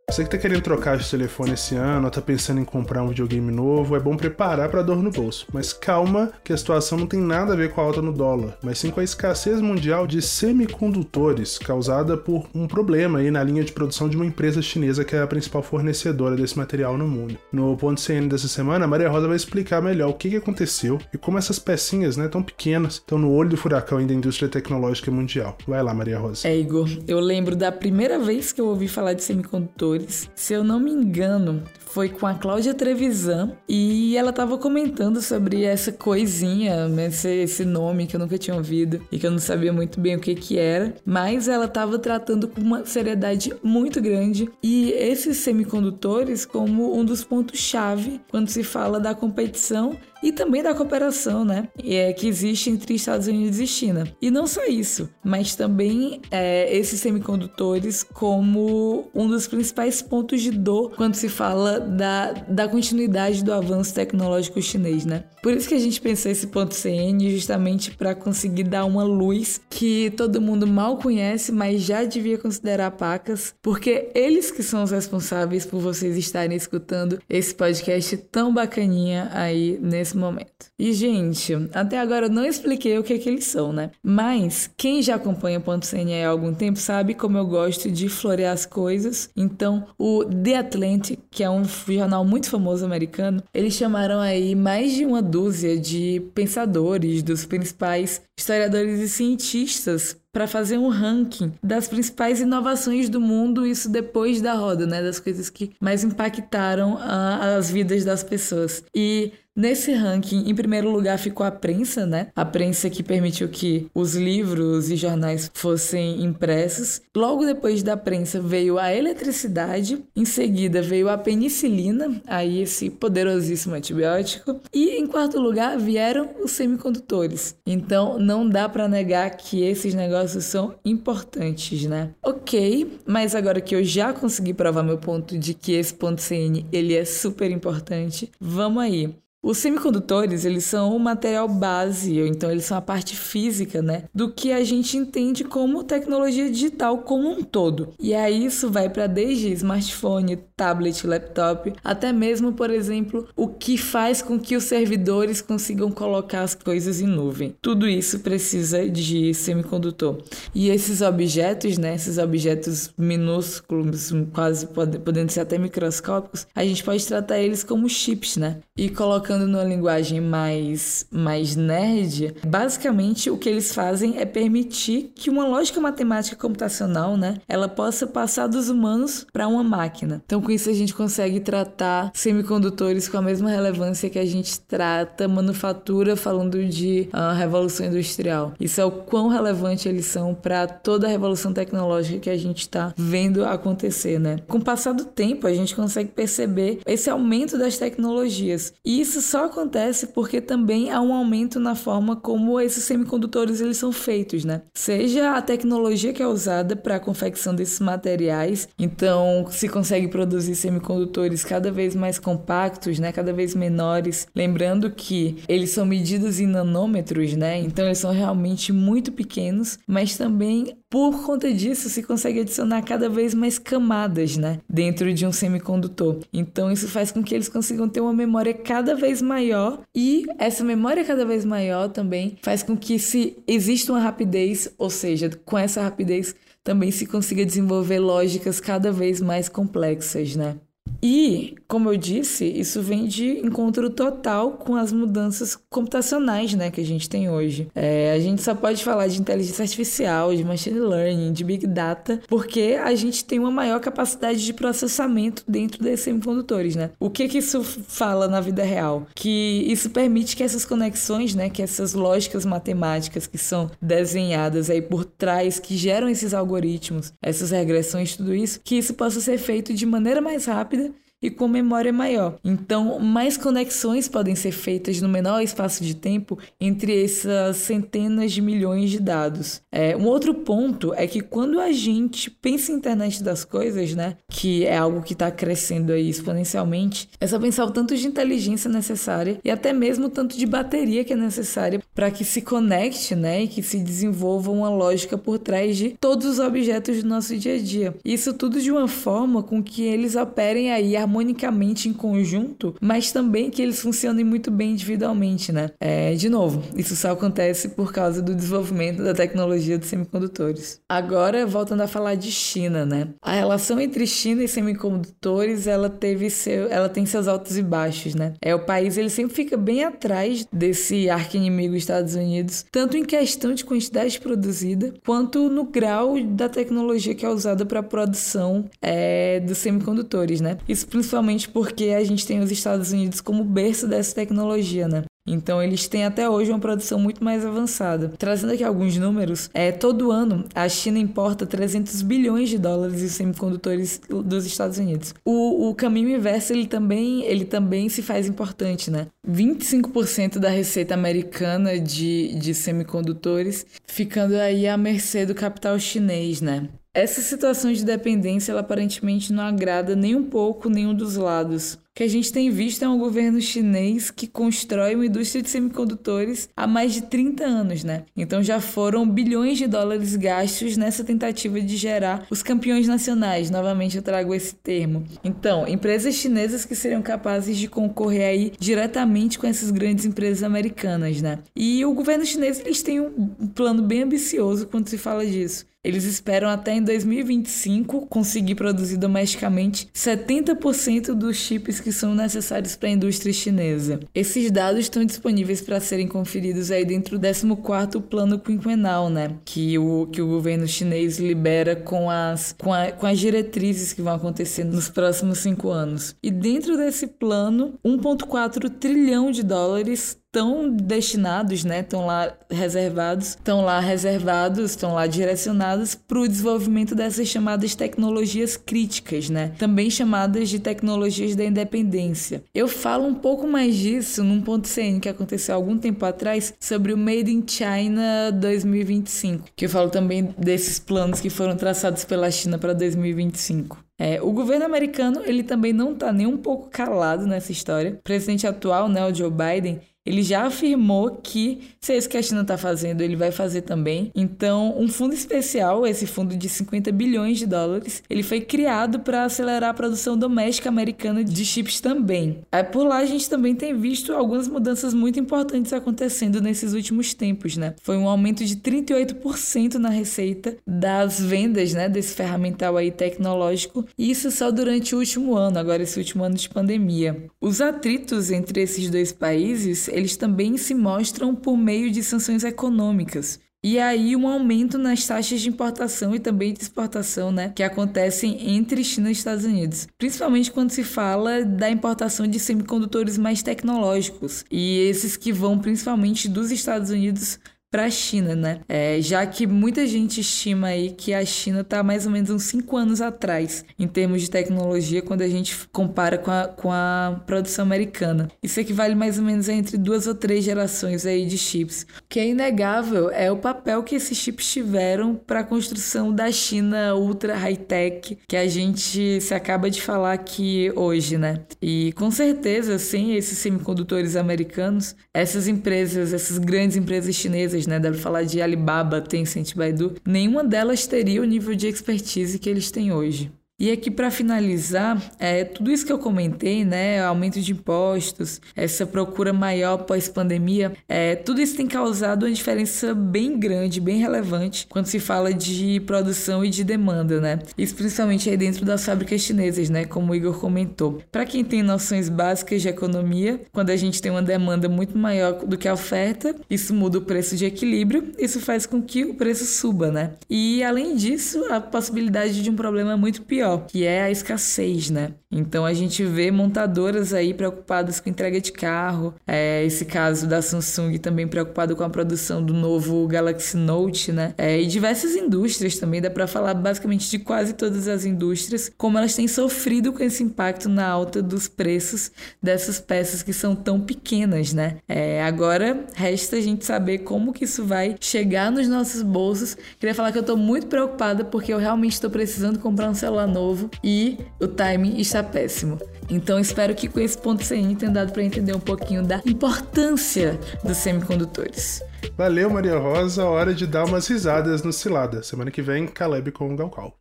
Você 0.10 0.24
que 0.24 0.30
tá 0.32 0.40
querendo 0.40 0.64
trocar 0.64 0.98
de 0.98 1.08
telefone 1.08 1.54
esse 1.54 1.76
ano, 1.76 2.06
ou 2.06 2.12
tá 2.12 2.20
pensando 2.20 2.60
em 2.60 2.66
comprar 2.66 3.04
um 3.04 3.10
videogame 3.10 3.52
novo, 3.52 3.96
é 3.96 4.00
bom 4.00 4.18
preparar 4.18 4.68
para 4.68 4.82
dor 4.82 5.04
no 5.04 5.12
bolso. 5.12 5.46
Mas 5.54 5.72
calma, 5.72 6.32
que 6.44 6.52
a 6.52 6.58
situação 6.58 6.98
não 6.98 7.06
tem 7.06 7.20
nada 7.20 7.54
a 7.54 7.56
ver 7.56 7.72
com 7.72 7.80
a 7.80 7.84
alta 7.84 8.02
no 8.02 8.12
dólar, 8.12 8.58
mas 8.64 8.80
sim 8.80 8.90
com 8.90 9.00
a 9.00 9.04
escassez 9.04 9.62
mundial 9.62 10.08
de 10.08 10.20
semicondutores 10.20 11.60
causada 11.60 12.18
por 12.18 12.50
um 12.56 12.68
problema 12.68 13.20
aí 13.20 13.30
na 13.30 13.44
linha 13.44 13.64
de 13.64 13.72
produção 13.72 14.10
de 14.10 14.16
uma 14.16 14.26
empresa 14.26 14.64
chinesa 14.64 15.06
que 15.06 15.16
é 15.16 15.22
a 15.22 15.28
principal 15.28 15.62
fornecedora 15.62 16.36
desse 16.36 16.58
material 16.58 16.98
no 16.98 17.08
mundo. 17.08 17.38
No 17.54 17.78
ponto 17.78 18.02
CN 18.02 18.28
dessa 18.28 18.48
semana, 18.48 18.86
a 18.86 18.88
Maria 18.88 19.10
Rosa 19.10 19.28
vai 19.28 19.38
explicar 19.38 19.80
melhor 19.80 20.10
o 20.10 20.16
que, 20.16 20.32
que 20.32 20.38
aconteceu 20.38 20.98
e 21.14 21.20
como 21.20 21.38
essas 21.38 21.60
pecinhas, 21.60 22.18
né, 22.18 22.28
tão 22.28 22.42
pequenas, 22.42 22.96
estão 22.96 23.20
no 23.20 23.32
olho 23.32 23.52
do 23.52 23.58
furacão 23.58 24.04
da 24.06 24.14
indústria 24.14 24.50
tecnológica 24.50 25.12
mundial. 25.12 25.56
Vai 25.68 25.84
lá, 25.84 25.94
Maria 25.94 26.18
Rosa. 26.18 26.48
É, 26.48 26.58
Igor, 26.58 26.90
eu 27.08 27.20
lembro 27.20 27.56
da 27.56 27.72
primeira 27.72 28.18
vez 28.18 28.52
que 28.52 28.60
eu 28.60 28.66
ouvi 28.66 28.88
falar 28.88 29.14
de 29.14 29.24
semicondutores 29.24 29.99
se 30.08 30.54
eu 30.54 30.64
não 30.64 30.80
me 30.80 30.92
engano, 30.92 31.64
foi 31.90 32.08
com 32.08 32.28
a 32.28 32.36
Cláudia 32.36 32.74
Trevisan 32.74 33.54
e 33.68 34.16
ela 34.16 34.32
tava 34.32 34.58
comentando 34.58 35.22
sobre 35.22 35.64
essa 35.64 35.92
coisinha, 35.92 36.88
esse, 37.08 37.30
esse 37.30 37.66
nome 37.66 38.06
que 38.06 38.16
eu 38.16 38.20
nunca 38.20 38.38
tinha 38.38 38.56
ouvido 38.56 39.02
e 39.12 39.18
que 39.18 39.26
eu 39.26 39.32
não 39.32 39.40
sabia 39.40 39.74
muito 39.74 40.00
bem 40.00 40.16
o 40.16 40.20
que 40.20 40.36
que 40.36 40.58
era, 40.58 40.94
mas 41.04 41.48
ela 41.48 41.68
tava 41.68 41.98
tratando 41.98 42.48
com 42.48 42.62
uma 42.62 42.86
seriedade 42.86 43.54
muito 43.64 44.00
grande 44.02 44.50
e 44.62 44.92
esses 44.92 45.38
semicondutores 45.38 46.46
como 46.46 46.96
um 46.96 47.04
dos 47.04 47.24
pontos-chave 47.24 48.22
quando 48.30 48.50
se 48.50 48.64
fala 48.64 49.00
da 49.00 49.16
competição 49.16 49.98
e 50.22 50.32
também 50.32 50.62
da 50.62 50.74
cooperação, 50.74 51.44
né? 51.46 51.68
É, 51.84 52.14
que 52.14 52.28
existe 52.28 52.70
entre 52.70 52.96
Estados 52.96 53.28
Unidos 53.28 53.60
e 53.60 53.68
China. 53.68 54.06
E 54.22 54.30
não 54.30 54.48
só 54.48 54.66
isso, 54.66 55.10
mas 55.24 55.56
também 55.56 56.22
é, 56.32 56.76
esses 56.76 57.00
semicondutores 57.00 58.04
como 58.04 59.10
um 59.14 59.28
dos 59.28 59.48
principais 59.48 60.02
pontos 60.02 60.42
de 60.42 60.52
dor 60.52 60.92
quando 60.96 61.16
se 61.16 61.30
fala 61.30 61.80
da, 61.80 62.32
da 62.48 62.68
continuidade 62.68 63.44
do 63.44 63.54
avanço 63.54 63.94
tecnológico 63.94 64.62
chinês, 64.62 65.06
né? 65.06 65.24
Por 65.42 65.54
isso 65.54 65.70
que 65.70 65.76
a 65.76 65.80
gente 65.80 66.02
pensou 66.02 66.32
esse 66.32 66.48
ponto 66.48 66.76
CN 66.76 67.30
justamente 67.30 67.92
para 67.92 68.14
conseguir 68.14 68.64
dar 68.64 68.86
uma 68.86 69.04
luz 69.04 69.62
que 69.70 70.12
todo 70.12 70.42
mundo 70.42 70.68
mal 70.68 70.98
conhece, 70.98 71.52
mas 71.52 71.82
já 71.82 72.04
devia 72.04 72.38
considerar 72.38 72.92
pacas, 72.92 73.54
porque 73.62 74.10
eles 74.14 74.52
que 74.52 74.62
são 74.62 74.84
os 74.84 74.92
responsáveis 74.92 75.66
por 75.66 75.80
vocês 75.80 76.18
estarem 76.18 76.58
escutando 76.58 77.20
esse 77.30 77.56
podcast 77.56 78.18
tão 78.32 78.54
bacaninha 78.54 79.30
aí 79.34 79.80
nesse 79.82 80.09
momento. 80.18 80.68
E 80.78 80.94
gente, 80.94 81.54
até 81.74 82.00
agora 82.00 82.28
eu 82.28 82.30
não 82.30 82.46
expliquei 82.46 82.98
o 82.98 83.04
que, 83.04 83.18
que 83.20 83.30
eles 83.30 83.46
são, 83.46 83.74
né? 83.74 83.92
Mas 84.04 84.70
quem 84.78 85.02
já 85.02 85.16
acompanha 85.16 85.60
o 85.60 85.62
ponto 85.62 85.86
CN 85.86 86.24
há 86.24 86.30
algum 86.30 86.54
tempo 86.54 86.80
sabe 86.80 87.14
como 87.14 87.38
eu 87.38 87.46
gosto 87.46 87.92
de 87.92 88.10
florear 88.10 88.54
as 88.54 88.66
coisas. 88.66 89.30
Então, 89.36 89.88
o 89.98 90.24
The 90.26 90.58
Atlantic, 90.58 91.20
que 91.30 91.44
é 91.44 91.50
um 91.50 91.64
jornal 91.64 92.24
muito 92.24 92.50
famoso 92.50 92.86
americano, 92.86 93.44
eles 93.54 93.74
chamaram 93.74 94.20
aí 94.20 94.56
mais 94.56 94.94
de 94.94 95.06
uma 95.06 95.22
dúzia 95.22 95.78
de 95.78 96.22
pensadores, 96.34 97.24
dos 97.24 97.46
principais 97.46 98.22
historiadores 98.40 99.00
e 99.00 99.10
cientistas 99.10 100.16
para 100.32 100.48
fazer 100.48 100.78
um 100.78 100.90
ranking 100.90 101.52
das 101.62 101.88
principais 101.88 102.40
inovações 102.40 103.10
do 103.10 103.20
mundo, 103.20 103.66
isso 103.66 103.90
depois 103.90 104.42
da 104.42 104.54
roda, 104.54 104.86
né, 104.86 105.02
das 105.02 105.20
coisas 105.20 105.50
que 105.50 105.72
mais 105.82 106.04
impactaram 106.04 106.98
a, 106.98 107.56
as 107.58 107.70
vidas 107.70 108.06
das 108.06 108.24
pessoas. 108.24 108.84
E 108.96 109.34
Nesse 109.60 109.92
ranking, 109.92 110.50
em 110.50 110.56
primeiro 110.56 110.90
lugar 110.90 111.20
ficou 111.20 111.46
a 111.46 111.52
prensa, 111.52 112.06
né? 112.06 112.28
A 112.34 112.46
prensa 112.46 112.90
que 112.90 113.04
permitiu 113.04 113.50
que 113.50 113.90
os 113.94 114.16
livros 114.16 114.90
e 114.90 114.96
jornais 114.96 115.52
fossem 115.54 116.24
impressos. 116.24 117.02
Logo 117.14 117.46
depois 117.46 117.84
da 117.84 117.98
prensa 117.98 118.40
veio 118.40 118.80
a 118.80 118.94
eletricidade, 118.94 120.02
em 120.16 120.24
seguida 120.24 120.82
veio 120.82 121.10
a 121.10 121.18
penicilina, 121.18 122.22
aí 122.26 122.62
esse 122.62 122.90
poderosíssimo 122.90 123.76
antibiótico, 123.76 124.62
e 124.74 124.92
em 124.92 125.06
quarto 125.06 125.38
lugar 125.42 125.78
vieram 125.78 126.30
os 126.42 126.52
semicondutores. 126.52 127.54
Então 127.68 128.18
não 128.30 128.48
dá 128.48 128.70
para 128.70 128.88
negar 128.88 129.32
que 129.32 129.64
esses 129.64 129.96
negócios 129.96 130.46
são 130.46 130.76
importantes, 130.86 131.88
né? 131.88 132.12
OK, 132.24 133.00
mas 133.04 133.34
agora 133.34 133.60
que 133.60 133.76
eu 133.76 133.84
já 133.84 134.14
consegui 134.14 134.54
provar 134.54 134.84
meu 134.84 135.00
ponto 135.00 135.36
de 135.36 135.56
que 135.56 135.72
esse 135.72 135.96
ponto 135.96 136.22
CN 136.22 136.64
ele 136.72 136.94
é 136.94 137.04
super 137.04 137.50
importante, 137.50 138.32
vamos 138.40 138.84
aí. 138.84 139.16
Os 139.42 139.58
semicondutores, 139.60 140.44
eles 140.44 140.66
são 140.66 140.94
o 140.94 141.00
material 141.00 141.48
base, 141.48 142.20
ou 142.20 142.28
então 142.28 142.52
eles 142.52 142.66
são 142.66 142.78
a 142.78 142.82
parte 142.82 143.16
física, 143.16 143.82
né, 143.82 144.04
do 144.14 144.30
que 144.30 144.52
a 144.52 144.64
gente 144.66 144.98
entende 144.98 145.46
como 145.46 145.84
tecnologia 145.84 146.52
digital 146.52 147.00
como 147.00 147.30
um 147.30 147.42
todo. 147.42 147.94
E 147.98 148.14
aí 148.14 148.46
isso 148.46 148.70
vai 148.70 148.90
para 148.90 149.08
desde 149.08 149.54
smartphone, 149.54 150.38
tablet, 150.58 151.08
laptop, 151.08 151.74
até 151.82 152.12
mesmo, 152.12 152.52
por 152.52 152.70
exemplo, 152.70 153.30
o 153.34 153.48
que 153.48 153.78
faz 153.78 154.22
com 154.22 154.38
que 154.38 154.58
os 154.58 154.66
servidores 154.66 155.42
consigam 155.42 155.90
colocar 155.90 156.42
as 156.42 156.54
coisas 156.54 157.00
em 157.00 157.08
nuvem. 157.08 157.56
Tudo 157.62 157.88
isso 157.88 158.20
precisa 158.20 158.90
de 158.90 159.34
semicondutor. 159.34 160.18
E 160.54 160.70
esses 160.70 161.02
objetos, 161.02 161.78
né, 161.78 161.96
esses 161.96 162.18
objetos 162.18 162.92
minúsculos, 162.98 164.12
quase 164.34 164.68
podendo 164.68 165.32
ser 165.32 165.40
até 165.40 165.58
microscópicos, 165.58 166.46
a 166.54 166.66
gente 166.66 166.84
pode 166.84 167.06
tratar 167.08 167.40
eles 167.40 167.64
como 167.64 167.88
chips, 167.88 168.36
né? 168.36 168.58
E 168.76 168.90
colocar 168.90 169.29
colocando 169.30 169.48
numa 169.48 169.64
linguagem 169.64 170.20
mais, 170.20 171.06
mais 171.12 171.56
nerd, 171.56 172.34
basicamente 172.46 173.30
o 173.30 173.38
que 173.38 173.48
eles 173.48 173.76
fazem 173.76 174.18
é 174.18 174.26
permitir 174.26 175.12
que 175.14 175.30
uma 175.30 175.46
lógica 175.46 175.80
matemática 175.80 176.36
computacional, 176.36 177.16
né, 177.16 177.36
ela 177.48 177.68
possa 177.68 178.08
passar 178.08 178.48
dos 178.48 178.70
humanos 178.70 179.28
para 179.32 179.48
uma 179.48 179.64
máquina. 179.64 180.24
Então, 180.26 180.42
com 180.42 180.50
isso 180.50 180.68
a 180.68 180.74
gente 180.74 180.96
consegue 180.96 181.40
tratar 181.40 182.12
semicondutores 182.16 183.08
com 183.08 183.18
a 183.18 183.22
mesma 183.22 183.52
relevância 183.52 184.10
que 184.10 184.18
a 184.18 184.26
gente 184.26 184.60
trata 184.62 185.28
manufatura 185.28 186.16
falando 186.16 186.66
de 186.66 187.08
uh, 187.14 187.38
revolução 187.38 187.86
industrial. 187.86 188.54
Isso 188.60 188.82
é 188.82 188.86
o 188.86 188.92
quão 188.92 189.28
relevante 189.28 189.88
eles 189.88 190.08
são 190.08 190.34
para 190.34 190.66
toda 190.66 191.06
a 191.06 191.10
revolução 191.10 191.54
tecnológica 191.54 192.20
que 192.20 192.30
a 192.32 192.38
gente 192.38 192.62
está 192.62 192.94
vendo 192.98 193.46
acontecer, 193.46 194.20
né? 194.20 194.38
Com 194.48 194.58
o 194.58 194.64
passar 194.64 194.94
do 194.94 195.06
tempo, 195.06 195.46
a 195.46 195.54
gente 195.54 195.76
consegue 195.76 196.10
perceber 196.10 196.80
esse 196.86 197.10
aumento 197.10 197.58
das 197.58 197.78
tecnologias. 197.78 198.74
E 198.84 199.00
isso 199.00 199.19
isso 199.20 199.32
só 199.32 199.46
acontece 199.46 200.08
porque 200.08 200.40
também 200.40 200.90
há 200.90 201.02
um 201.02 201.14
aumento 201.14 201.60
na 201.60 201.76
forma 201.76 202.16
como 202.16 202.60
esses 202.60 202.84
semicondutores 202.86 203.60
eles 203.60 203.78
são 203.78 203.92
feitos, 203.92 204.46
né? 204.46 204.62
Seja 204.74 205.36
a 205.36 205.42
tecnologia 205.42 206.14
que 206.14 206.24
é 206.24 206.28
usada 206.28 206.76
para 206.76 206.96
a 206.96 207.00
confecção 207.00 207.54
desses 207.54 207.80
materiais, 207.80 208.68
então 208.80 209.46
se 209.50 209.68
consegue 209.68 210.08
produzir 210.08 210.56
semicondutores 210.56 211.44
cada 211.44 211.72
vez 211.72 211.96
mais 211.96 212.18
compactos, 212.18 212.98
né? 212.98 213.12
Cada 213.12 213.34
vez 213.34 213.54
menores, 213.54 214.28
lembrando 214.34 214.90
que 214.90 215.38
eles 215.48 215.72
são 215.72 215.86
medidos 215.86 216.40
em 216.40 216.48
nanômetros, 216.48 217.36
né? 217.36 217.60
Então 217.60 217.86
eles 217.86 217.98
são 217.98 218.12
realmente 218.12 218.72
muito 218.72 219.12
pequenos, 219.12 219.78
mas 219.86 220.18
também 220.18 220.78
por 220.90 221.24
conta 221.24 221.54
disso, 221.54 221.88
se 221.88 222.02
consegue 222.02 222.40
adicionar 222.40 222.82
cada 222.82 223.08
vez 223.08 223.36
mais 223.36 223.60
camadas, 223.60 224.38
né, 224.38 224.60
dentro 224.68 225.14
de 225.14 225.24
um 225.24 225.32
semicondutor. 225.32 226.18
Então 226.34 226.72
isso 226.72 226.88
faz 226.88 227.12
com 227.12 227.22
que 227.22 227.36
eles 227.36 227.48
consigam 227.48 227.88
ter 227.88 228.02
uma 228.02 228.14
memória 228.14 228.56
cada 228.56 228.96
vez 228.96 229.09
maior 229.22 229.82
e 229.96 230.26
essa 230.38 230.64
memória 230.64 231.04
cada 231.04 231.26
vez 231.26 231.44
maior 231.44 231.90
também 231.90 232.38
faz 232.44 232.62
com 232.62 232.78
que 232.78 233.00
se 233.00 233.38
exista 233.48 233.92
uma 233.92 234.00
rapidez, 234.00 234.72
ou 234.78 234.90
seja, 234.90 235.30
com 235.44 235.58
essa 235.58 235.82
rapidez 235.82 236.36
também 236.64 236.92
se 236.92 237.06
consiga 237.06 237.46
desenvolver 237.46 238.00
lógicas 238.00 238.60
cada 238.60 238.92
vez 238.92 239.20
mais 239.20 239.50
complexas, 239.50 240.36
né? 240.36 240.58
E, 241.02 241.56
como 241.68 241.90
eu 241.90 241.98
disse, 241.98 242.46
isso 242.46 242.82
vem 242.82 243.08
de 243.08 243.40
encontro 243.40 243.90
total 243.90 244.54
com 244.54 244.76
as 244.76 244.92
mudanças 244.92 245.58
computacionais 245.70 246.54
né, 246.54 246.70
que 246.72 246.82
a 246.82 246.86
gente 246.86 247.10
tem 247.10 247.30
hoje. 247.30 247.68
É, 247.74 248.12
a 248.14 248.20
gente 248.20 248.42
só 248.42 248.54
pode 248.54 248.84
falar 248.84 249.08
de 249.08 249.20
inteligência 249.20 249.64
artificial, 249.64 250.36
de 250.36 250.44
machine 250.44 250.80
learning, 250.80 251.32
de 251.32 251.44
big 251.44 251.66
data, 251.68 252.22
porque 252.28 252.78
a 252.82 252.94
gente 252.96 253.24
tem 253.24 253.40
uma 253.40 253.52
maior 253.52 253.80
capacidade 253.80 254.44
de 254.44 254.54
processamento 254.54 255.44
dentro 255.48 255.82
desses 255.82 256.06
semicondutores. 256.06 256.76
Né? 256.76 256.92
O 257.00 257.10
que, 257.10 257.28
que 257.28 257.38
isso 257.38 257.64
fala 257.64 258.28
na 258.28 258.42
vida 258.42 258.64
real? 258.64 259.08
Que 259.16 259.66
isso 259.68 259.90
permite 259.90 260.36
que 260.36 260.44
essas 260.44 260.66
conexões, 260.66 261.34
né, 261.34 261.50
que 261.50 261.62
essas 261.62 261.94
lógicas 261.94 262.46
matemáticas 262.46 263.28
que 263.28 263.38
são 263.38 263.70
desenhadas 263.82 264.70
aí 264.70 264.82
por 264.82 265.06
trás, 265.06 265.60
que 265.60 265.78
geram 265.78 266.10
esses 266.10 266.34
algoritmos, 266.34 267.14
essas 267.22 267.52
regressões, 267.52 268.16
tudo 268.16 268.34
isso, 268.34 268.60
que 268.64 268.76
isso 268.76 268.94
possa 268.94 269.20
ser 269.20 269.38
feito 269.38 269.74
de 269.74 269.86
maneira 269.86 270.22
mais 270.22 270.46
rápida 270.46 270.79
de 270.80 271.09
e 271.22 271.30
com 271.30 271.48
memória 271.48 271.92
maior. 271.92 272.38
Então, 272.44 273.00
mais 273.00 273.38
conexões 273.38 274.08
podem 274.08 274.36
ser 274.36 274.52
feitas 274.52 275.02
no 275.02 275.10
menor 275.10 275.42
espaço 275.42 275.84
de 275.84 275.96
tempo 275.96 276.38
entre 276.60 277.04
essas 277.04 277.58
centenas 277.58 278.32
de 278.32 278.42
milhões 278.42 278.90
de 278.90 279.00
dados. 279.00 279.62
É, 279.72 279.96
um 279.96 280.06
outro 280.06 280.34
ponto 280.34 280.94
é 280.94 281.06
que 281.08 281.22
quando 281.22 281.60
a 281.60 281.72
gente 281.72 282.30
pensa 282.30 282.72
em 282.72 282.76
internet 282.76 283.24
das 283.24 283.44
coisas, 283.44 283.94
né, 283.94 284.18
que 284.30 284.66
é 284.66 284.78
algo 284.78 285.02
que 285.02 285.14
está 285.14 285.30
crescendo 285.30 285.92
aí 285.92 286.10
exponencialmente, 286.10 287.10
é 287.20 287.28
só 287.28 287.40
pensar 287.40 287.66
o 287.66 287.72
tanto 287.72 287.96
de 287.96 288.08
inteligência 288.08 288.70
necessária 288.70 289.40
e 289.44 289.52
até 289.52 289.74
mesmo 289.74 290.08
o 290.08 290.10
tanto 290.10 290.38
de 290.38 290.46
bateria 290.46 291.04
que 291.04 291.14
é 291.14 291.16
necessária 291.16 291.82
para 291.94 292.12
que 292.12 292.24
se 292.24 292.42
conecte, 292.42 293.16
né, 293.16 293.44
e 293.44 293.48
que 293.48 293.62
se 293.62 293.80
desenvolva 293.80 294.52
uma 294.52 294.70
lógica 294.70 295.18
por 295.18 295.40
trás 295.40 295.78
de 295.78 295.96
todos 296.00 296.26
os 296.26 296.40
objetos 296.40 297.04
do 297.04 297.10
nosso 297.10 297.38
dia 297.38 297.56
a 297.56 297.60
dia. 297.60 297.96
Isso 298.04 298.34
tudo 298.34 298.62
de 298.62 298.72
uma 298.72 298.88
forma 298.88 299.44
com 299.44 299.62
que 299.62 299.84
eles 299.84 300.16
operem 300.16 300.72
aí 300.72 300.96
harmonicamente 301.10 301.90
em 301.90 301.94
conjunto, 301.94 302.76
mas 302.80 303.12
também 303.12 303.50
que 303.50 303.62
eles 303.62 303.82
funcionem 303.82 304.24
muito 304.24 304.52
bem 304.52 304.72
individualmente, 304.72 305.52
né? 305.52 305.72
É, 305.80 306.14
de 306.14 306.30
novo, 306.30 306.62
isso 306.76 306.96
só 306.96 307.12
acontece 307.12 307.70
por 307.70 307.92
causa 307.92 308.22
do 308.22 308.36
desenvolvimento 308.36 309.04
da 309.04 309.14
tecnologia 309.14 309.80
dos 309.80 309.88
semicondutores. 309.88 310.80
Agora, 310.88 311.48
voltando 311.48 311.82
a 311.82 311.88
falar 311.88 312.14
de 312.14 312.32
China, 312.32 312.86
né? 312.86 313.08
A 313.22 313.34
relação 313.34 313.80
entre 313.80 314.06
China 314.06 314.44
e 314.44 314.48
semicondutores, 314.48 315.66
ela 315.66 315.90
teve 315.90 316.30
seu, 316.30 316.68
ela 316.70 316.88
tem 316.88 317.06
seus 317.06 317.28
altos 317.28 317.58
e 317.58 317.64
baixos, 317.64 318.14
né? 318.14 318.34
É 318.40 318.54
o 318.54 318.60
país, 318.60 318.96
ele 318.96 319.10
sempre 319.10 319.36
fica 319.36 319.58
bem 319.58 319.84
atrás 319.84 320.46
desse 320.54 321.10
arqui-inimigo 321.10 321.76
Estados 321.76 322.14
Unidos, 322.14 322.66
tanto 322.72 322.96
em 322.96 323.04
questão 323.04 323.54
de 323.54 323.66
quantidade 323.66 324.20
produzida, 324.20 324.94
quanto 325.04 325.50
no 325.50 325.64
grau 325.64 326.22
da 326.24 326.48
tecnologia 326.48 327.16
que 327.16 327.26
é 327.26 327.30
usada 327.30 327.66
para 327.66 327.80
a 327.80 327.84
produção 327.84 328.66
é, 328.82 329.40
dos 329.40 329.58
semicondutores, 329.58 330.40
né? 330.40 330.58
Principalmente 331.00 331.48
porque 331.48 331.86
a 331.86 332.04
gente 332.04 332.28
tem 332.28 332.42
os 332.42 332.52
Estados 332.52 332.92
Unidos 332.92 333.22
como 333.22 333.44
berço 333.44 333.88
dessa 333.88 334.14
tecnologia, 334.14 334.88
né? 334.88 335.04
Então 335.26 335.62
eles 335.62 335.88
têm 335.88 336.06
até 336.06 336.28
hoje 336.28 336.50
uma 336.50 336.60
produção 336.60 337.00
muito 337.00 337.24
mais 337.24 337.46
avançada. 337.46 338.12
Trazendo 338.18 338.54
aqui 338.54 338.64
alguns 338.64 338.98
números, 338.98 339.50
é 339.54 339.72
todo 339.72 340.12
ano 340.12 340.46
a 340.56 340.68
China 340.68 340.98
importa 340.98 341.46
300 341.46 342.02
bilhões 342.02 342.50
de 342.50 342.58
dólares 342.58 343.00
de 343.00 343.10
semicondutores 343.10 344.02
dos 344.10 344.46
Estados 344.46 344.80
Unidos. 344.80 345.14
O, 345.24 345.70
o 345.70 345.76
caminho 345.76 346.10
inverso 346.10 346.52
ele 346.52 346.66
também 346.66 347.24
ele 347.24 347.46
também 347.46 347.88
se 347.90 348.02
faz 348.02 348.28
importante, 348.28 348.90
né? 348.90 349.08
25% 349.28 350.40
da 350.40 350.50
receita 350.50 350.96
americana 350.96 351.80
de, 351.80 352.34
de 352.36 352.54
semicondutores 352.54 353.66
ficando 353.86 354.36
aí 354.36 354.68
à 354.68 354.76
mercê 354.76 355.26
do 355.26 355.36
capital 355.36 355.78
chinês, 355.80 356.42
né? 356.42 356.68
Essa 356.92 357.22
situação 357.22 357.72
de 357.72 357.86
dependência, 357.86 358.52
ela 358.52 358.62
aparentemente 358.62 359.32
não 359.32 359.44
agrada 359.44 359.96
nem 359.96 360.16
um 360.16 360.24
pouco 360.24 360.70
nenhum 360.70 360.94
dos 360.94 361.18
lados. 361.18 361.76
O 361.76 361.80
que 361.94 362.04
a 362.04 362.08
gente 362.08 362.32
tem 362.32 362.50
visto 362.50 362.84
é 362.84 362.90
um 362.90 362.98
governo 362.98 363.40
chinês 363.40 364.10
que 364.10 364.26
constrói 364.26 364.96
uma 364.96 365.06
indústria 365.06 365.44
de 365.44 365.50
semicondutores 365.52 366.50
há 366.58 366.66
mais 366.66 366.94
de 366.94 367.04
30 367.04 367.46
anos, 367.46 367.84
né? 367.84 368.06
Então 368.18 368.42
já 368.42 368.60
foram 368.60 369.08
bilhões 369.08 369.60
de 369.60 369.68
dólares 369.68 370.16
gastos 370.16 370.78
nessa 370.78 371.04
tentativa 371.04 371.62
de 371.62 371.78
gerar 371.78 372.26
os 372.28 372.42
campeões 372.42 372.88
nacionais. 372.88 373.52
Novamente 373.52 373.98
eu 373.98 374.02
trago 374.02 374.34
esse 374.34 374.56
termo. 374.56 375.04
Então, 375.24 375.68
empresas 375.68 376.16
chinesas 376.16 376.66
que 376.66 376.76
seriam 376.76 377.04
capazes 377.04 377.56
de 377.58 377.68
concorrer 377.68 378.28
aí 378.28 378.52
diretamente 378.58 379.38
com 379.38 379.46
essas 379.46 379.70
grandes 379.70 380.06
empresas 380.06 380.42
americanas, 380.42 381.22
né? 381.22 381.38
E 381.56 381.86
o 381.86 381.94
governo 381.94 382.26
chinês 382.26 382.60
eles 382.60 382.82
têm 382.82 383.00
um 383.00 383.28
plano 383.54 383.84
bem 383.84 384.04
ambicioso 384.04 384.66
quando 384.66 384.88
se 384.88 384.98
fala 384.98 385.24
disso. 385.24 385.69
Eles 385.82 386.04
esperam 386.04 386.50
até 386.50 386.74
em 386.74 386.84
2025 386.84 388.08
conseguir 388.08 388.56
produzir 388.56 388.98
domesticamente 388.98 389.88
70% 389.96 391.14
dos 391.14 391.38
chips 391.38 391.80
que 391.80 391.94
são 391.94 392.14
necessários 392.14 392.76
para 392.76 392.90
a 392.90 392.92
indústria 392.92 393.32
chinesa. 393.32 394.02
Esses 394.14 394.52
dados 394.52 394.82
estão 394.82 395.06
disponíveis 395.06 395.62
para 395.62 395.80
serem 395.80 396.08
conferidos 396.08 396.70
aí 396.70 396.84
dentro 396.84 397.18
do 397.18 397.26
14º 397.26 398.02
plano 398.02 398.38
quinquenal, 398.40 399.10
né, 399.10 399.38
que 399.46 399.78
o 399.78 400.08
que 400.08 400.22
o 400.22 400.28
governo 400.28 400.68
chinês 400.68 401.18
libera 401.18 401.78
com 401.78 402.10
as 402.10 402.54
com, 402.58 402.74
a, 402.74 402.92
com 402.92 403.08
as 403.08 403.18
diretrizes 403.18 403.94
que 403.94 404.02
vão 404.02 404.16
acontecer 404.16 404.66
nos 404.66 404.90
próximos 404.90 405.40
cinco 405.40 405.70
anos. 405.70 406.14
E 406.22 406.30
dentro 406.30 406.76
desse 406.76 407.08
plano, 407.08 407.80
1.4 407.86 408.70
trilhão 408.70 409.32
de 409.32 409.44
dólares 409.44 410.20
estão 410.30 410.70
destinados, 410.70 411.64
né, 411.64 411.80
estão 411.80 412.06
lá 412.06 412.32
reservados, 412.52 413.30
estão 413.30 413.66
lá 413.66 413.80
reservados, 413.80 414.72
estão 414.72 414.94
lá 414.94 415.08
direcionados 415.08 415.96
para 415.96 416.20
o 416.20 416.28
desenvolvimento 416.28 416.94
dessas 416.94 417.28
chamadas 417.28 417.74
tecnologias 417.74 418.56
críticas, 418.56 419.28
né, 419.28 419.52
também 419.58 419.90
chamadas 419.90 420.48
de 420.48 420.60
tecnologias 420.60 421.36
da 421.36 421.44
independência. 421.44 422.44
Eu 422.54 422.68
falo 422.68 423.08
um 423.08 423.16
pouco 423.16 423.48
mais 423.48 423.76
disso 423.76 424.24
num 424.24 424.40
ponto 424.40 424.68
CN 424.68 425.00
que 425.00 425.10
aconteceu 425.10 425.56
algum 425.56 425.80
tempo 425.80 426.06
atrás 426.06 426.54
sobre 426.60 426.94
o 426.94 426.98
Made 426.98 427.32
in 427.32 427.44
China 427.48 428.32
2025, 428.32 429.46
que 429.56 429.66
eu 429.66 429.70
falo 429.70 429.90
também 429.90 430.36
desses 430.38 430.78
planos 430.78 431.20
que 431.20 431.32
foram 431.32 431.56
traçados 431.56 432.06
pela 432.06 432.30
China 432.30 432.60
para 432.60 432.74
2025. 432.74 433.84
É, 433.98 434.22
o 434.22 434.32
governo 434.32 434.64
americano 434.64 435.22
ele 435.26 435.44
também 435.44 435.74
não 435.74 435.92
está 435.92 436.14
nem 436.14 436.26
um 436.26 436.38
pouco 436.38 436.70
calado 436.70 437.28
nessa 437.28 437.52
história. 437.52 437.92
O 437.92 438.04
presidente 438.04 438.48
atual, 438.48 438.88
né, 438.88 439.06
o 439.06 439.14
Joe 439.14 439.30
Biden, 439.30 439.82
ele 440.06 440.24
já 440.24 440.46
afirmou 440.46 441.20
que 441.22 441.60
se 441.80 441.96
isso 441.96 442.10
que 442.10 442.18
a 442.18 442.22
China 442.22 442.42
está 442.42 442.58
fazendo, 442.58 443.02
ele 443.02 443.16
vai 443.16 443.32
fazer 443.32 443.62
também. 443.62 444.12
Então, 444.16 444.76
um 444.78 444.88
fundo 444.88 445.14
especial, 445.14 445.86
esse 445.86 446.08
fundo 446.08 446.36
de 446.36 446.50
50 446.50 446.92
bilhões 446.92 447.38
de 447.38 447.46
dólares, 447.46 448.02
ele 448.10 448.24
foi 448.24 448.42
criado 448.42 449.00
para 449.00 449.26
acelerar 449.26 449.70
a 449.72 449.74
produção 449.74 450.18
doméstica 450.18 450.70
americana 450.70 451.24
de 451.24 451.46
chips 451.46 451.80
também. 451.80 452.40
Aí, 452.52 452.64
por 452.64 452.86
lá, 452.86 452.98
a 452.98 453.06
gente 453.06 453.30
também 453.30 453.56
tem 453.56 453.78
visto 453.78 454.14
algumas 454.14 454.48
mudanças 454.48 454.94
muito 454.94 455.20
importantes 455.20 455.74
acontecendo 455.74 456.42
nesses 456.42 456.74
últimos 456.74 457.14
tempos, 457.14 457.58
né? 457.58 457.76
Foi 457.82 457.98
um 457.98 458.08
aumento 458.08 458.44
de 458.46 458.56
38% 458.56 459.76
na 459.76 459.90
receita 459.90 460.58
das 460.66 461.20
vendas, 461.20 461.74
né, 461.74 461.90
desse 461.90 462.16
ferramental 462.16 462.78
aí 462.78 462.92
tecnológico, 462.92 463.86
e 463.98 464.10
isso 464.10 464.32
só 464.32 464.52
durante 464.52 464.96
o 464.96 465.00
último 465.00 465.36
ano, 465.36 465.60
agora 465.60 465.84
esse 465.84 466.00
último 466.00 466.24
ano 466.24 466.36
de 466.36 466.50
pandemia. 466.50 467.26
Os 467.42 467.62
atritos 467.62 468.32
entre 468.32 468.62
esses 468.62 468.90
dois 468.90 469.12
países 469.12 469.90
eles 470.00 470.18
também 470.18 470.58
se 470.58 470.74
mostram 470.74 471.36
por 471.36 471.58
meio 471.58 471.92
de 471.92 472.02
sanções 472.04 472.44
econômicas. 472.44 473.40
E 473.62 473.78
aí 473.78 474.16
um 474.16 474.26
aumento 474.26 474.78
nas 474.78 475.06
taxas 475.06 475.42
de 475.42 475.50
importação 475.50 476.16
e 476.16 476.20
também 476.20 476.54
de 476.54 476.62
exportação, 476.62 477.30
né, 477.30 477.52
que 477.54 477.62
acontecem 477.62 478.56
entre 478.56 478.82
China 478.86 479.10
e 479.10 479.12
Estados 479.12 479.44
Unidos, 479.44 479.86
principalmente 479.98 480.50
quando 480.50 480.72
se 480.72 480.82
fala 480.82 481.44
da 481.44 481.70
importação 481.70 482.26
de 482.26 482.40
semicondutores 482.40 483.18
mais 483.18 483.44
tecnológicos 483.44 484.46
e 484.50 484.88
esses 484.88 485.18
que 485.18 485.34
vão 485.34 485.60
principalmente 485.60 486.30
dos 486.30 486.52
Estados 486.52 486.90
Unidos 486.90 487.38
para 487.72 487.86
a 487.86 487.90
China, 487.90 488.36
né? 488.36 488.62
É, 488.68 489.00
já 489.02 489.26
que 489.26 489.46
muita 489.46 489.86
gente 489.86 490.22
estima 490.22 490.68
aí 490.68 490.90
que 490.92 491.14
a 491.14 491.24
China 491.24 491.62
está 491.62 491.84
mais 491.84 492.06
ou 492.06 492.12
menos 492.12 492.30
uns 492.30 492.44
5 492.44 492.76
anos 492.76 493.02
atrás 493.02 493.64
em 493.78 493.88
termos 493.88 494.22
de 494.22 494.30
tecnologia 494.30 495.02
quando 495.02 495.22
a 495.22 495.28
gente 495.28 495.68
compara 495.72 496.18
com 496.18 496.32
a, 496.32 496.48
com 496.48 496.72
a 496.72 497.22
produção 497.26 497.64
americana. 497.64 498.28
Isso 498.42 498.60
equivale 498.60 498.96
mais 498.96 499.20
ou 499.20 499.24
menos 499.24 499.48
a 499.48 499.54
entre 499.54 499.78
duas 499.78 500.08
ou 500.08 500.16
três 500.16 500.44
gerações 500.44 501.06
aí 501.06 501.26
de 501.26 501.38
chips. 501.38 501.86
O 502.00 502.04
que 502.10 502.20
é 502.20 502.28
inegável 502.28 503.12
é 503.12 503.32
o 503.32 503.38
papel 503.38 503.84
que 503.84 503.96
esses 503.96 504.18
chips 504.18 504.52
tiveram 504.52 505.16
para 505.16 505.42
a 505.42 505.44
construção 505.44 506.14
da 506.14 506.32
China 506.32 506.96
ultra 506.96 507.36
high-tech 507.36 508.18
que 508.28 508.36
a 508.36 508.48
gente 508.48 509.22
se 509.22 509.34
acaba 509.34 509.70
de 509.70 509.82
falar 509.82 510.14
aqui 510.14 510.72
hoje, 510.76 511.18
né? 511.18 511.42
E 511.62 511.94
com 511.94 512.10
certeza, 512.10 512.80
sem 512.80 513.16
esses 513.16 513.38
semicondutores 513.38 514.16
americanos, 514.16 514.96
essas 515.14 515.48
empresas, 515.48 516.14
essas 516.14 516.38
grandes 516.38 516.76
empresas 516.76 517.16
chinesas 517.16 517.59
empresas, 517.60 517.68
né? 517.68 517.80
Deve 517.80 517.98
falar 517.98 518.24
de 518.24 518.42
Alibaba, 518.42 519.02
Tencent, 519.02 519.56
Baidu. 519.56 519.96
Nenhuma 520.06 520.44
delas 520.44 520.88
teria 520.88 521.22
o 521.22 521.26
nível 521.26 521.56
de 521.56 521.68
expertise 521.68 522.40
que 522.40 522.50
eles 522.50 522.72
têm 522.72 522.92
hoje. 522.92 523.32
E 523.60 523.70
aqui 523.72 523.92
para 523.92 524.10
finalizar, 524.10 525.12
é, 525.20 525.44
tudo 525.44 525.70
isso 525.70 525.86
que 525.86 525.92
eu 525.92 526.00
comentei, 526.00 526.64
né, 526.64 527.04
aumento 527.04 527.42
de 527.42 527.52
impostos, 527.52 528.40
essa 528.56 528.86
procura 528.86 529.34
maior 529.34 529.80
pós-pandemia, 529.80 530.72
é, 530.88 531.14
tudo 531.18 531.42
isso 531.42 531.58
tem 531.58 531.68
causado 531.68 532.24
uma 532.24 532.32
diferença 532.32 532.94
bem 532.94 533.38
grande, 533.38 533.82
bem 533.82 534.00
relevante 534.00 534.66
quando 534.70 534.86
se 534.86 534.98
fala 534.98 535.34
de 535.34 535.82
produção 535.82 536.46
e 536.46 536.50
de 536.50 536.64
demanda, 536.64 537.20
né? 537.20 537.40
Isso 537.58 537.76
principalmente 537.76 538.30
aí 538.30 538.38
dentro 538.38 538.64
das 538.64 538.86
fábricas 538.86 539.20
chinesas, 539.20 539.70
né, 539.70 539.84
como 539.84 540.14
o 540.14 540.16
Igor 540.16 540.40
comentou. 540.40 541.02
Para 541.12 541.26
quem 541.26 541.44
tem 541.44 541.62
noções 541.62 542.08
básicas 542.08 542.62
de 542.62 542.70
economia, 542.70 543.42
quando 543.52 543.72
a 543.72 543.76
gente 543.76 544.02
tem 544.02 544.10
uma 544.10 544.22
demanda 544.22 544.70
muito 544.70 544.98
maior 544.98 545.34
do 545.34 545.58
que 545.58 545.68
a 545.68 545.74
oferta, 545.74 546.34
isso 546.50 546.74
muda 546.74 547.00
o 547.00 547.02
preço 547.02 547.36
de 547.36 547.46
equilíbrio, 547.46 548.14
isso 548.18 548.40
faz 548.40 548.66
com 548.66 548.82
que 548.82 549.04
o 549.04 549.16
preço 549.16 549.44
suba, 549.44 549.92
né? 549.92 550.14
E 550.30 550.64
além 550.64 550.96
disso, 550.96 551.44
a 551.52 551.60
possibilidade 551.60 552.42
de 552.42 552.50
um 552.50 552.56
problema 552.56 552.96
muito 552.96 553.22
pior 553.24 553.49
que 553.58 553.86
é 553.86 554.04
a 554.04 554.12
escassez, 554.12 554.90
né? 554.90 555.14
Então 555.32 555.64
a 555.66 555.74
gente 555.74 556.04
vê 556.04 556.32
montadoras 556.32 557.14
aí 557.14 557.34
preocupadas 557.34 558.00
com 558.00 558.10
entrega 558.10 558.42
de 558.42 558.52
carro, 558.52 559.14
é, 559.28 559.64
esse 559.64 559.86
caso 559.86 560.28
da 560.28 560.42
Samsung 560.42 560.98
também 560.98 561.28
preocupado 561.28 561.76
com 561.76 561.84
a 561.84 561.90
produção 561.90 562.44
do 562.44 562.54
novo 562.54 563.06
Galaxy 563.08 563.56
Note, 563.56 564.12
né? 564.12 564.34
É, 564.38 564.60
e 564.60 564.66
diversas 564.66 565.16
indústrias 565.16 565.78
também, 565.78 566.02
dá 566.02 566.10
para 566.10 566.26
falar 566.26 566.54
basicamente 566.56 567.10
de 567.10 567.20
quase 567.20 567.54
todas 567.54 567.88
as 567.88 568.06
indústrias, 568.06 568.72
como 568.78 568.98
elas 568.98 569.14
têm 569.16 569.28
sofrido 569.28 569.94
com 569.94 570.04
esse 570.04 570.24
impacto 570.24 570.68
na 570.68 570.88
alta 570.88 571.22
dos 571.22 571.48
preços 571.48 572.12
dessas 572.42 572.80
peças 572.80 573.22
que 573.22 573.32
são 573.34 573.56
tão 573.56 573.80
pequenas, 573.80 574.52
né? 574.52 574.78
É, 574.88 575.24
agora 575.24 575.86
resta 575.94 576.38
a 576.38 576.42
gente 576.42 576.66
saber 576.66 577.00
como 577.00 577.34
que 577.34 577.44
isso 577.44 577.64
vai 577.64 577.96
chegar 578.00 578.52
nos 578.52 578.68
nossos 578.68 579.04
bolsos. 579.04 579.56
Queria 579.80 579.94
falar 579.94 580.12
que 580.12 580.18
eu 580.18 580.24
tô 580.24 580.36
muito 580.36 580.68
preocupada 580.68 581.24
porque 581.24 581.54
eu 581.54 581.60
realmente 581.60 581.94
estou 581.94 582.10
precisando 582.10 582.58
comprar 582.60 582.90
um 582.90 582.96
celular 582.96 583.28
novo 583.28 583.39
novo 583.40 583.70
e 583.84 584.18
o 584.40 584.48
timing 584.48 585.00
está 585.00 585.24
péssimo. 585.24 585.80
Então 586.10 586.40
espero 586.40 586.76
que 586.76 586.90
com 586.90 587.00
esse 587.00 587.18
ponto 587.18 587.44
CN 587.44 587.76
tenha 587.76 587.92
dado 587.92 588.12
para 588.12 588.24
entender 588.24 588.54
um 588.54 588.60
pouquinho 588.60 589.04
da 589.04 589.22
importância 589.26 590.40
dos 590.64 590.78
semicondutores. 590.78 591.82
Valeu, 592.18 592.50
Maria 592.50 592.78
Rosa. 592.78 593.26
Hora 593.26 593.54
de 593.54 593.66
dar 593.66 593.86
umas 593.86 594.08
risadas 594.08 594.64
no 594.64 594.74
Cilada. 594.74 595.24
Semana 595.24 595.52
que 595.52 595.62
vem, 595.62 595.88
Caleb 595.88 596.32
com 596.32 596.54
o 596.54 596.56
Galcal. 596.56 596.99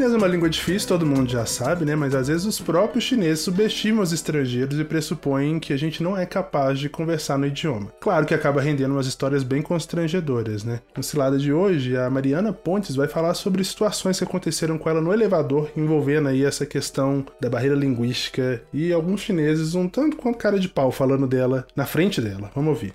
Chinês 0.00 0.14
é 0.14 0.16
uma 0.16 0.28
língua 0.28 0.48
difícil, 0.48 0.88
todo 0.88 1.04
mundo 1.04 1.30
já 1.30 1.44
sabe, 1.44 1.84
né? 1.84 1.94
Mas 1.94 2.14
às 2.14 2.28
vezes 2.28 2.46
os 2.46 2.58
próprios 2.58 3.04
chineses 3.04 3.44
subestimam 3.44 4.02
os 4.02 4.14
estrangeiros 4.14 4.80
e 4.80 4.82
pressupõem 4.82 5.60
que 5.60 5.74
a 5.74 5.76
gente 5.76 6.02
não 6.02 6.16
é 6.16 6.24
capaz 6.24 6.78
de 6.78 6.88
conversar 6.88 7.36
no 7.36 7.46
idioma. 7.46 7.92
Claro 8.00 8.24
que 8.24 8.32
acaba 8.32 8.62
rendendo 8.62 8.92
umas 8.92 9.06
histórias 9.06 9.42
bem 9.42 9.60
constrangedoras, 9.60 10.64
né? 10.64 10.80
No 10.96 11.02
Cilada 11.02 11.36
de 11.36 11.52
hoje, 11.52 11.98
a 11.98 12.08
Mariana 12.08 12.50
Pontes 12.50 12.96
vai 12.96 13.08
falar 13.08 13.34
sobre 13.34 13.62
situações 13.62 14.16
que 14.16 14.24
aconteceram 14.24 14.78
com 14.78 14.88
ela 14.88 15.02
no 15.02 15.12
elevador, 15.12 15.70
envolvendo 15.76 16.30
aí 16.30 16.46
essa 16.46 16.64
questão 16.64 17.22
da 17.38 17.50
barreira 17.50 17.76
linguística 17.76 18.62
e 18.72 18.94
alguns 18.94 19.20
chineses 19.20 19.74
um 19.74 19.86
tanto 19.86 20.16
quanto 20.16 20.38
cara 20.38 20.58
de 20.58 20.70
pau 20.70 20.90
falando 20.90 21.26
dela 21.26 21.66
na 21.76 21.84
frente 21.84 22.22
dela. 22.22 22.50
Vamos 22.54 22.70
ouvir. 22.70 22.94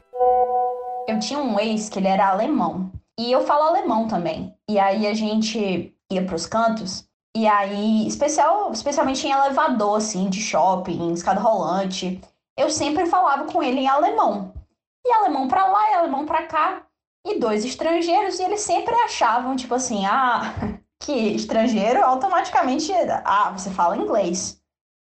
Eu 1.07 1.19
tinha 1.19 1.37
um 1.37 1.59
ex 1.59 1.87
que 1.87 1.99
ele 1.99 2.07
era 2.07 2.29
alemão. 2.29 2.91
E 3.17 3.31
eu 3.31 3.45
falo 3.45 3.63
alemão 3.69 4.07
também. 4.07 4.53
E 4.69 4.77
aí 4.77 5.07
a 5.07 5.13
gente 5.13 5.94
ia 6.11 6.25
para 6.25 6.35
os 6.35 6.45
cantos. 6.45 7.07
E 7.35 7.47
aí, 7.47 8.07
especial, 8.07 8.71
especialmente 8.71 9.27
em 9.27 9.31
elevador, 9.31 9.97
assim, 9.97 10.29
de 10.29 10.41
shopping, 10.41 11.11
escada 11.11 11.41
rolante, 11.41 12.21
eu 12.57 12.69
sempre 12.69 13.05
falava 13.05 13.51
com 13.51 13.61
ele 13.61 13.81
em 13.81 13.87
alemão. 13.87 14.53
E 15.05 15.13
alemão 15.13 15.47
para 15.47 15.67
lá 15.67 15.91
e 15.91 15.93
alemão 15.95 16.25
para 16.25 16.47
cá. 16.47 16.87
E 17.27 17.39
dois 17.39 17.65
estrangeiros, 17.65 18.39
e 18.39 18.43
eles 18.43 18.61
sempre 18.61 18.93
achavam, 18.95 19.55
tipo 19.55 19.75
assim, 19.75 20.05
ah, 20.05 20.53
que 21.01 21.11
estrangeiro 21.11 22.03
automaticamente, 22.03 22.91
ah, 23.25 23.51
você 23.51 23.69
fala 23.69 23.97
inglês. 23.97 24.61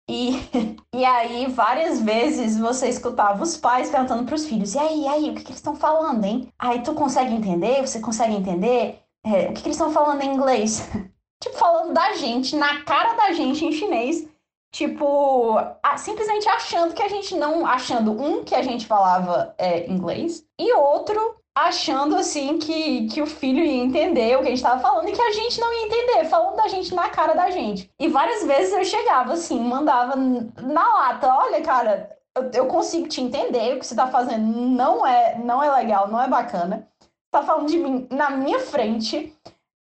E, 0.09 0.33
e 0.95 1.05
aí, 1.05 1.47
várias 1.47 2.01
vezes 2.01 2.59
você 2.59 2.89
escutava 2.89 3.43
os 3.43 3.57
pais 3.57 3.91
perguntando 3.91 4.25
para 4.25 4.35
os 4.35 4.47
filhos: 4.47 4.75
e 4.75 4.79
aí, 4.79 5.03
e 5.03 5.09
aí, 5.09 5.31
o 5.31 5.35
que, 5.35 5.43
que 5.43 5.49
eles 5.49 5.59
estão 5.59 5.77
falando, 5.77 6.25
hein? 6.25 6.49
Aí 6.59 6.83
tu 6.83 6.95
consegue 6.95 7.35
entender? 7.35 7.87
Você 7.87 8.01
consegue 8.01 8.35
entender? 8.35 9.04
É, 9.25 9.49
o 9.49 9.55
que, 9.55 9.63
que 9.63 9.69
eles 9.69 9.77
estão 9.77 9.91
falando 9.91 10.23
em 10.23 10.35
inglês? 10.35 10.89
tipo, 11.43 11.57
falando 11.57 11.93
da 11.93 12.13
gente, 12.15 12.57
na 12.57 12.83
cara 12.85 13.15
da 13.15 13.33
gente 13.33 13.65
em 13.65 13.73
chinês. 13.73 14.29
Tipo, 14.73 15.57
simplesmente 15.97 16.49
achando 16.49 16.95
que 16.95 17.03
a 17.03 17.09
gente 17.09 17.37
não. 17.37 17.65
Achando, 17.65 18.11
um, 18.11 18.43
que 18.43 18.55
a 18.55 18.63
gente 18.63 18.87
falava 18.87 19.55
é, 19.57 19.89
inglês, 19.89 20.45
e 20.59 20.73
outro, 20.73 21.37
achando 21.57 22.17
assim 22.17 22.59
que, 22.59 23.07
que 23.07 23.23
o 23.23 23.27
filho 23.27 23.65
ia 23.65 23.85
entender 23.85 24.37
o 24.37 24.41
que 24.41 24.47
a 24.47 24.51
gente 24.51 24.57
estava 24.57 24.81
falando 24.81 25.09
e 25.09 25.13
que 25.13 25.23
a 25.23 25.31
gente 25.31 25.61
não 25.61 25.73
ia 25.73 25.87
entender, 25.87 26.25
falando 26.25 26.57
da 26.57 26.67
gente 26.67 26.93
na 26.93 27.09
cara 27.09 27.35
da 27.35 27.51
gente. 27.51 27.89
E 28.01 28.09
várias 28.09 28.45
vezes 28.45 28.73
eu 28.73 28.85
chegava 28.85 29.35
assim, 29.35 29.61
mandava 29.61 30.17
na 30.17 30.95
lata: 30.95 31.33
olha, 31.33 31.63
cara, 31.63 32.11
eu, 32.37 32.51
eu 32.53 32.67
consigo 32.67 33.07
te 33.07 33.21
entender, 33.21 33.77
o 33.77 33.79
que 33.79 33.87
você 33.87 33.95
está 33.95 34.09
fazendo 34.09 34.45
não 34.45 35.07
é, 35.07 35.39
não 35.39 35.63
é 35.63 35.71
legal, 35.71 36.09
não 36.09 36.21
é 36.21 36.27
bacana 36.27 36.89
tá 37.35 37.43
falando 37.43 37.69
de 37.69 37.79
mim 37.79 38.07
na 38.11 38.31
minha 38.31 38.61
frente. 38.61 39.33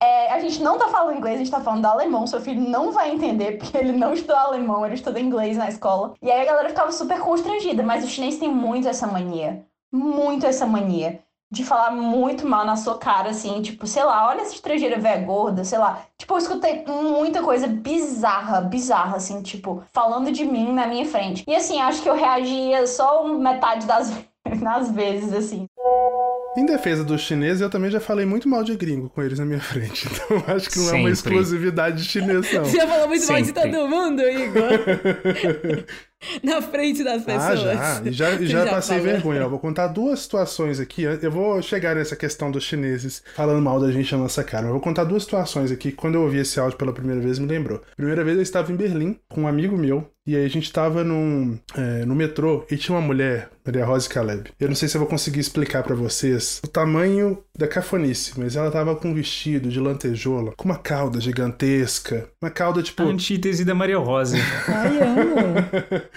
É, 0.00 0.32
a 0.32 0.38
gente 0.38 0.62
não 0.62 0.78
tá 0.78 0.88
falando 0.88 1.16
inglês, 1.16 1.36
a 1.36 1.38
gente 1.38 1.50
tá 1.50 1.60
falando 1.60 1.86
alemão. 1.86 2.26
Seu 2.26 2.40
filho 2.40 2.60
não 2.60 2.92
vai 2.92 3.10
entender, 3.10 3.58
porque 3.58 3.76
ele 3.76 3.92
não 3.92 4.12
estuda 4.12 4.38
alemão, 4.38 4.84
ele 4.84 4.94
estuda 4.94 5.18
inglês 5.18 5.56
na 5.56 5.68
escola. 5.68 6.14
E 6.22 6.30
aí 6.30 6.40
a 6.40 6.44
galera 6.44 6.68
ficava 6.68 6.92
super 6.92 7.18
constrangida, 7.18 7.82
mas 7.82 8.04
o 8.04 8.08
chinês 8.08 8.38
tem 8.38 8.48
muito 8.48 8.86
essa 8.86 9.06
mania. 9.06 9.64
Muito 9.92 10.46
essa 10.46 10.66
mania. 10.66 11.20
De 11.50 11.64
falar 11.64 11.92
muito 11.92 12.46
mal 12.46 12.66
na 12.66 12.76
sua 12.76 12.98
cara, 12.98 13.30
assim, 13.30 13.62
tipo, 13.62 13.86
sei 13.86 14.04
lá, 14.04 14.28
olha 14.28 14.42
essa 14.42 14.54
estrangeira 14.54 15.00
velha 15.00 15.24
gorda, 15.24 15.64
sei 15.64 15.78
lá. 15.78 16.02
Tipo, 16.18 16.34
eu 16.34 16.38
escutei 16.38 16.84
muita 16.86 17.42
coisa 17.42 17.66
bizarra, 17.66 18.60
bizarra, 18.60 19.16
assim, 19.16 19.40
tipo, 19.42 19.82
falando 19.90 20.30
de 20.30 20.44
mim 20.44 20.74
na 20.74 20.86
minha 20.86 21.06
frente. 21.06 21.42
E 21.48 21.56
assim, 21.56 21.80
acho 21.80 22.02
que 22.02 22.08
eu 22.08 22.14
reagia 22.14 22.86
só 22.86 23.26
metade 23.26 23.86
das, 23.86 24.12
das 24.62 24.90
vezes, 24.90 25.32
assim. 25.32 25.66
Em 26.56 26.66
defesa 26.66 27.04
dos 27.04 27.20
chineses, 27.20 27.60
eu 27.60 27.70
também 27.70 27.90
já 27.90 28.00
falei 28.00 28.26
muito 28.26 28.48
mal 28.48 28.64
de 28.64 28.74
gringo 28.74 29.08
com 29.10 29.22
eles 29.22 29.38
na 29.38 29.44
minha 29.44 29.60
frente. 29.60 30.08
Então 30.28 30.42
acho 30.54 30.70
que 30.70 30.78
não 30.78 30.84
Sempre. 30.86 30.98
é 30.98 31.02
uma 31.02 31.10
exclusividade 31.10 32.04
chinesa, 32.04 32.48
não. 32.52 32.64
Você 32.64 32.76
já 32.78 32.86
falou 32.88 33.08
muito 33.08 33.24
Sempre. 33.24 33.34
mal 33.34 33.42
de 33.42 33.52
todo 33.52 33.88
mundo, 33.88 34.22
Igor? 34.22 35.84
na 36.42 36.62
frente 36.62 37.02
das 37.02 37.24
pessoas. 37.24 37.42
Ah, 37.44 37.56
já. 37.56 38.02
E 38.04 38.12
já, 38.12 38.30
e 38.34 38.46
já, 38.46 38.64
já 38.64 38.70
passei 38.70 38.98
falou. 38.98 39.12
vergonha. 39.12 39.40
Eu 39.40 39.50
vou 39.50 39.58
contar 39.58 39.88
duas 39.88 40.20
situações 40.20 40.78
aqui. 40.78 41.02
Eu 41.02 41.30
vou 41.30 41.60
chegar 41.62 41.96
nessa 41.96 42.14
questão 42.14 42.50
dos 42.50 42.64
chineses 42.64 43.22
falando 43.34 43.62
mal 43.62 43.80
da 43.80 43.90
gente 43.90 44.12
na 44.12 44.18
nossa 44.18 44.44
cara. 44.44 44.62
Mas 44.62 44.68
eu 44.68 44.74
vou 44.74 44.82
contar 44.82 45.04
duas 45.04 45.24
situações 45.24 45.70
aqui 45.70 45.88
que 45.90 45.92
quando 45.92 46.16
eu 46.16 46.22
ouvi 46.22 46.38
esse 46.38 46.58
áudio 46.60 46.76
pela 46.76 46.92
primeira 46.92 47.20
vez 47.20 47.38
me 47.38 47.46
lembrou. 47.46 47.82
Primeira 47.96 48.24
vez 48.24 48.36
eu 48.36 48.42
estava 48.42 48.72
em 48.72 48.76
Berlim 48.76 49.16
com 49.28 49.42
um 49.42 49.48
amigo 49.48 49.76
meu. 49.76 50.08
E 50.26 50.36
aí 50.36 50.44
a 50.44 50.48
gente 50.48 50.64
estava 50.64 51.02
num, 51.02 51.58
é, 51.74 52.04
no 52.04 52.14
metrô 52.14 52.62
e 52.70 52.76
tinha 52.76 52.94
uma 52.94 53.00
mulher, 53.00 53.48
Maria 53.64 53.86
Rosa 53.86 54.06
Caleb. 54.10 54.50
Eu 54.60 54.68
não 54.68 54.74
sei 54.74 54.86
se 54.86 54.94
eu 54.94 54.98
vou 54.98 55.08
conseguir 55.08 55.40
explicar 55.40 55.82
para 55.82 55.94
vocês 55.94 56.60
o 56.62 56.68
tamanho 56.68 57.42
da 57.56 57.66
cafonice, 57.66 58.38
mas 58.38 58.54
ela 58.54 58.70
tava 58.70 58.94
com 58.94 59.08
um 59.08 59.14
vestido 59.14 59.70
de 59.70 59.80
lantejola, 59.80 60.52
com 60.54 60.66
uma 60.66 60.76
cauda 60.76 61.18
gigantesca. 61.18 62.28
Uma 62.42 62.50
cauda 62.50 62.82
tipo. 62.82 63.02
A 63.04 63.06
antítese 63.06 63.64
da 63.64 63.74
Maria 63.74 63.96
Rosa. 63.96 64.36
Ai, 64.68 65.00
amo. 65.00 66.04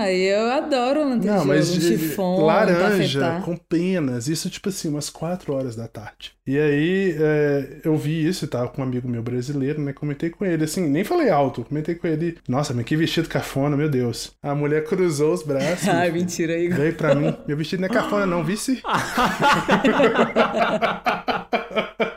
Ah, 0.00 0.10
eu 0.10 0.50
adoro 0.50 1.06
lantejola, 1.06 1.40
Não, 1.40 1.44
mas 1.44 1.68
um 1.70 1.80
chifão, 1.80 2.40
laranja 2.40 3.42
com 3.44 3.54
penas, 3.54 4.28
isso 4.28 4.48
tipo 4.48 4.70
assim, 4.70 4.88
umas 4.88 5.10
4 5.10 5.52
horas 5.52 5.76
da 5.76 5.86
tarde. 5.86 6.32
E 6.46 6.58
aí 6.58 7.16
é, 7.18 7.80
eu 7.84 7.94
vi 7.98 8.26
isso 8.26 8.46
e 8.46 8.48
tava 8.48 8.68
com 8.68 8.80
um 8.80 8.84
amigo 8.84 9.06
meu 9.06 9.22
brasileiro, 9.22 9.78
né? 9.80 9.92
Comentei 9.92 10.30
com 10.30 10.46
ele, 10.46 10.64
assim, 10.64 10.88
nem 10.88 11.04
falei 11.04 11.28
alto, 11.28 11.64
comentei 11.64 11.94
com 11.94 12.06
ele. 12.06 12.38
Nossa, 12.48 12.72
mas 12.72 12.86
que 12.86 12.96
vestido 12.96 13.28
cafona, 13.28 13.76
meu 13.76 13.90
Deus. 13.90 14.32
A 14.42 14.54
mulher 14.54 14.84
cruzou 14.84 15.34
os 15.34 15.42
braços. 15.42 15.86
Ai, 15.92 16.10
mentira 16.10 16.54
aí. 16.54 16.68
Veio 16.68 16.94
pra 16.94 17.14
mim. 17.14 17.36
Meu 17.46 17.56
vestido 17.56 17.80
não 17.80 17.88
é 17.88 17.92
cafona, 17.92 18.24
não, 18.24 18.42
vice? 18.42 18.80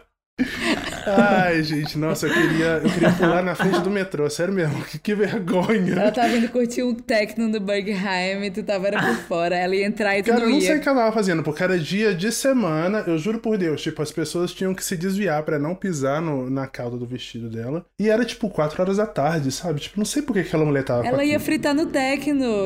Ai, 1.54 1.62
gente, 1.62 2.00
nossa, 2.00 2.26
eu 2.26 2.34
queria, 2.34 2.82
eu 2.84 2.90
queria 2.90 3.12
pular 3.12 3.44
na 3.44 3.54
frente 3.54 3.80
do 3.82 3.92
metrô, 3.92 4.28
sério 4.28 4.52
mesmo, 4.52 4.84
que, 4.86 4.98
que 4.98 5.14
vergonha. 5.14 5.94
Ela 5.94 6.12
tava 6.12 6.36
indo 6.36 6.50
curtir 6.50 6.82
um 6.82 6.96
techno 6.96 7.48
no 7.48 7.60
Bergheim 7.60 8.44
e 8.44 8.50
tu 8.50 8.64
tava 8.64 8.88
era 8.88 9.00
por 9.00 9.16
fora, 9.28 9.56
ela 9.56 9.76
ia 9.76 9.86
entrar 9.86 10.18
e 10.18 10.24
tu 10.24 10.32
Cara, 10.32 10.46
eu 10.46 10.50
não 10.50 10.60
sei 10.60 10.78
o 10.78 10.82
que 10.82 10.90
ela 10.90 11.02
tava 11.02 11.12
fazendo, 11.12 11.44
porque 11.44 11.62
era 11.62 11.78
dia 11.78 12.14
de 12.14 12.32
semana, 12.32 13.04
eu 13.06 13.20
juro 13.20 13.38
por 13.38 13.56
Deus, 13.56 13.84
tipo, 13.84 14.02
as 14.02 14.12
pessoas 14.12 14.52
tinham 14.52 14.74
que 14.74 14.84
se 14.84 14.98
desviar 14.98 15.44
para 15.44 15.60
não 15.60 15.76
pisar 15.76 16.22
no, 16.22 16.50
na 16.50 16.66
cauda 16.66 16.98
do 16.98 17.06
vestido 17.06 17.50
dela, 17.50 17.86
e 18.00 18.10
era 18.10 18.26
tipo 18.26 18.50
4 18.50 18.82
horas 18.82 18.98
da 18.98 19.06
tarde, 19.06 19.52
sabe? 19.52 19.80
Tipo, 19.80 20.00
não 20.00 20.06
sei 20.06 20.24
por 20.24 20.34
que 20.34 20.40
aquela 20.40 20.66
mulher 20.66 20.84
tava 20.84 21.06
Ela 21.06 21.24
ia 21.24 21.40
fritar 21.40 21.76
no 21.76 21.86
techno, 21.86 22.64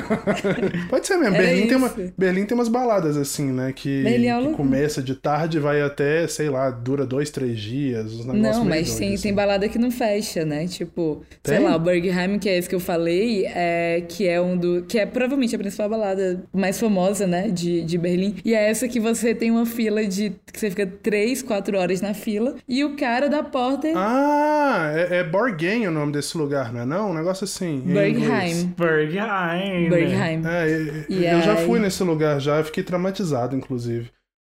Pode 0.90 1.06
ser 1.06 1.16
mesmo, 1.16 1.36
Berlim 1.36 1.68
tem, 1.68 1.76
uma, 1.76 1.94
Berlim 2.18 2.44
tem 2.44 2.56
umas 2.56 2.68
baladas 2.68 3.16
assim, 3.16 3.52
né, 3.52 3.72
que, 3.72 4.04
é 4.04 4.18
que 4.18 4.52
começa 4.54 5.00
de 5.00 5.14
tarde 5.14 5.58
e 5.58 5.60
vai 5.60 5.80
até, 5.80 6.26
sei 6.26 6.50
lá, 6.50 6.70
dura 6.70 7.06
dois, 7.06 7.30
três 7.30 7.60
dias, 7.60 7.99
mesmo. 8.04 8.34
Não, 8.34 8.64
mas 8.64 8.94
tem, 8.94 9.14
assim. 9.14 9.22
tem 9.22 9.34
balada 9.34 9.68
que 9.68 9.78
não 9.78 9.90
fecha, 9.90 10.44
né? 10.44 10.66
Tipo, 10.66 11.22
tem? 11.42 11.56
sei 11.56 11.64
lá, 11.64 11.76
o 11.76 11.78
Bergheim, 11.78 12.38
que 12.38 12.48
é 12.48 12.58
esse 12.58 12.68
que 12.68 12.74
eu 12.74 12.80
falei, 12.80 13.46
é, 13.46 14.02
que 14.08 14.26
é 14.26 14.40
um 14.40 14.56
do. 14.56 14.82
que 14.82 14.98
é 14.98 15.06
provavelmente 15.06 15.54
a 15.54 15.58
principal 15.58 15.88
balada 15.88 16.42
mais 16.52 16.78
famosa, 16.78 17.26
né? 17.26 17.48
De, 17.48 17.82
de 17.82 17.98
Berlim. 17.98 18.36
E 18.44 18.54
é 18.54 18.70
essa 18.70 18.88
que 18.88 19.00
você 19.00 19.34
tem 19.34 19.50
uma 19.50 19.66
fila 19.66 20.04
de. 20.04 20.30
que 20.52 20.58
você 20.58 20.70
fica 20.70 20.86
três, 20.86 21.42
quatro 21.42 21.78
horas 21.78 22.00
na 22.00 22.14
fila. 22.14 22.54
E 22.68 22.84
o 22.84 22.96
cara 22.96 23.28
da 23.28 23.42
porta. 23.42 23.88
Ah, 23.94 24.92
é, 24.94 25.18
é 25.18 25.24
Borgen 25.24 25.86
o 25.88 25.90
nome 25.90 26.12
desse 26.12 26.36
lugar, 26.36 26.72
não 26.72 26.80
é? 26.80 26.86
Não? 26.86 27.10
Um 27.10 27.14
negócio 27.14 27.44
assim. 27.44 27.82
Bergheim. 27.84 28.74
Bergheim. 28.76 29.88
Bergheim. 29.88 30.42
É, 30.46 31.34
eu 31.34 31.42
já 31.42 31.56
fui 31.56 31.78
nesse 31.78 32.02
lugar 32.02 32.40
já, 32.40 32.62
fiquei 32.62 32.82
traumatizado, 32.82 33.56
inclusive. 33.56 34.10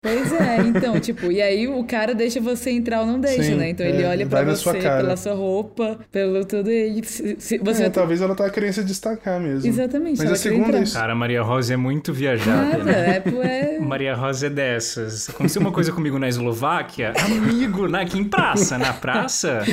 Pois 0.05 0.31
é, 0.33 0.61
então, 0.61 0.99
tipo, 1.01 1.31
e 1.31 1.41
aí 1.41 1.67
o 1.67 1.83
cara 1.83 2.13
deixa 2.13 2.39
você 2.39 2.69
entrar 2.69 3.01
ou 3.01 3.07
não 3.07 3.19
deixa, 3.19 3.41
Sim, 3.41 3.55
né? 3.55 3.69
Então 3.69 3.83
é, 3.83 3.89
ele 3.89 4.05
olha 4.05 4.27
pra 4.27 4.43
você 4.43 4.71
pela 4.73 5.17
sua 5.17 5.33
roupa, 5.33 5.99
pelo 6.11 6.45
tudo 6.45 6.69
e 6.71 7.03
se, 7.03 7.35
se 7.39 7.57
você 7.57 7.85
é, 7.85 7.89
talvez 7.89 8.21
ela 8.21 8.35
tá 8.35 8.47
querendo 8.51 8.73
se 8.73 8.83
destacar 8.83 9.39
mesmo. 9.39 9.67
Exatamente. 9.67 10.19
Mas 10.19 10.31
a 10.31 10.35
segunda 10.35 10.77
é 10.77 10.83
isso. 10.83 10.93
Cara, 10.93 11.13
a 11.13 11.15
Maria 11.15 11.41
Rosa 11.41 11.73
é 11.73 11.77
muito 11.77 12.13
viajada. 12.13 12.83
né? 12.83 13.23
é, 13.25 13.75
é... 13.75 13.79
Maria 13.81 14.13
Rosa 14.13 14.45
é 14.45 14.49
dessas. 14.49 15.27
Aconteceu 15.29 15.59
uma 15.61 15.71
coisa 15.71 15.91
comigo 15.91 16.19
na 16.19 16.27
Eslováquia, 16.27 17.13
amigo, 17.25 17.87
na, 17.87 18.01
aqui 18.01 18.19
em 18.19 18.25
praça, 18.25 18.77
na 18.77 18.93
praça, 18.93 19.63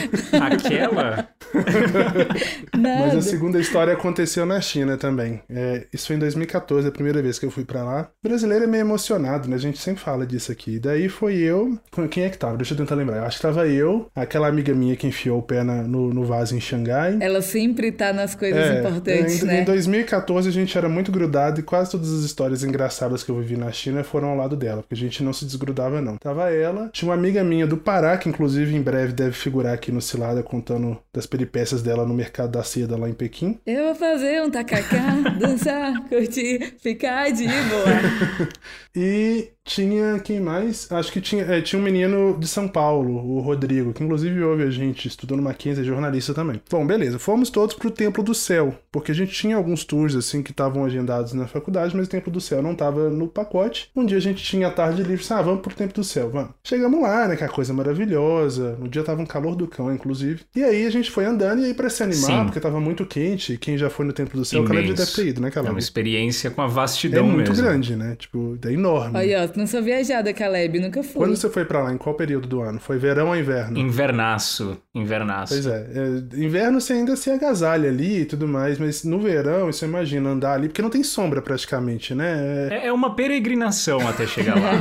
aquela. 0.41 1.29
Mas 2.77 3.17
a 3.17 3.23
segunda 3.23 3.61
história 3.61 3.93
aconteceu 3.93 4.47
na 4.47 4.61
China 4.61 4.97
também. 4.97 5.43
É, 5.51 5.87
isso 5.93 6.07
foi 6.07 6.17
em 6.17 6.19
2014, 6.19 6.89
a 6.89 6.93
primeira 6.93 7.21
vez 7.21 7.39
que 7.39 7.45
eu 7.45 7.51
fui 7.51 7.65
para 7.65 7.83
lá. 7.85 8.09
O 8.25 8.29
brasileiro 8.29 8.65
é 8.65 8.67
meio 8.67 8.83
emocionado, 8.83 9.49
né? 9.49 9.57
A 9.57 9.59
gente 9.59 9.79
sempre 9.79 10.03
fala 10.03 10.22
fala 10.23 10.27
disso 10.27 10.51
aqui. 10.51 10.79
Daí 10.79 11.09
foi 11.09 11.37
eu. 11.37 11.79
Quem 12.11 12.25
é 12.25 12.31
que 12.31 12.39
tava? 12.39 12.57
Deixa 12.57 12.75
eu 12.75 12.79
tentar 12.79 12.95
lembrar. 12.95 13.19
Eu 13.19 13.25
acho 13.25 13.37
que 13.37 13.43
tava 13.43 13.67
eu, 13.67 14.07
aquela 14.15 14.49
amiga 14.49 14.75
minha 14.75 14.97
que 14.97 15.07
enfiou 15.07 15.39
o 15.39 15.43
pé 15.43 15.63
na, 15.63 15.83
no, 15.83 16.13
no 16.13 16.25
vaso 16.25 16.57
em 16.57 16.61
Xangai. 16.61 17.19
Ela 17.21 17.43
sempre 17.43 17.93
tá 17.93 18.13
nas 18.13 18.35
coisas 18.35 18.61
é, 18.61 18.79
importantes, 18.79 19.43
em, 19.43 19.47
né? 19.47 19.61
Em 19.61 19.65
2014 19.65 20.49
a 20.49 20.53
gente 20.53 20.77
era 20.77 20.89
muito 20.89 21.13
grudado 21.13 21.61
e 21.61 21.63
quase 21.63 21.91
todas 21.91 22.13
as 22.13 22.23
histórias 22.23 22.63
engraçadas 22.63 23.23
que 23.23 23.31
eu 23.31 23.39
vivi 23.39 23.57
na 23.57 23.71
China 23.73 24.05
foram 24.05 24.29
ao 24.29 24.37
lado 24.37 24.57
dela, 24.57 24.83
porque 24.83 24.95
a 24.95 24.97
gente 24.97 25.23
não 25.23 25.33
se 25.33 25.45
desgrudava, 25.45 26.01
não. 26.01 26.17
Tava 26.17 26.51
ela, 26.51 26.89
tinha 26.93 27.09
uma 27.09 27.15
amiga 27.15 27.43
minha 27.43 27.67
do 27.67 27.77
Pará, 27.77 28.17
que 28.17 28.29
inclusive 28.29 28.75
em 28.75 28.83
breve 28.83 29.13
deve 29.13 29.33
figurar 29.33 29.75
aqui 29.75 29.91
no 29.91 30.01
Cilada 30.01 30.43
contando 30.43 30.99
das 31.13 31.27
peripécias 31.27 31.83
dela 31.83 32.07
no 32.07 32.15
mercado 32.15 32.53
da 32.53 32.63
seda 32.63 32.97
lá 32.97 33.09
em 33.09 33.15
Pequim. 33.15 33.59
Eu 33.67 33.85
vou 33.87 33.95
fazer 33.95 34.43
um 34.43 34.51
tacacá, 34.51 35.15
dançar, 35.39 36.01
curtir, 36.09 36.75
ficar 36.79 37.31
de 37.31 37.47
boa. 37.47 38.49
e 38.95 39.51
tinha 39.65 40.19
quem 40.19 40.41
mais? 40.41 40.91
Acho 40.91 41.13
que 41.13 41.21
tinha, 41.21 41.45
é, 41.45 41.61
tinha 41.61 41.79
um 41.81 41.85
menino 41.85 42.37
de 42.39 42.47
São 42.49 42.67
Paulo, 42.67 43.15
o 43.37 43.41
Rodrigo, 43.41 43.93
que 43.93 44.03
inclusive 44.03 44.43
ouve 44.43 44.65
a 44.65 44.71
gente, 44.71 45.07
estudou 45.09 45.37
no 45.37 45.43
Mackenzie, 45.43 45.83
é 45.83 45.87
jornalista 45.87 46.35
também. 46.35 46.61
Bom, 46.71 46.87
beleza, 46.87 47.19
fomos 47.19 47.51
todos 47.51 47.75
pro 47.75 47.91
Templo 47.91 48.23
do 48.25 48.35
Céu, 48.35 48.75
porque 48.91 49.13
a 49.13 49.15
gente 49.15 49.33
tinha 49.33 49.57
alguns 49.57 49.85
tours 49.85 50.15
assim 50.17 50.43
que 50.43 50.51
estavam 50.51 50.85
agendados 50.85 51.33
na 51.33 51.47
faculdade, 51.47 51.97
mas 51.97 52.07
o 52.07 52.11
Templo 52.11 52.33
do 52.33 52.41
Céu 52.41 52.61
não 52.63 52.75
tava 52.75 53.09
no 53.11 53.29
pacote. 53.29 53.89
Um 53.95 54.05
dia 54.05 54.19
a 54.19 54.21
gente 54.21 54.43
tinha 54.43 54.69
a 54.69 54.71
tarde 54.71 55.03
livre, 55.03 55.25
ah, 55.31 55.43
vamos 55.43 55.61
pro 55.63 55.75
Templo 55.75 55.95
do 55.95 56.05
Céu, 56.05 56.29
vamos. 56.31 56.51
Chegamos 56.65 57.01
lá, 57.01 57.29
né, 57.29 57.37
que 57.37 57.43
é 57.43 57.47
a 57.47 57.51
coisa 57.51 57.73
maravilhosa. 57.73 58.77
No 58.79 58.89
dia 58.89 59.03
tava 59.03 59.23
um 59.23 59.27
calor 59.27 59.55
do 59.55 59.67
cão, 59.67 59.93
inclusive. 59.95 60.41
E 60.55 60.63
aí 60.63 60.87
a 60.87 60.91
gente 60.91 61.11
foi 61.11 61.25
andando 61.25 61.63
e 61.63 61.67
aí 61.67 61.75
pra 61.75 61.89
se 61.89 62.03
animar, 62.03 62.41
Sim. 62.41 62.45
porque 62.45 62.61
tava 62.61 62.81
muito 62.81 63.07
quente, 63.07 63.57
quem 63.57 63.79
já 63.79 63.89
foi 63.89 64.05
no 64.05 64.13
Templo 64.13 64.39
do 64.39 64.45
Céu, 64.45 64.61
Imenso. 64.61 64.73
o 64.73 64.75
Caleb 64.77 64.95
deve 64.95 65.13
ter 65.13 65.27
ido, 65.27 65.41
né, 65.41 65.51
Caleb? 65.51 65.69
É 65.69 65.73
uma 65.73 65.79
experiência 65.79 66.51
com 66.51 66.63
a 66.63 66.67
vastidão 66.67 67.25
É 67.27 67.29
muito 67.31 67.51
mesmo. 67.51 67.65
grande, 67.65 67.97
né? 67.97 68.17
Tipo, 68.19 68.59
é 68.67 68.73
enorme. 68.73 69.17
Aí, 69.19 69.35
ó, 69.35 69.52
não 69.57 69.67
sou 69.67 69.83
viajada, 69.83 70.33
Caleb, 70.33 70.81
nunca 70.81 71.03
fui. 71.03 71.15
Quando 71.15 71.37
você 71.37 71.49
foi 71.49 71.65
para 71.65 71.83
lá, 71.83 71.93
em 71.93 71.99
qual 71.99 72.15
período 72.15 72.49
do 72.49 72.61
ano? 72.61 72.81
Foi 72.81 72.99
verão 72.99 73.29
ou 73.29 73.37
inverno? 73.37 73.79
Invernaço, 73.79 74.77
invernaço. 74.95 75.55
Pois 75.55 75.67
é, 75.67 75.87
é 75.95 76.43
inverno 76.43 76.81
você 76.81 76.95
ainda 76.95 77.17
se 77.17 77.31
agasalha 77.31 77.89
ali 77.89 78.21
e 78.21 78.25
tudo 78.25 78.47
mais, 78.49 78.79
mas 78.79 79.05
no 79.05 79.19
verão, 79.19 79.67
você 79.67 79.85
imagina 79.85 80.31
andar 80.31 80.55
ali, 80.55 80.69
porque 80.69 80.83
não 80.83 80.91
tem 80.91 81.03
sombra 81.03 81.41
praticamente, 81.41 82.15
né? 82.15 82.69
É, 82.71 82.87
é 82.89 82.93
uma 82.93 83.15
peregrinação 83.15 84.07
até 84.09 84.27
chegar 84.27 84.55
lá. 84.55 84.73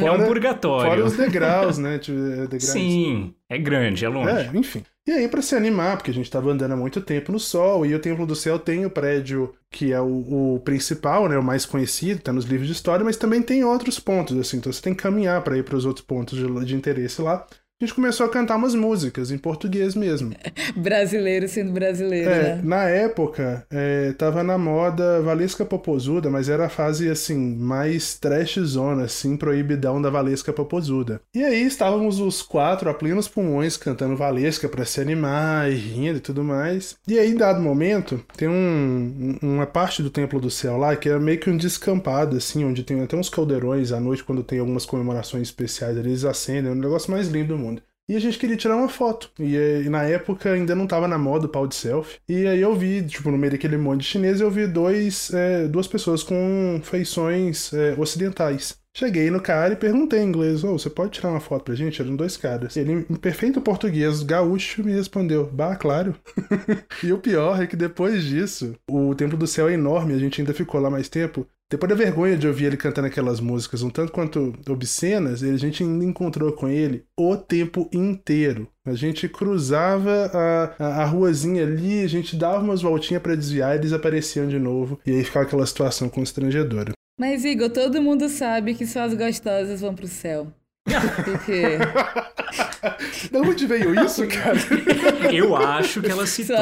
fora, 0.00 0.04
é 0.06 0.10
um 0.10 0.26
purgatório. 0.26 0.90
Fora 0.90 1.04
os 1.04 1.16
degraus, 1.16 1.78
né? 1.78 1.98
Tipo, 1.98 2.18
é, 2.18 2.36
degraus. 2.42 2.64
Sim, 2.64 3.34
é 3.48 3.58
grande, 3.58 4.04
é 4.04 4.08
longe. 4.08 4.30
É, 4.30 4.50
enfim. 4.54 4.82
E 5.08 5.10
aí, 5.10 5.26
para 5.26 5.40
se 5.40 5.56
animar, 5.56 5.96
porque 5.96 6.10
a 6.10 6.14
gente 6.14 6.26
estava 6.26 6.50
andando 6.50 6.72
há 6.72 6.76
muito 6.76 7.00
tempo 7.00 7.32
no 7.32 7.40
sol, 7.40 7.86
e 7.86 7.94
o 7.94 7.98
Templo 7.98 8.26
do 8.26 8.36
Céu 8.36 8.58
tem 8.58 8.84
o 8.84 8.90
prédio 8.90 9.54
que 9.70 9.90
é 9.90 9.98
o, 9.98 10.56
o 10.56 10.60
principal, 10.60 11.26
né, 11.30 11.38
o 11.38 11.42
mais 11.42 11.64
conhecido, 11.64 12.18
está 12.18 12.30
nos 12.30 12.44
livros 12.44 12.66
de 12.66 12.74
história, 12.74 13.02
mas 13.02 13.16
também 13.16 13.40
tem 13.40 13.64
outros 13.64 13.98
pontos, 13.98 14.36
assim, 14.36 14.58
então 14.58 14.70
você 14.70 14.82
tem 14.82 14.94
que 14.94 15.02
caminhar 15.02 15.42
para 15.42 15.56
ir 15.56 15.64
para 15.64 15.76
os 15.76 15.86
outros 15.86 16.04
pontos 16.04 16.38
de, 16.38 16.64
de 16.66 16.74
interesse 16.74 17.22
lá 17.22 17.46
a 17.80 17.84
gente 17.84 17.94
começou 17.94 18.26
a 18.26 18.28
cantar 18.28 18.56
umas 18.56 18.74
músicas 18.74 19.30
em 19.30 19.38
português 19.38 19.94
mesmo. 19.94 20.34
brasileiro 20.76 21.46
sendo 21.46 21.70
brasileiro, 21.70 22.28
é, 22.28 22.42
né? 22.42 22.60
Na 22.64 22.88
época, 22.88 23.64
é, 23.70 24.12
tava 24.14 24.42
na 24.42 24.58
moda 24.58 25.22
Valesca 25.22 25.64
Popozuda, 25.64 26.28
mas 26.28 26.48
era 26.48 26.66
a 26.66 26.68
fase, 26.68 27.08
assim, 27.08 27.38
mais 27.56 28.18
trashzona, 28.18 29.04
assim, 29.04 29.36
proibidão 29.36 30.02
da 30.02 30.10
Valesca 30.10 30.52
Popozuda. 30.52 31.20
E 31.32 31.44
aí 31.44 31.62
estávamos 31.62 32.18
os 32.18 32.42
quatro 32.42 32.90
a 32.90 32.94
plenos 32.94 33.28
pulmões 33.28 33.76
cantando 33.76 34.16
Valesca 34.16 34.68
para 34.68 34.84
se 34.84 35.00
animar 35.00 35.70
e 35.70 35.76
rindo 35.76 36.18
e 36.18 36.20
tudo 36.20 36.42
mais. 36.42 36.96
E 37.06 37.16
aí, 37.16 37.30
em 37.30 37.36
dado 37.36 37.60
momento, 37.60 38.20
tem 38.36 38.48
um, 38.48 39.38
uma 39.40 39.66
parte 39.66 40.02
do 40.02 40.10
Templo 40.10 40.40
do 40.40 40.50
Céu 40.50 40.76
lá 40.76 40.96
que 40.96 41.08
é 41.08 41.16
meio 41.16 41.38
que 41.38 41.48
um 41.48 41.56
descampado, 41.56 42.36
assim, 42.36 42.64
onde 42.64 42.82
tem 42.82 43.00
até 43.00 43.16
uns 43.16 43.28
caldeirões 43.28 43.92
à 43.92 44.00
noite, 44.00 44.24
quando 44.24 44.42
tem 44.42 44.58
algumas 44.58 44.84
comemorações 44.84 45.44
especiais, 45.44 45.96
eles 45.96 46.24
acendem, 46.24 46.72
é 46.72 46.74
um 46.74 46.78
negócio 46.78 47.12
mais 47.12 47.28
lindo 47.28 47.48
do 47.48 47.58
mundo. 47.58 47.67
E 48.08 48.16
a 48.16 48.18
gente 48.20 48.38
queria 48.38 48.56
tirar 48.56 48.76
uma 48.76 48.88
foto. 48.88 49.30
E, 49.38 49.54
e, 49.84 49.88
na 49.90 50.02
época 50.04 50.50
ainda 50.50 50.74
não 50.74 50.86
tava 50.86 51.06
na 51.06 51.18
moda 51.18 51.46
o 51.46 51.48
pau 51.48 51.66
de 51.66 51.74
selfie. 51.74 52.18
E 52.26 52.46
aí 52.46 52.60
eu 52.60 52.74
vi, 52.74 53.02
tipo, 53.06 53.30
no 53.30 53.36
meio 53.36 53.52
daquele 53.52 53.76
monte 53.76 54.00
de 54.00 54.06
chinês, 54.06 54.40
eu 54.40 54.50
vi 54.50 54.66
dois, 54.66 55.30
é, 55.34 55.68
duas 55.68 55.86
pessoas 55.86 56.22
com 56.22 56.80
feições 56.82 57.72
é, 57.74 57.94
ocidentais. 57.98 58.78
Cheguei 58.98 59.30
no 59.30 59.40
cara 59.40 59.74
e 59.74 59.76
perguntei 59.76 60.18
em 60.18 60.26
inglês: 60.26 60.64
oh, 60.64 60.76
você 60.76 60.90
pode 60.90 61.12
tirar 61.12 61.30
uma 61.30 61.38
foto 61.38 61.62
pra 61.62 61.74
gente? 61.76 62.02
Eram 62.02 62.16
dois 62.16 62.36
caras. 62.36 62.76
Ele, 62.76 63.06
em 63.08 63.14
perfeito 63.14 63.60
português 63.60 64.24
gaúcho, 64.24 64.82
me 64.82 64.92
respondeu: 64.92 65.48
Bah, 65.52 65.76
claro. 65.76 66.16
e 67.04 67.12
o 67.12 67.18
pior 67.18 67.62
é 67.62 67.66
que 67.68 67.76
depois 67.76 68.24
disso, 68.24 68.74
o 68.90 69.14
Templo 69.14 69.38
do 69.38 69.46
Céu 69.46 69.68
é 69.68 69.74
enorme, 69.74 70.14
a 70.14 70.18
gente 70.18 70.40
ainda 70.40 70.52
ficou 70.52 70.80
lá 70.80 70.90
mais 70.90 71.08
tempo. 71.08 71.46
Depois 71.70 71.88
da 71.88 71.94
vergonha 71.94 72.36
de 72.36 72.48
ouvir 72.48 72.64
ele 72.64 72.76
cantando 72.76 73.06
aquelas 73.06 73.38
músicas 73.38 73.82
um 73.82 73.90
tanto 73.90 74.10
quanto 74.10 74.52
obscenas, 74.68 75.44
a 75.44 75.56
gente 75.56 75.84
ainda 75.84 76.04
encontrou 76.04 76.50
com 76.50 76.66
ele 76.66 77.04
o 77.16 77.36
tempo 77.36 77.88
inteiro. 77.92 78.66
A 78.84 78.94
gente 78.94 79.28
cruzava 79.28 80.28
a, 80.32 80.74
a, 80.76 80.86
a 81.02 81.04
ruazinha 81.04 81.62
ali, 81.62 82.02
a 82.02 82.08
gente 82.08 82.34
dava 82.34 82.64
umas 82.64 82.82
voltinhas 82.82 83.22
para 83.22 83.36
desviar 83.36 83.76
e 83.76 83.78
eles 83.78 83.92
apareciam 83.92 84.48
de 84.48 84.58
novo. 84.58 84.98
E 85.06 85.12
aí 85.12 85.22
ficava 85.22 85.46
aquela 85.46 85.66
situação 85.66 86.08
constrangedora. 86.08 86.97
Mas, 87.18 87.44
Igor, 87.44 87.68
todo 87.68 88.00
mundo 88.00 88.28
sabe 88.28 88.74
que 88.74 88.86
só 88.86 89.00
as 89.00 89.12
gostosas 89.12 89.80
vão 89.80 89.92
pro 89.92 90.06
céu. 90.06 90.46
Porque... 91.24 91.78
Da 93.30 93.40
onde 93.40 93.66
veio 93.66 93.94
isso, 94.04 94.26
cara? 94.26 94.58
Eu 95.32 95.56
acho 95.56 96.00
que 96.00 96.10
ela 96.10 96.26
citou 96.26 96.56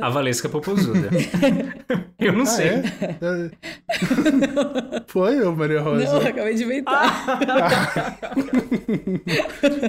a 0.00 0.08
Valesca 0.08 0.48
Popozuda. 0.48 1.08
Eu 2.18 2.32
não 2.32 2.42
ah, 2.42 2.46
sei. 2.46 2.68
É? 2.68 3.50
Foi, 5.06 5.40
ô 5.42 5.52
Maria 5.52 5.80
Rosa? 5.80 6.04
Não, 6.04 6.20
acabei 6.20 6.54
de 6.54 6.64
inventar. 6.64 7.38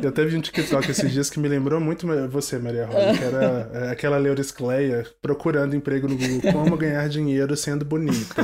Eu 0.01 0.09
até 0.09 0.25
vi 0.25 0.37
um 0.37 0.41
TikTok 0.41 0.91
esses 0.91 1.11
dias 1.11 1.29
que 1.29 1.39
me 1.39 1.47
lembrou 1.47 1.79
muito 1.79 2.07
você, 2.29 2.59
Maria 2.59 2.85
Rosa, 2.85 3.17
que 3.17 3.23
era 3.23 3.69
é, 3.73 3.91
aquela 3.91 4.17
Leuris 4.17 4.51
Cleia 4.51 5.05
procurando 5.21 5.75
emprego 5.75 6.07
no 6.07 6.15
Google. 6.17 6.53
Como 6.53 6.77
ganhar 6.77 7.07
dinheiro 7.09 7.55
sendo 7.57 7.83
bonita. 7.83 8.43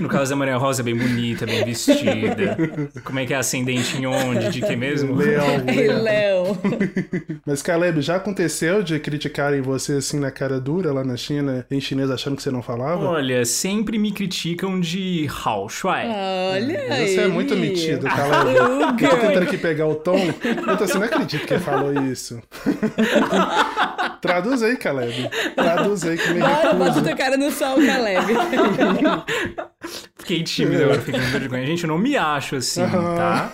No 0.00 0.08
caso 0.08 0.30
da 0.30 0.36
Maria 0.36 0.56
Rosa, 0.56 0.82
é 0.82 0.84
bem 0.84 0.96
bonita, 0.96 1.46
bem 1.46 1.64
vestida. 1.64 2.56
Como 3.02 3.18
é 3.18 3.26
que 3.26 3.33
é 3.34 3.38
ascendente 3.38 3.96
em 3.98 4.06
onde? 4.06 4.48
De 4.50 4.60
que 4.62 4.76
mesmo? 4.76 5.14
Leão. 5.16 6.02
Leão. 6.02 6.58
Mas, 7.46 7.62
Caleb, 7.62 8.00
já 8.00 8.16
aconteceu 8.16 8.82
de 8.82 8.98
criticarem 8.98 9.60
você 9.60 9.94
assim 9.94 10.18
na 10.18 10.30
cara 10.30 10.60
dura 10.60 10.92
lá 10.92 11.04
na 11.04 11.16
China, 11.16 11.66
em 11.70 11.80
chinês 11.80 12.10
achando 12.10 12.36
que 12.36 12.42
você 12.42 12.50
não 12.50 12.62
falava? 12.62 13.04
Olha, 13.04 13.44
sempre 13.44 13.98
me 13.98 14.12
criticam 14.12 14.80
de 14.80 15.28
Hao 15.44 15.68
Shuai. 15.68 16.06
Olha 16.06 16.94
aí. 16.94 17.08
Você 17.08 17.20
é 17.20 17.28
muito 17.28 17.56
metido, 17.56 18.06
Caleb. 18.06 18.56
eu 18.56 19.08
tô 19.08 19.16
tentando 19.16 19.42
aqui 19.42 19.58
pegar 19.58 19.86
o 19.86 19.96
tom. 19.96 20.18
Eu 20.18 20.76
tô 20.76 20.84
assim, 20.84 20.98
não 20.98 21.04
acredito 21.04 21.46
que 21.46 21.54
ele 21.54 21.62
falou 21.62 21.92
isso. 22.04 22.40
Traduz 24.20 24.62
aí, 24.62 24.76
Caleb. 24.76 25.30
Traduz 25.54 26.04
aí 26.04 26.16
que 26.16 26.32
me 26.32 26.40
Bora, 26.40 26.74
bota 26.74 27.02
tua 27.02 27.14
cara 27.14 27.36
no 27.36 27.50
sol, 27.50 27.76
Caleb. 27.76 28.32
Fiquei 30.16 30.42
tímido 30.42 30.84
agora, 30.84 31.00
fiquei 31.00 31.20
com 31.20 31.26
vergonha. 31.26 31.66
Gente, 31.66 31.84
eu 31.84 31.88
não 31.88 31.98
me 31.98 32.16
acho 32.16 32.56
assim, 32.56 32.82
tá? 33.16 33.52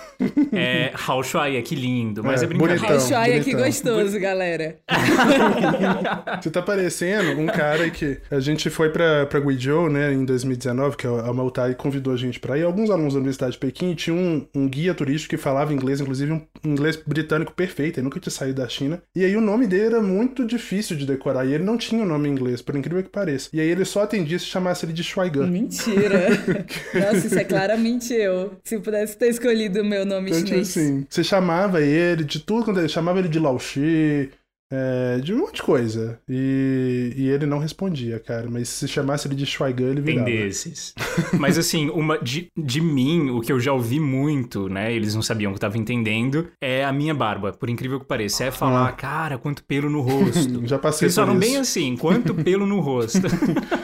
É 0.52 0.92
Hao 1.06 1.22
Shuai, 1.22 1.60
que 1.62 1.74
lindo, 1.74 2.22
mas 2.22 2.42
é, 2.42 2.44
É, 2.44 2.48
brincadeira. 2.48 2.80
bonitão. 2.80 3.04
Ushuaia, 3.04 3.40
que 3.40 3.52
gostoso, 3.54 4.18
galera. 4.18 4.76
Você 6.40 6.50
tá 6.50 6.62
parecendo 6.62 7.40
um 7.40 7.46
cara 7.46 7.88
que 7.90 8.18
a 8.30 8.40
gente 8.40 8.70
foi 8.70 8.90
pra, 8.90 9.26
pra 9.26 9.40
Guizhou, 9.40 9.88
né, 9.90 10.12
em 10.12 10.24
2019, 10.24 10.96
que 10.96 11.06
a 11.06 11.32
Maltai 11.32 11.74
convidou 11.74 12.12
a 12.12 12.16
gente 12.16 12.38
pra 12.40 12.58
ir. 12.58 12.62
Alguns 12.64 12.90
alunos 12.90 13.14
da 13.14 13.18
Universidade 13.18 13.52
de 13.52 13.58
Pequim 13.58 13.94
tinham 13.94 14.18
um, 14.18 14.46
um 14.54 14.68
guia 14.68 14.94
turístico 14.94 15.36
que 15.36 15.42
falava 15.42 15.72
inglês, 15.72 16.00
inclusive 16.00 16.32
um 16.32 16.42
inglês 16.64 16.96
britânico 16.96 17.52
perfeito, 17.52 17.98
ele 17.98 18.04
nunca 18.04 18.20
tinha 18.20 18.32
saído 18.32 18.60
da 18.60 18.68
China. 18.68 19.02
E 19.14 19.24
aí 19.24 19.36
o 19.36 19.40
nome 19.40 19.66
dele 19.66 19.84
era 19.86 20.02
muito 20.02 20.44
difícil 20.46 20.96
de 20.96 21.06
decorar, 21.06 21.44
e 21.46 21.54
ele 21.54 21.64
não 21.64 21.76
tinha 21.76 22.02
o 22.02 22.06
nome 22.06 22.28
em 22.28 22.32
inglês, 22.32 22.62
por 22.62 22.76
incrível 22.76 23.02
que 23.02 23.08
pareça. 23.10 23.48
E 23.52 23.60
aí 23.60 23.68
ele 23.68 23.84
só 23.84 24.02
atendia 24.02 24.38
se 24.38 24.46
chamasse 24.46 24.84
ele 24.84 24.92
de 24.92 25.02
Shuaigan. 25.04 25.46
Mentira. 25.46 26.28
Nossa, 26.94 27.26
isso 27.26 27.38
é 27.38 27.44
claramente 27.44 28.12
eu. 28.14 28.52
Se 28.64 28.74
eu 28.76 28.80
pudesse 28.80 29.16
ter 29.16 29.28
escolhido 29.28 29.80
o 29.80 29.84
meu 29.84 30.04
nome 30.10 30.30
Então, 30.30 30.42
tipo 30.44 30.64
chinês. 30.64 30.68
assim, 30.70 31.06
você 31.08 31.24
chamava 31.24 31.80
ele 31.82 32.24
de 32.24 32.40
tudo, 32.40 32.64
quando 32.64 32.78
ele 32.80 32.88
chamava 32.88 33.18
ele 33.18 33.28
de 33.28 33.38
Laoshi, 33.38 34.30
é, 34.72 35.18
de 35.18 35.34
um 35.34 35.38
monte 35.38 35.56
de 35.56 35.62
coisa. 35.62 36.20
E, 36.28 37.12
e 37.16 37.28
ele 37.28 37.44
não 37.46 37.58
respondia, 37.58 38.20
cara. 38.20 38.48
Mas 38.48 38.68
se 38.68 38.86
chamasse 38.86 39.26
ele 39.26 39.34
de 39.34 39.44
Shuaigan, 39.44 39.90
ele 39.90 40.02
Tem 40.02 40.22
virava. 40.22 40.30
desses. 40.34 40.94
Mas 41.38 41.58
assim, 41.58 41.90
uma 41.90 42.18
de, 42.18 42.48
de 42.56 42.80
mim, 42.80 43.30
o 43.30 43.40
que 43.40 43.52
eu 43.52 43.58
já 43.58 43.72
ouvi 43.72 43.98
muito, 43.98 44.68
né? 44.68 44.92
Eles 44.94 45.14
não 45.14 45.22
sabiam 45.22 45.50
que 45.52 45.56
eu 45.56 45.60
tava 45.60 45.76
entendendo, 45.78 46.48
é 46.62 46.84
a 46.84 46.92
minha 46.92 47.14
barba, 47.14 47.52
por 47.52 47.68
incrível 47.68 47.98
que 47.98 48.06
pareça. 48.06 48.44
É 48.44 48.50
falar, 48.52 48.92
cara, 48.92 49.38
quanto 49.38 49.64
pelo 49.64 49.90
no 49.90 50.00
rosto. 50.02 50.64
Já 50.68 50.78
passei 50.78 51.06
Eles 51.06 51.14
por 51.16 51.26
falam 51.26 51.38
isso. 51.38 51.40
bem 51.40 51.56
assim, 51.56 51.96
quanto 51.96 52.32
pelo 52.34 52.64
no 52.66 52.78
rosto. 52.80 53.22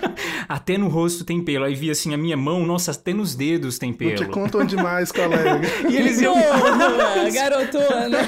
até 0.48 0.76
no 0.78 0.88
rosto 0.88 1.24
tem 1.24 1.42
pelo. 1.42 1.64
Aí 1.64 1.74
vi 1.74 1.90
assim, 1.90 2.14
a 2.14 2.16
minha 2.16 2.36
mão, 2.36 2.64
nossa, 2.66 2.90
até 2.92 3.12
nos 3.12 3.34
dedos 3.34 3.78
tem 3.78 3.90
Não 3.90 3.96
pelo. 3.98 4.16
te 4.16 4.24
contam 4.26 4.64
demais, 4.64 5.10
colega. 5.12 5.60
E 5.90 5.96
eles 5.96 6.20
iam. 6.20 6.34
Porra, 6.34 7.30
garotona. 7.32 8.18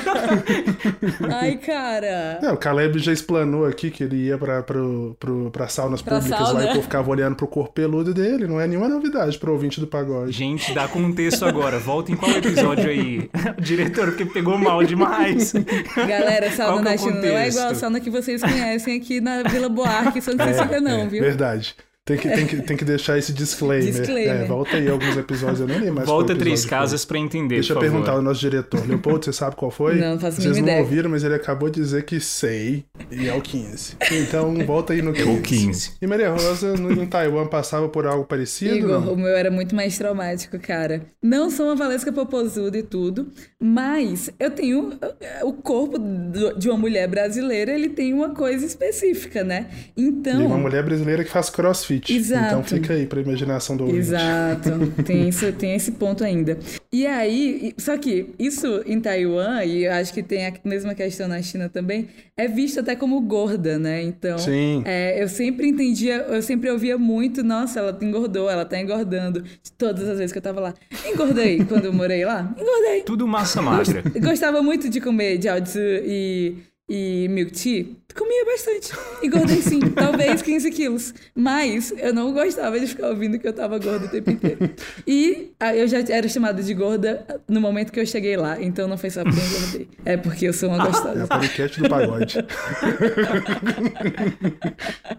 Ai, 1.41 1.57
cara. 1.57 2.39
Não, 2.43 2.55
o 2.55 2.57
Caleb 2.57 2.99
já 2.99 3.13
explanou 3.13 3.67
aqui 3.67 3.91
que 3.91 4.05
ele 4.05 4.27
ia 4.27 4.39
pra, 4.39 4.63
pro, 4.63 5.17
pro, 5.19 5.51
pra 5.51 5.69
saunas 5.69 6.03
Pra 6.03 6.17
públicas 6.19 6.39
sauna. 6.49 6.65
lá 6.65 6.75
e 6.75 6.79
o 6.79 6.83
ficava 6.83 7.11
olhando 7.11 7.37
pro 7.37 7.47
corpo 7.47 7.73
peludo 7.73 8.13
dele. 8.15 8.47
Não 8.47 8.61
é 8.61 8.67
nenhuma 8.67 8.89
novidade 8.89 9.39
pro 9.39 9.53
ouvinte 9.53 9.81
do 9.81 9.87
pagode. 9.87 10.33
Gente, 10.33 10.73
dá 10.73 10.87
contexto 10.89 11.45
agora. 11.45 11.79
Volta 11.79 12.13
em 12.13 12.17
qual 12.17 12.31
episódio 12.33 12.89
aí? 12.91 13.31
Diretor, 13.61 14.07
porque 14.09 14.25
pegou 14.27 14.57
mal 14.59 14.83
demais. 14.85 15.53
Galera, 15.97 16.51
sauna 16.53 16.81
é 16.81 16.85
na 16.93 16.97
China 16.97 17.21
não 17.21 17.37
é 17.39 17.49
igual 17.49 17.69
a 17.69 17.75
sauna 17.75 18.01
que 18.01 18.11
vocês 18.11 18.41
conhecem 18.41 18.97
aqui 18.97 19.21
na 19.21 19.43
Vila 19.43 19.69
Buarque, 19.69 20.21
São 20.21 20.35
Cecília, 20.37 20.81
não, 20.81 21.01
é, 21.01 21.07
viu? 21.07 21.23
Verdade. 21.23 21.75
Tem 22.09 22.17
que, 22.17 22.29
tem, 22.29 22.47
que, 22.47 22.63
tem 22.63 22.77
que 22.77 22.85
deixar 22.87 23.19
esse 23.19 23.33
disclaimer. 23.35 23.93
Disclaimer. 23.93 24.41
É, 24.43 24.45
volta 24.47 24.77
aí 24.79 24.89
alguns 24.89 25.15
episódios, 25.17 25.61
eu 25.61 25.67
nem 25.67 25.79
lembro 25.79 25.95
mais 25.97 26.07
Volta 26.09 26.33
qual 26.33 26.39
três 26.39 26.65
casas 26.65 27.05
pra 27.05 27.19
entender, 27.19 27.57
Deixa 27.57 27.75
eu 27.75 27.79
perguntar 27.79 28.13
ao 28.13 28.23
nosso 28.23 28.41
diretor. 28.41 28.89
Leopoldo, 28.89 29.27
você 29.27 29.33
sabe 29.33 29.57
qual 29.57 29.71
foi? 29.71 29.97
Não, 29.97 30.13
não 30.13 30.19
faço 30.19 30.41
Vocês 30.41 30.57
não 30.57 30.63
ideia. 30.63 30.81
ouviram, 30.81 31.11
mas 31.11 31.23
ele 31.23 31.35
acabou 31.35 31.69
de 31.69 31.79
dizer 31.81 32.05
que 32.05 32.19
sei. 32.19 32.85
E 33.11 33.29
é 33.29 33.35
o 33.35 33.43
15. 33.43 33.97
Então 34.13 34.55
volta 34.67 34.95
aí 34.95 35.03
no 35.03 35.13
15. 35.13 35.29
É 35.29 35.33
o 35.33 35.43
15. 35.43 35.91
E 36.01 36.07
Maria 36.07 36.31
Rosa, 36.31 36.75
no, 36.79 36.91
em 36.93 37.07
Taiwan, 37.07 37.47
passava 37.47 37.89
por 37.91 38.07
algo 38.07 38.25
parecido? 38.25 38.75
Igor, 38.75 39.05
não? 39.05 39.13
o 39.13 39.17
meu 39.17 39.37
era 39.37 39.51
muito 39.51 39.75
mais 39.75 39.99
traumático, 39.99 40.59
cara. 40.59 41.03
Não 41.23 41.51
sou 41.51 41.67
uma 41.67 41.77
valesca 41.77 42.11
popozuda 42.11 42.79
e 42.79 42.83
tudo, 42.83 43.29
mas 43.61 44.31
eu 44.41 44.51
tenho 44.51 44.99
o 45.43 45.53
corpo 45.53 45.99
do- 45.99 46.57
de 46.59 46.69
uma 46.71 46.79
mulher 46.79 47.07
brasileira, 47.07 47.73
ele 47.73 47.91
tem 47.91 48.15
uma 48.15 48.31
coisa 48.31 48.65
específica, 48.65 49.45
né? 49.45 49.69
E 49.97 50.09
Então, 50.09 50.47
uma 50.47 50.57
mulher 50.59 50.83
brasileira 50.83 51.23
que 51.23 51.31
faz 51.31 51.51
crossfit. 51.51 51.98
Exato. 52.09 52.47
Então 52.47 52.63
fica 52.65 52.93
aí 52.95 53.07
pra 53.07 53.21
imaginação 53.21 53.77
do 53.77 53.85
ouvinte. 53.85 54.01
Exato, 54.01 54.93
tem, 55.05 55.29
isso, 55.29 55.53
tem 55.53 55.75
esse 55.75 55.93
ponto 55.93 56.25
ainda. 56.25 56.59
E 56.93 57.07
aí, 57.07 57.75
só 57.79 57.97
que 57.97 58.31
isso 58.39 58.83
em 58.87 59.01
Taiwan, 59.01 59.65
e 59.65 59.85
eu 59.85 59.93
acho 59.93 60.13
que 60.13 60.23
tem 60.23 60.47
a 60.47 60.53
mesma 60.65 60.95
questão 60.95 61.29
na 61.29 61.41
China 61.43 61.69
também, 61.69 62.09
é 62.37 62.47
visto 62.47 62.81
até 62.81 62.95
como 62.95 63.21
gorda, 63.21 63.79
né? 63.79 64.03
Então, 64.03 64.39
Sim. 64.39 64.83
é, 64.85 65.23
eu 65.23 65.29
sempre 65.29 65.69
entendia, 65.69 66.17
eu 66.29 66.41
sempre 66.43 66.71
ouvia 66.71 66.97
muito, 66.97 67.43
nossa, 67.43 67.81
ela 67.81 67.99
engordou, 68.01 68.49
ela 68.49 68.65
tá 68.65 68.81
engordando. 68.81 69.45
Todas 69.77 70.09
as 70.09 70.19
vezes 70.19 70.33
que 70.33 70.39
eu 70.39 70.43
tava 70.43 70.61
lá. 70.61 70.75
Engordei 71.07 71.65
quando 71.65 71.87
eu 71.87 71.93
morei 71.93 72.25
lá. 72.25 72.55
Engordei. 72.59 73.03
Tudo 73.03 73.27
massa 73.27 73.61
magra. 73.61 74.03
Gostava 74.21 74.63
muito 74.63 74.89
de 74.89 75.01
comer 75.01 75.41
jiaozi 75.41 75.79
e, 76.05 76.55
e 76.89 77.27
milk 77.29 77.53
tea. 77.53 77.87
Comia 78.17 78.45
bastante. 78.47 78.93
Engordei 79.23 79.61
sim, 79.63 79.79
talvez 79.95 80.43
15 80.43 80.71
quilos. 80.71 81.15
Mas 81.35 81.93
eu 81.97 82.13
não 82.13 82.33
gostava 82.33 82.81
de 82.81 82.87
ficar 82.87 83.09
ouvindo 83.11 83.39
que 83.39 83.47
eu 83.47 83.53
tava 83.53 83.79
gorda 83.79 84.07
o 84.07 84.09
tempo 84.09 84.31
inteiro. 84.31 84.71
E 85.07 85.53
ah, 85.61 85.77
eu 85.77 85.87
já 85.87 85.99
era 86.09 86.27
chamada 86.29 86.63
de 86.63 86.75
gorda 86.75 87.25
no 87.47 87.61
momento 87.61 87.93
que 87.93 88.01
eu 88.01 88.07
cheguei 88.07 88.37
lá. 88.37 88.61
Então 88.61 88.89
não 88.89 88.97
foi 88.99 89.11
só 89.11 89.23
porque 89.23 89.39
eu 89.39 89.45
engordei. 89.47 89.89
É 90.05 90.17
porque 90.17 90.49
eu 90.49 90.53
sou 90.53 90.71
uma 90.71 90.79
É 90.79 90.83
o 90.83 90.87
gostosa. 90.91 91.27
podcast 91.29 91.81
do 91.81 91.89
pagode. 91.89 92.39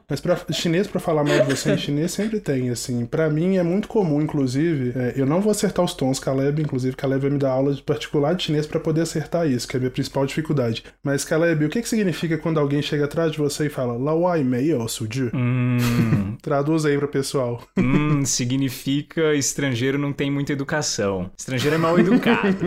Mas 0.10 0.20
pra 0.20 0.38
chinês, 0.52 0.88
pra 0.88 1.00
falar 1.00 1.24
mal 1.24 1.40
de 1.46 1.56
você 1.56 1.72
em 1.72 1.78
chinês, 1.78 2.12
sempre 2.12 2.40
tem, 2.40 2.70
assim. 2.70 3.06
Pra 3.06 3.30
mim 3.30 3.58
é 3.58 3.64
muito 3.64 3.88
comum, 3.88 4.22
inclusive, 4.22 4.94
é, 4.98 5.14
eu 5.16 5.26
não 5.26 5.40
vou 5.42 5.52
acertar 5.52 5.84
os 5.86 5.94
tons, 5.94 6.20
Caleb, 6.20 6.62
inclusive, 6.62 6.96
Caleb 6.96 7.22
vai 7.22 7.30
me 7.32 7.38
dar 7.38 7.52
aula 7.52 7.74
de 7.74 7.82
particular 7.82 8.34
de 8.34 8.44
chinês 8.44 8.66
pra 8.66 8.80
poder 8.80 9.02
acertar 9.02 9.48
isso, 9.50 9.68
que 9.68 9.76
é 9.76 9.78
a 9.78 9.80
minha 9.82 9.92
principal 9.92 10.26
dificuldade. 10.26 10.84
Mas, 11.04 11.24
Caleb, 11.24 11.59
o 11.66 11.70
que, 11.70 11.82
que 11.82 11.90
significa 11.90 12.38
quando 12.38 12.60
alguém 12.60 12.82
chega 12.82 13.06
atrás 13.06 13.32
de 13.32 13.38
você 13.38 13.66
e 13.68 13.70
fala 13.70 13.94
Lawai 13.98 14.44
Mei 14.44 14.70
Suju? 14.88 15.32
Hum, 15.34 16.36
Traduz 16.42 16.86
aí 16.86 16.98
pro 16.98 17.08
pessoal. 17.08 17.62
hum, 17.78 18.24
significa 18.26 19.34
estrangeiro 19.36 19.98
não 19.98 20.14
tem 20.14 20.32
muita 20.32 20.54
educação. 20.54 21.30
Estrangeiro 21.38 21.76
é 21.76 21.80
mal 21.80 21.98
educado. 22.00 22.58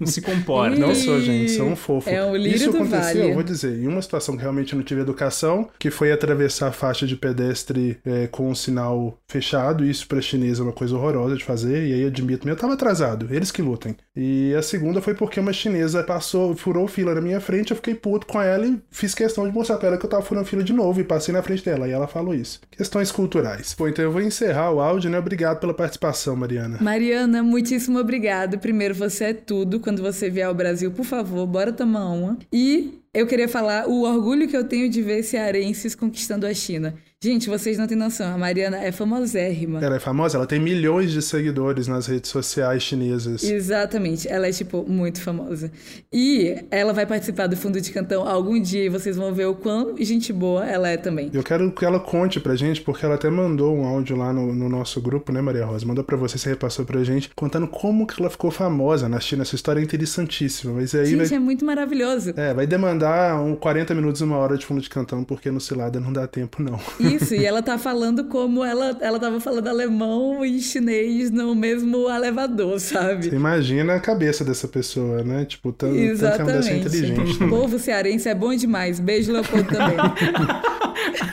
não 0.00 0.06
se 0.06 0.20
comporta. 0.20 0.78
Não 0.78 0.94
sou, 0.94 1.20
gente, 1.20 1.52
sou 1.52 1.66
um 1.66 1.76
fofo. 1.76 2.08
é 2.08 2.24
o 2.24 2.36
lírio 2.36 2.56
Isso 2.56 2.70
do 2.70 2.76
aconteceu, 2.76 3.00
vale. 3.02 3.28
eu 3.30 3.34
vou 3.34 3.42
dizer, 3.42 3.78
em 3.78 3.86
uma 3.86 4.02
situação 4.02 4.36
que 4.36 4.42
realmente 4.42 4.74
não 4.74 4.82
tive 4.82 5.00
educação, 5.00 5.68
que 5.78 5.90
foi 5.90 6.12
atravessar 6.12 6.68
a 6.68 6.72
faixa 6.72 7.06
de 7.06 7.16
pedestre 7.16 7.98
é, 8.04 8.26
com 8.26 8.48
um 8.48 8.54
sinal 8.54 9.18
fechado. 9.28 9.84
Isso 9.84 10.06
pra 10.06 10.20
chinês 10.20 10.58
é 10.58 10.62
uma 10.62 10.72
coisa 10.72 10.94
horrorosa 10.96 11.36
de 11.36 11.44
fazer, 11.44 11.86
e 11.86 11.92
aí 11.94 12.06
admito, 12.06 12.48
eu 12.48 12.56
tava 12.56 12.74
atrasado, 12.74 13.28
eles 13.30 13.50
que 13.50 13.62
lutem. 13.62 13.96
E 14.16 14.54
a 14.56 14.62
segunda 14.62 15.00
foi 15.00 15.14
porque 15.14 15.40
uma 15.40 15.52
chinesa 15.52 16.02
passou, 16.02 16.54
furou 16.56 16.86
fila 16.86 17.14
na 17.14 17.20
minha 17.20 17.40
frente, 17.40 17.73
eu 17.74 17.76
fiquei 17.76 17.94
puto 17.94 18.26
com 18.26 18.40
ela 18.40 18.66
e 18.66 18.80
fiz 18.90 19.14
questão 19.14 19.46
de 19.46 19.52
mostrar 19.52 19.76
pra 19.76 19.88
ela 19.88 19.98
que 19.98 20.06
eu 20.06 20.10
tava 20.10 20.22
furando 20.22 20.46
fila 20.46 20.62
de 20.62 20.72
novo 20.72 21.00
e 21.00 21.04
passei 21.04 21.34
na 21.34 21.42
frente 21.42 21.64
dela. 21.64 21.88
E 21.88 21.92
ela 21.92 22.06
falou 22.06 22.34
isso. 22.34 22.60
Questões 22.70 23.10
culturais. 23.10 23.74
Bom, 23.76 23.88
então 23.88 24.04
eu 24.04 24.12
vou 24.12 24.22
encerrar 24.22 24.70
o 24.70 24.80
áudio, 24.80 25.10
né? 25.10 25.18
Obrigado 25.18 25.60
pela 25.60 25.74
participação, 25.74 26.36
Mariana. 26.36 26.78
Mariana, 26.80 27.42
muitíssimo 27.42 27.98
obrigado. 27.98 28.58
Primeiro, 28.58 28.94
você 28.94 29.24
é 29.24 29.34
tudo. 29.34 29.80
Quando 29.80 30.00
você 30.00 30.30
vier 30.30 30.46
ao 30.46 30.54
Brasil, 30.54 30.90
por 30.90 31.04
favor, 31.04 31.46
bora 31.46 31.72
tomar 31.72 32.10
uma. 32.10 32.38
E 32.52 33.00
eu 33.12 33.26
queria 33.26 33.48
falar 33.48 33.88
o 33.88 34.02
orgulho 34.02 34.48
que 34.48 34.56
eu 34.56 34.64
tenho 34.64 34.88
de 34.88 35.00
ver 35.02 35.22
cearenses 35.22 35.94
conquistando 35.94 36.46
a 36.46 36.54
China. 36.54 36.94
Gente, 37.24 37.48
vocês 37.48 37.78
não 37.78 37.86
têm 37.86 37.96
noção. 37.96 38.34
A 38.34 38.36
Mariana 38.36 38.76
é 38.84 38.92
famosérrima. 38.92 39.82
Ela 39.82 39.96
é 39.96 39.98
famosa, 39.98 40.36
ela 40.36 40.46
tem 40.46 40.60
milhões 40.60 41.10
de 41.10 41.22
seguidores 41.22 41.88
nas 41.88 42.06
redes 42.06 42.30
sociais 42.30 42.82
chinesas. 42.82 43.42
Exatamente, 43.42 44.28
ela 44.28 44.46
é, 44.46 44.52
tipo, 44.52 44.84
muito 44.86 45.22
famosa. 45.22 45.72
E 46.12 46.54
ela 46.70 46.92
vai 46.92 47.06
participar 47.06 47.46
do 47.46 47.56
Fundo 47.56 47.80
de 47.80 47.90
Cantão 47.92 48.28
algum 48.28 48.60
dia 48.60 48.84
e 48.84 48.88
vocês 48.90 49.16
vão 49.16 49.32
ver 49.32 49.46
o 49.46 49.54
quão 49.54 49.96
gente 50.00 50.34
boa 50.34 50.66
ela 50.66 50.86
é 50.86 50.98
também. 50.98 51.30
Eu 51.32 51.42
quero 51.42 51.72
que 51.72 51.82
ela 51.82 51.98
conte 51.98 52.38
pra 52.38 52.54
gente, 52.56 52.82
porque 52.82 53.06
ela 53.06 53.14
até 53.14 53.30
mandou 53.30 53.74
um 53.74 53.86
áudio 53.86 54.18
lá 54.18 54.30
no, 54.30 54.54
no 54.54 54.68
nosso 54.68 55.00
grupo, 55.00 55.32
né, 55.32 55.40
Maria 55.40 55.64
Rosa? 55.64 55.86
Mandou 55.86 56.04
pra 56.04 56.18
você, 56.18 56.36
você 56.36 56.50
repassou 56.50 56.84
pra 56.84 57.02
gente, 57.04 57.30
contando 57.34 57.66
como 57.66 58.06
que 58.06 58.20
ela 58.20 58.28
ficou 58.28 58.50
famosa 58.50 59.08
na 59.08 59.18
China. 59.18 59.44
Essa 59.44 59.54
história 59.54 59.80
é 59.80 59.82
interessantíssima. 59.82 60.74
Mas 60.74 60.94
aí 60.94 61.06
Gente, 61.06 61.28
vai, 61.28 61.38
é 61.38 61.40
muito 61.40 61.64
maravilhoso. 61.64 62.34
é, 62.36 62.52
vai 62.52 62.66
demandar 62.66 63.40
um 63.42 63.56
40 63.56 63.94
minutos, 63.94 64.20
uma 64.20 64.36
hora 64.36 64.58
de 64.58 64.66
fundo 64.66 64.82
de 64.82 64.90
cantão, 64.90 65.24
porque 65.24 65.50
no 65.50 65.58
Cilada 65.58 65.98
não 65.98 66.12
dá 66.12 66.26
tempo, 66.26 66.62
não. 66.62 66.78
Isso, 67.16 67.34
e 67.34 67.44
ela 67.44 67.62
tá 67.62 67.78
falando 67.78 68.24
como 68.24 68.64
ela, 68.64 68.96
ela 69.00 69.18
tava 69.18 69.40
falando 69.40 69.68
alemão 69.68 70.44
e 70.44 70.60
chinês 70.60 71.30
no 71.30 71.54
mesmo 71.54 72.08
elevador, 72.10 72.78
sabe? 72.80 73.30
Você 73.30 73.36
imagina 73.36 73.94
a 73.94 74.00
cabeça 74.00 74.44
dessa 74.44 74.68
pessoa, 74.68 75.22
né? 75.22 75.44
Tipo, 75.44 75.72
tanto, 75.72 75.94
tanto 76.18 76.36
que 76.38 76.44
deve 76.44 76.62
ser 76.62 76.76
inteligente. 76.78 77.20
O 77.20 77.38
também. 77.38 77.48
povo 77.48 77.78
cearense 77.78 78.28
é 78.28 78.34
bom 78.34 78.54
demais. 78.54 79.00
Beijo, 79.00 79.32
Leopoldo 79.32 79.68
também. 79.68 79.96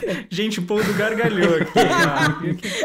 Gente, 0.30 0.60
o 0.60 0.62
povo 0.62 0.82
do 0.84 0.94
gargalhou 0.94 1.56
aqui. 1.56 1.78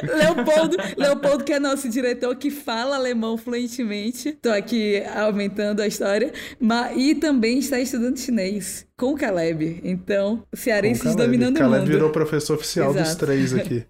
Leopoldo, 0.04 0.78
Leopoldo, 0.98 1.44
que 1.44 1.54
é 1.54 1.60
nosso 1.60 1.90
diretor, 1.90 2.36
que 2.36 2.50
fala 2.50 2.96
alemão 2.96 3.38
fluentemente. 3.38 4.34
Tô 4.42 4.50
aqui 4.50 5.04
aumentando 5.16 5.82
a 5.82 5.88
história. 5.88 6.32
Mas, 6.60 6.98
e 6.98 7.16
também 7.16 7.60
está 7.60 7.80
estudando 7.80 8.18
chinês 8.18 8.86
com 8.98 9.14
o 9.14 9.18
Caleb. 9.18 9.82
Então, 9.84 10.44
cearenses 10.54 11.04
Com 11.04 11.10
o 11.10 11.12
Caleb. 11.14 11.32
dominando 11.32 11.56
o 11.56 11.60
Caleb 11.60 11.80
mundo. 11.82 11.92
virou 11.92 12.10
professor 12.10 12.56
oficial 12.56 12.94
dos 12.94 13.02
Exato. 13.02 13.26
três 13.26 13.54
aqui. 13.54 13.86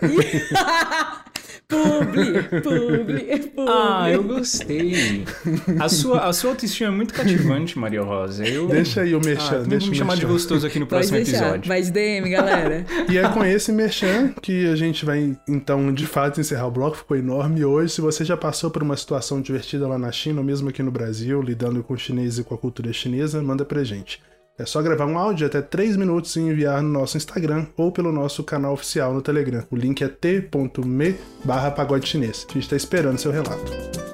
Publi, 1.72 2.60
publi, 2.60 3.38
publi. 3.48 3.68
Ah, 3.68 4.10
eu 4.10 4.22
gostei. 4.22 5.24
A 5.80 5.88
sua, 5.88 6.26
a 6.26 6.32
sua 6.32 6.50
autoestima 6.50 6.88
é 6.90 6.92
muito 6.94 7.14
cativante, 7.14 7.78
Maria 7.78 8.02
Rosa. 8.02 8.46
Eu... 8.46 8.68
Deixa 8.68 9.00
aí 9.00 9.14
o 9.14 9.20
merchan, 9.20 9.46
Ah, 9.46 9.58
deixa 9.60 9.68
vamos 9.68 9.88
me 9.88 9.96
chamar 9.96 10.16
de 10.16 10.26
gostoso 10.26 10.66
aqui 10.66 10.78
no 10.78 10.86
Pode 10.86 11.08
próximo 11.08 11.16
deixar. 11.24 11.56
episódio. 11.56 11.84
De 11.84 11.90
DM, 11.90 12.30
galera. 12.30 12.84
E 13.10 13.16
é 13.18 13.28
com 13.28 13.44
esse 13.44 13.72
merchan 13.72 14.32
que 14.40 14.68
a 14.68 14.76
gente 14.76 15.04
vai, 15.04 15.36
então, 15.48 15.92
de 15.92 16.06
fato, 16.06 16.40
encerrar 16.40 16.66
o 16.66 16.70
bloco. 16.70 16.96
Ficou 16.98 17.16
enorme 17.16 17.64
hoje. 17.64 17.94
Se 17.94 18.00
você 18.00 18.24
já 18.24 18.36
passou 18.36 18.70
por 18.70 18.82
uma 18.82 18.96
situação 18.96 19.40
divertida 19.40 19.88
lá 19.88 19.98
na 19.98 20.12
China, 20.12 20.40
ou 20.40 20.44
mesmo 20.44 20.68
aqui 20.68 20.82
no 20.82 20.90
Brasil, 20.90 21.40
lidando 21.40 21.82
com 21.82 21.94
o 21.94 21.98
chinês 21.98 22.38
e 22.38 22.44
com 22.44 22.54
a 22.54 22.58
cultura 22.58 22.92
chinesa, 22.92 23.42
manda 23.42 23.64
pra 23.64 23.82
gente. 23.82 24.20
É 24.58 24.66
só 24.66 24.82
gravar 24.82 25.06
um 25.06 25.18
áudio 25.18 25.46
até 25.46 25.62
3 25.62 25.96
minutos 25.96 26.36
e 26.36 26.40
enviar 26.40 26.82
no 26.82 26.90
nosso 26.90 27.16
Instagram 27.16 27.66
ou 27.76 27.90
pelo 27.90 28.12
nosso 28.12 28.44
canal 28.44 28.74
oficial 28.74 29.14
no 29.14 29.22
Telegram. 29.22 29.64
O 29.70 29.76
link 29.76 30.02
é 30.04 30.08
t.me 30.08 31.16
barra. 31.44 31.74
A 31.76 32.52
gente 32.52 32.68
tá 32.68 32.76
esperando 32.76 33.18
seu 33.18 33.32
relato. 33.32 34.11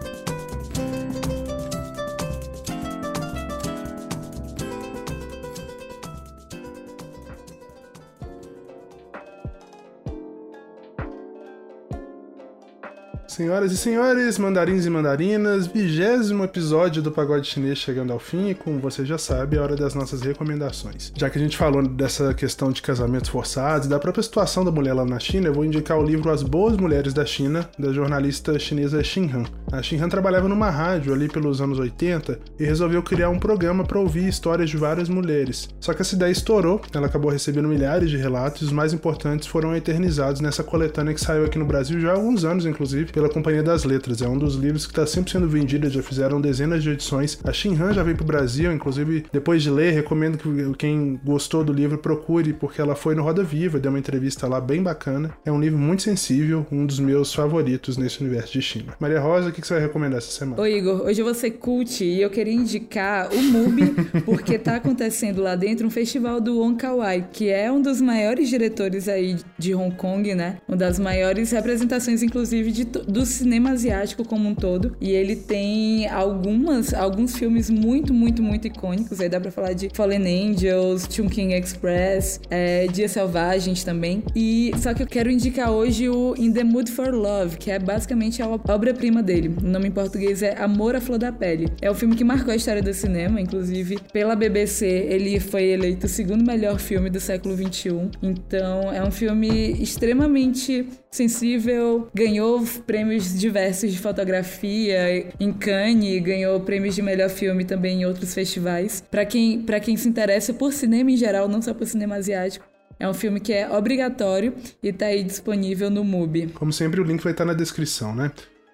Senhoras 13.39 13.71
e 13.71 13.77
senhores, 13.77 14.37
mandarins 14.37 14.85
e 14.85 14.91
mandarinas, 14.91 15.69
vigésimo 15.69 16.43
episódio 16.43 17.01
do 17.01 17.13
Pagode 17.13 17.47
Chinês 17.47 17.79
chegando 17.79 18.13
ao 18.13 18.19
fim 18.19 18.49
e, 18.49 18.55
como 18.55 18.81
você 18.81 19.05
já 19.07 19.17
sabe, 19.17 19.57
é 19.57 19.61
hora 19.61 19.77
das 19.77 19.95
nossas 19.95 20.23
recomendações. 20.23 21.13
Já 21.15 21.31
que 21.31 21.39
a 21.39 21.41
gente 21.41 21.57
falou 21.57 21.87
dessa 21.87 22.35
questão 22.35 22.73
de 22.73 22.83
casamentos 22.83 23.31
forçados 23.31 23.87
e 23.87 23.91
da 23.91 24.01
própria 24.01 24.25
situação 24.25 24.65
da 24.65 24.73
mulher 24.73 24.93
lá 24.93 25.05
na 25.05 25.21
China, 25.21 25.47
eu 25.47 25.55
vou 25.55 25.65
indicar 25.65 25.97
o 25.97 26.03
livro 26.03 26.33
As 26.33 26.43
Boas 26.43 26.77
Mulheres 26.77 27.15
da 27.15 27.25
China, 27.25 27.71
da 27.79 27.93
jornalista 27.93 28.59
chinesa 28.59 29.05
Xin 29.05 29.31
Han. 29.33 29.45
A 29.71 29.81
Xin 29.85 30.01
Han 30.01 30.09
trabalhava 30.09 30.49
numa 30.49 30.69
rádio 30.69 31.15
ali 31.15 31.29
pelos 31.29 31.61
anos 31.61 31.79
80 31.79 32.41
e 32.59 32.65
resolveu 32.65 33.05
criar 33.05 33.29
um 33.29 33.39
programa 33.39 33.85
para 33.85 34.01
ouvir 34.01 34.27
histórias 34.27 34.69
de 34.69 34.77
várias 34.77 35.09
mulheres. 35.09 35.69
Só 35.79 35.95
que 35.95 36.03
essa 36.03 36.17
ideia 36.17 36.33
estourou, 36.33 36.81
ela 36.93 37.07
acabou 37.07 37.31
recebendo 37.31 37.69
milhares 37.69 38.11
de 38.11 38.17
relatos 38.17 38.63
e 38.63 38.65
os 38.65 38.73
mais 38.73 38.93
importantes 38.93 39.47
foram 39.47 39.77
eternizados 39.77 40.41
nessa 40.41 40.65
coletânea 40.65 41.15
que 41.15 41.21
saiu 41.21 41.45
aqui 41.45 41.57
no 41.57 41.67
Brasil 41.67 42.01
já 42.01 42.11
há 42.11 42.15
alguns 42.15 42.45
anos, 42.45 42.67
inclusive, 42.67 43.13
pela 43.13 43.28
Companhia 43.29 43.63
das 43.63 43.85
Letras. 43.85 44.23
É 44.23 44.29
um 44.29 44.39
dos 44.39 44.55
livros 44.55 44.87
que 44.87 44.93
está 44.93 45.07
sempre 45.07 45.31
sendo 45.33 45.49
vendido, 45.49 45.89
já 45.89 46.03
fizeram 46.03 46.41
dezenas 46.41 46.83
de 46.83 46.91
edições. 46.91 47.39
A 47.45 47.53
Xin 47.53 47.77
Han 47.81 47.93
já 47.93 48.03
veio 48.03 48.17
pro 48.17 48.25
Brasil, 48.25 48.73
inclusive, 48.73 49.25
depois 49.33 49.63
de 49.63 49.71
ler, 49.71 49.93
recomendo 49.93 50.39
que 50.39 50.49
quem 50.77 51.19
gostou 51.25 51.63
do 51.65 51.73
livro 51.73 51.99
procure, 51.99 52.53
porque 52.53 52.81
ela 52.81 52.95
foi 52.95 53.15
no 53.15 53.23
Roda 53.23 53.43
Viva, 53.43 53.79
deu 53.79 53.91
uma 53.91 53.99
entrevista 53.99 54.47
lá 54.47 54.61
bem 54.61 54.83
bacana. 54.83 55.31
É 55.45 55.53
um 55.53 55.61
livro 55.61 55.79
muito 55.79 56.03
sensível, 56.03 56.67
um 56.71 56.85
dos 56.87 56.99
meus 57.01 57.33
favoritos 57.35 57.97
nesse 57.97 58.21
universo 58.21 58.53
de 58.53 58.63
China. 58.63 58.95
Maria 59.01 59.21
Rosa, 59.21 59.49
o 59.49 59.53
que 59.53 59.67
você 59.67 59.75
vai 59.75 59.83
recomendar 59.83 60.19
essa 60.19 60.31
semana? 60.31 60.61
Ô 60.61 60.67
Igor, 60.67 61.03
hoje 61.03 61.21
eu 61.21 61.25
vou 61.25 61.35
ser 61.35 61.53
cult 61.53 62.05
e 62.05 62.21
eu 62.21 62.31
queria 62.31 62.53
indicar 62.55 63.29
o 63.33 63.43
MUBI, 63.43 63.95
porque 64.25 64.59
tá 64.59 64.77
acontecendo 64.77 65.43
lá 65.43 65.55
dentro 65.55 65.87
um 65.87 65.91
festival 65.91 66.41
do 66.41 66.59
Wong 66.59 66.77
Kar-wai, 66.77 67.27
que 67.33 67.49
é 67.49 67.71
um 67.71 67.81
dos 67.81 68.01
maiores 68.01 68.49
diretores 68.49 69.09
aí 69.09 69.37
de 69.59 69.75
Hong 69.75 69.95
Kong, 69.97 70.35
né? 70.35 70.59
Uma 70.69 70.77
das 70.77 70.99
maiores 70.99 71.51
representações, 71.51 72.23
inclusive, 72.23 72.71
de, 72.71 72.85
to- 72.85 73.05
do 73.19 73.27
cinema 73.27 73.71
asiático 73.71 74.25
como 74.25 74.49
um 74.49 74.55
todo. 74.55 74.97
E 75.01 75.11
ele 75.11 75.37
tem 75.37 76.09
algumas, 76.09 76.95
alguns 76.95 77.37
filmes 77.37 77.69
muito, 77.71 78.13
muito, 78.15 78.43
muito 78.43 78.67
icônicos. 78.67 79.21
Aí 79.21 79.29
dá 79.29 79.41
pra 79.41 79.51
falar 79.51 79.73
de 79.73 79.89
Fallen 79.93 80.51
Angels, 80.51 81.07
Chungking 81.11 81.53
Express, 81.53 82.41
é, 82.51 82.87
Dias 82.87 83.11
Selvagens 83.13 83.83
também. 83.85 84.23
E 84.35 84.71
só 84.79 84.95
que 84.95 85.03
eu 85.03 85.07
quero 85.07 85.31
indicar 85.31 85.71
hoje 85.71 86.09
o 86.09 86.35
In 86.39 86.53
the 86.53 86.65
Mood 86.65 86.91
for 86.91 87.13
Love, 87.15 87.57
que 87.57 87.71
é 87.71 87.79
basicamente 87.79 88.43
a 88.43 88.49
ob- 88.49 88.69
obra-prima 88.71 89.23
dele. 89.23 89.55
O 89.63 89.67
nome 89.67 89.89
em 89.89 89.91
português 89.91 90.43
é 90.43 90.57
Amor 90.61 90.95
à 90.95 91.01
Flor 91.01 91.19
da 91.19 91.33
Pele. 91.33 91.69
É 91.81 91.91
o 91.91 91.95
filme 91.95 92.15
que 92.15 92.25
marcou 92.25 92.53
a 92.53 92.57
história 92.57 92.83
do 92.83 92.93
cinema, 92.95 93.41
inclusive 93.41 93.99
pela 94.13 94.37
BBC 94.37 94.87
ele 94.87 95.41
foi 95.41 95.65
eleito 95.65 96.07
o 96.07 96.09
segundo 96.09 96.45
melhor 96.45 96.79
filme 96.79 97.11
do 97.11 97.19
século 97.21 97.57
XXI. 97.57 98.09
Então 98.23 98.93
é 98.93 99.03
um 99.03 99.11
filme 99.11 99.73
extremamente 99.81 100.87
sensível, 101.11 102.09
ganhou 102.15 102.65
prêmios 103.09 103.39
diversos 103.39 103.91
de 103.91 103.99
fotografia 103.99 105.33
em 105.41 105.51
Cannes, 105.51 106.23
ganhou 106.23 106.61
prêmios 106.61 106.95
de 106.95 107.01
melhor 107.01 107.31
filme 107.31 107.65
também 107.65 108.03
em 108.03 108.05
outros 108.05 108.35
festivais. 108.35 109.03
Pra 109.11 109.25
quem, 109.25 109.65
quem 109.83 109.97
se 109.97 110.07
interessa 110.07 110.53
por 110.53 110.75
cinema 110.75 111.11
em 111.11 111.17
geral, 111.17 111.49
não 111.49 111.63
só 111.63 111.73
por 111.73 111.87
cinema 111.87 112.17
asiático, 112.17 112.67
é 113.01 113.09
um 113.09 113.15
filme 113.15 113.41
que 113.41 113.51
é 113.51 113.67
obrigatório 113.71 114.53
e 114.83 114.93
tá 114.93 115.07
aí 115.07 115.25
disponível 115.25 115.89
no 115.89 116.05
MUBI. 116.05 116.49
Como 116.49 116.71
sempre, 116.71 117.01
o 117.01 117.05
link 117.05 117.23
vai 117.23 117.33
estar 117.33 117.47
na 117.47 117.55
descrição, 117.55 118.15
né? 118.15 118.31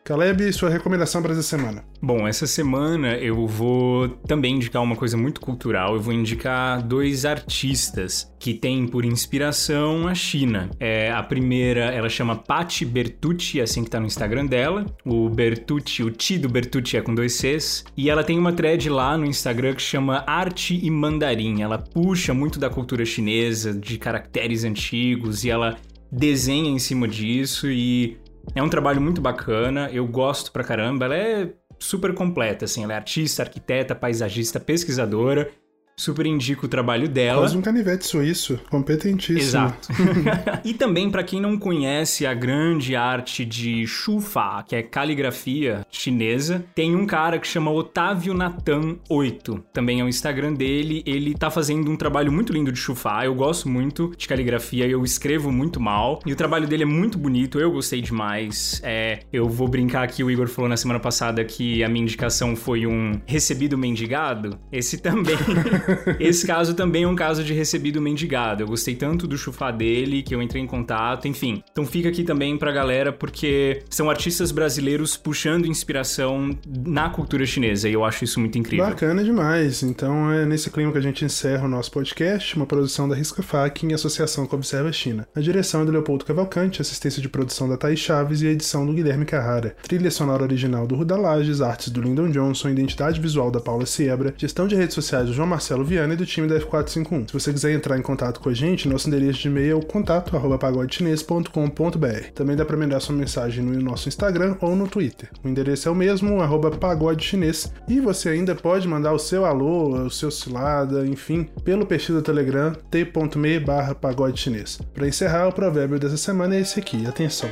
Caleb, 0.06 0.52
sua 0.52 0.68
recomendação 0.68 1.22
para 1.22 1.32
essa 1.32 1.42
semana. 1.42 1.82
Bom, 2.02 2.28
essa 2.28 2.46
semana 2.46 3.16
eu 3.16 3.46
vou 3.46 4.06
também 4.28 4.56
indicar 4.56 4.82
uma 4.82 4.96
coisa 4.96 5.16
muito 5.16 5.40
cultural. 5.40 5.94
Eu 5.94 6.00
vou 6.02 6.12
indicar 6.12 6.82
dois 6.82 7.24
artistas 7.24 8.30
que 8.38 8.52
têm 8.52 8.86
por 8.86 9.02
inspiração 9.02 10.06
a 10.06 10.14
China. 10.14 10.68
É, 10.78 11.10
a 11.10 11.22
primeira, 11.22 11.86
ela 11.86 12.10
chama 12.10 12.36
Patti 12.36 12.84
Bertucci, 12.84 13.62
assim 13.62 13.82
que 13.82 13.88
tá 13.88 13.98
no 13.98 14.04
Instagram 14.04 14.44
dela. 14.44 14.84
O 15.06 15.30
Bertucci, 15.30 16.02
o 16.02 16.10
Ti 16.10 16.36
do 16.36 16.50
Bertucci 16.50 16.98
é 16.98 17.00
com 17.00 17.14
dois 17.14 17.32
Cs. 17.36 17.84
E 17.96 18.10
ela 18.10 18.22
tem 18.22 18.38
uma 18.38 18.52
thread 18.52 18.90
lá 18.90 19.16
no 19.16 19.24
Instagram 19.24 19.74
que 19.74 19.80
chama 19.80 20.22
Arte 20.26 20.78
e 20.84 20.90
Mandarim. 20.90 21.62
Ela 21.62 21.78
puxa 21.78 22.34
muito 22.34 22.58
da 22.58 22.68
cultura 22.68 23.06
chinesa, 23.06 23.72
de 23.72 23.96
caracteres 23.96 24.64
antigos, 24.64 25.44
e 25.44 25.50
ela 25.50 25.78
desenha 26.12 26.70
em 26.70 26.78
cima 26.78 27.08
disso 27.08 27.70
e 27.70 28.18
é 28.54 28.62
um 28.62 28.68
trabalho 28.68 29.00
muito 29.00 29.20
bacana, 29.20 29.88
eu 29.92 30.06
gosto 30.06 30.52
pra 30.52 30.64
caramba. 30.64 31.04
Ela 31.06 31.16
é 31.16 31.52
super 31.78 32.14
completa, 32.14 32.64
assim. 32.64 32.84
Ela 32.84 32.94
é 32.94 32.96
artista, 32.96 33.42
arquiteta, 33.42 33.94
paisagista, 33.94 34.58
pesquisadora. 34.60 35.50
Super 35.96 36.26
indico 36.26 36.66
o 36.66 36.68
trabalho 36.68 37.08
dela. 37.08 37.42
Quase 37.42 37.56
um 37.56 37.62
canivete 37.62 38.06
suíço, 38.06 38.58
competentíssimo. 38.68 39.40
Exato. 39.40 39.88
e 40.64 40.74
também, 40.74 41.10
pra 41.10 41.22
quem 41.22 41.40
não 41.40 41.56
conhece 41.56 42.26
a 42.26 42.34
grande 42.34 42.96
arte 42.96 43.44
de 43.44 43.86
Shufa, 43.86 44.64
que 44.66 44.74
é 44.74 44.82
caligrafia 44.82 45.86
chinesa, 45.90 46.64
tem 46.74 46.96
um 46.96 47.06
cara 47.06 47.38
que 47.38 47.46
chama 47.46 47.70
Otávio 47.70 48.34
Natan 48.34 48.96
8. 49.08 49.64
Também 49.72 50.00
é 50.00 50.04
o 50.04 50.08
Instagram 50.08 50.54
dele. 50.54 51.02
Ele 51.06 51.34
tá 51.34 51.50
fazendo 51.50 51.90
um 51.90 51.96
trabalho 51.96 52.32
muito 52.32 52.52
lindo 52.52 52.72
de 52.72 52.78
Shufa. 52.78 53.24
Eu 53.24 53.34
gosto 53.34 53.68
muito 53.68 54.12
de 54.16 54.26
caligrafia, 54.26 54.86
eu 54.86 55.04
escrevo 55.04 55.52
muito 55.52 55.80
mal. 55.80 56.20
E 56.26 56.32
o 56.32 56.36
trabalho 56.36 56.66
dele 56.66 56.82
é 56.82 56.86
muito 56.86 57.18
bonito, 57.18 57.60
eu 57.60 57.70
gostei 57.70 58.00
demais. 58.00 58.80
É, 58.82 59.20
eu 59.32 59.48
vou 59.48 59.68
brincar 59.68 60.02
aqui, 60.02 60.24
o 60.24 60.30
Igor 60.30 60.48
falou 60.48 60.68
na 60.68 60.76
semana 60.76 60.98
passada 60.98 61.44
que 61.44 61.84
a 61.84 61.88
minha 61.88 62.02
indicação 62.02 62.56
foi 62.56 62.86
um 62.86 63.20
recebido 63.26 63.78
mendigado. 63.78 64.58
Esse 64.72 64.98
também. 64.98 65.36
Esse 66.18 66.46
caso 66.46 66.74
também 66.74 67.04
é 67.04 67.08
um 67.08 67.16
caso 67.16 67.42
de 67.42 67.52
recebido 67.52 68.00
mendigado. 68.00 68.62
Eu 68.62 68.66
gostei 68.66 68.94
tanto 68.94 69.26
do 69.26 69.36
chufá 69.36 69.70
dele 69.70 70.22
que 70.22 70.34
eu 70.34 70.42
entrei 70.42 70.62
em 70.62 70.66
contato, 70.66 71.28
enfim. 71.28 71.62
Então 71.70 71.84
fica 71.86 72.08
aqui 72.08 72.24
também 72.24 72.56
pra 72.56 72.72
galera 72.72 73.12
porque 73.12 73.82
são 73.90 74.10
artistas 74.10 74.50
brasileiros 74.50 75.16
puxando 75.16 75.66
inspiração 75.66 76.56
na 76.86 77.08
cultura 77.10 77.46
chinesa 77.46 77.88
e 77.88 77.92
eu 77.92 78.04
acho 78.04 78.24
isso 78.24 78.40
muito 78.40 78.58
incrível. 78.58 78.86
Bacana 78.86 79.22
demais. 79.22 79.82
Então 79.82 80.30
é 80.30 80.44
nesse 80.44 80.70
clima 80.70 80.92
que 80.92 80.98
a 80.98 81.02
gente 81.02 81.24
encerra 81.24 81.64
o 81.64 81.68
nosso 81.68 81.90
podcast, 81.90 82.56
uma 82.56 82.66
produção 82.66 83.08
da 83.08 83.14
Risca 83.14 83.42
Fac 83.42 83.82
em 83.82 83.92
associação 83.92 84.46
com 84.46 84.56
a 84.56 84.58
Observa 84.58 84.92
China. 84.92 85.26
A 85.34 85.40
direção 85.40 85.82
é 85.82 85.84
do 85.84 85.92
Leopoldo 85.92 86.24
Cavalcante, 86.24 86.80
assistência 86.80 87.20
de 87.20 87.28
produção 87.28 87.68
da 87.68 87.76
Thaís 87.76 87.98
Chaves 87.98 88.42
e 88.42 88.46
a 88.46 88.50
edição 88.50 88.86
do 88.86 88.92
Guilherme 88.92 89.24
Carrara. 89.24 89.76
Trilha 89.82 90.10
sonora 90.10 90.42
original 90.42 90.86
do 90.86 90.94
Ruda 90.94 91.16
Lages, 91.16 91.60
artes 91.60 91.90
do 91.90 92.00
Lyndon 92.00 92.30
Johnson, 92.30 92.68
identidade 92.68 93.20
visual 93.20 93.50
da 93.50 93.60
Paula 93.60 93.86
Siebra, 93.86 94.34
gestão 94.36 94.66
de 94.66 94.74
redes 94.74 94.94
sociais 94.94 95.26
do 95.26 95.32
João 95.32 95.48
Marcelo 95.48 95.73
Viana 95.82 96.12
e 96.12 96.16
do 96.18 96.26
time 96.26 96.46
da 96.46 96.60
F451. 96.60 97.28
Se 97.28 97.32
você 97.32 97.50
quiser 97.52 97.72
entrar 97.72 97.98
em 97.98 98.02
contato 98.02 98.38
com 98.38 98.50
a 98.50 98.54
gente, 98.54 98.86
nosso 98.86 99.08
endereço 99.08 99.40
de 99.40 99.48
e-mail 99.48 99.72
é 99.72 99.74
o 99.74 99.80
contato 99.80 100.30
pagodechinês.com.br. 100.58 102.30
Também 102.34 102.54
dá 102.54 102.66
para 102.66 102.76
mandar 102.76 103.00
sua 103.00 103.16
mensagem 103.16 103.64
no 103.64 103.80
nosso 103.80 104.08
Instagram 104.08 104.56
ou 104.60 104.76
no 104.76 104.86
Twitter. 104.86 105.30
O 105.42 105.48
endereço 105.48 105.88
é 105.88 105.90
o 105.90 105.94
mesmo, 105.94 106.42
arroba 106.42 106.70
pagode 106.70 107.24
chinês. 107.24 107.72
E 107.88 107.98
você 107.98 108.28
ainda 108.28 108.54
pode 108.54 108.86
mandar 108.86 109.14
o 109.14 109.18
seu 109.18 109.46
alô, 109.46 110.04
o 110.04 110.10
seu 110.10 110.30
cilada, 110.30 111.06
enfim, 111.06 111.48
pelo 111.64 111.86
perfil 111.86 112.16
do 112.16 112.22
Telegram 112.22 112.74
t.me 112.90 113.58
barra. 113.60 113.94
Para 113.94 115.08
encerrar, 115.08 115.48
o 115.48 115.52
provérbio 115.52 115.98
dessa 115.98 116.16
semana 116.16 116.56
é 116.56 116.60
esse 116.60 116.78
aqui, 116.78 117.06
atenção. 117.06 117.48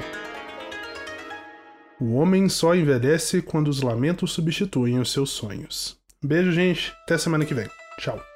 O 2.01 2.15
homem 2.15 2.49
só 2.49 2.75
envelhece 2.75 3.41
quando 3.41 3.69
os 3.69 3.81
lamentos 3.81 4.33
substituem 4.33 4.99
os 4.99 5.13
seus 5.13 5.31
sonhos. 5.31 5.97
Beijo, 6.23 6.53
gente. 6.53 6.93
Até 7.05 7.17
semana 7.17 7.45
que 7.45 7.55
vem. 7.55 7.82
Ciao. 8.03 8.32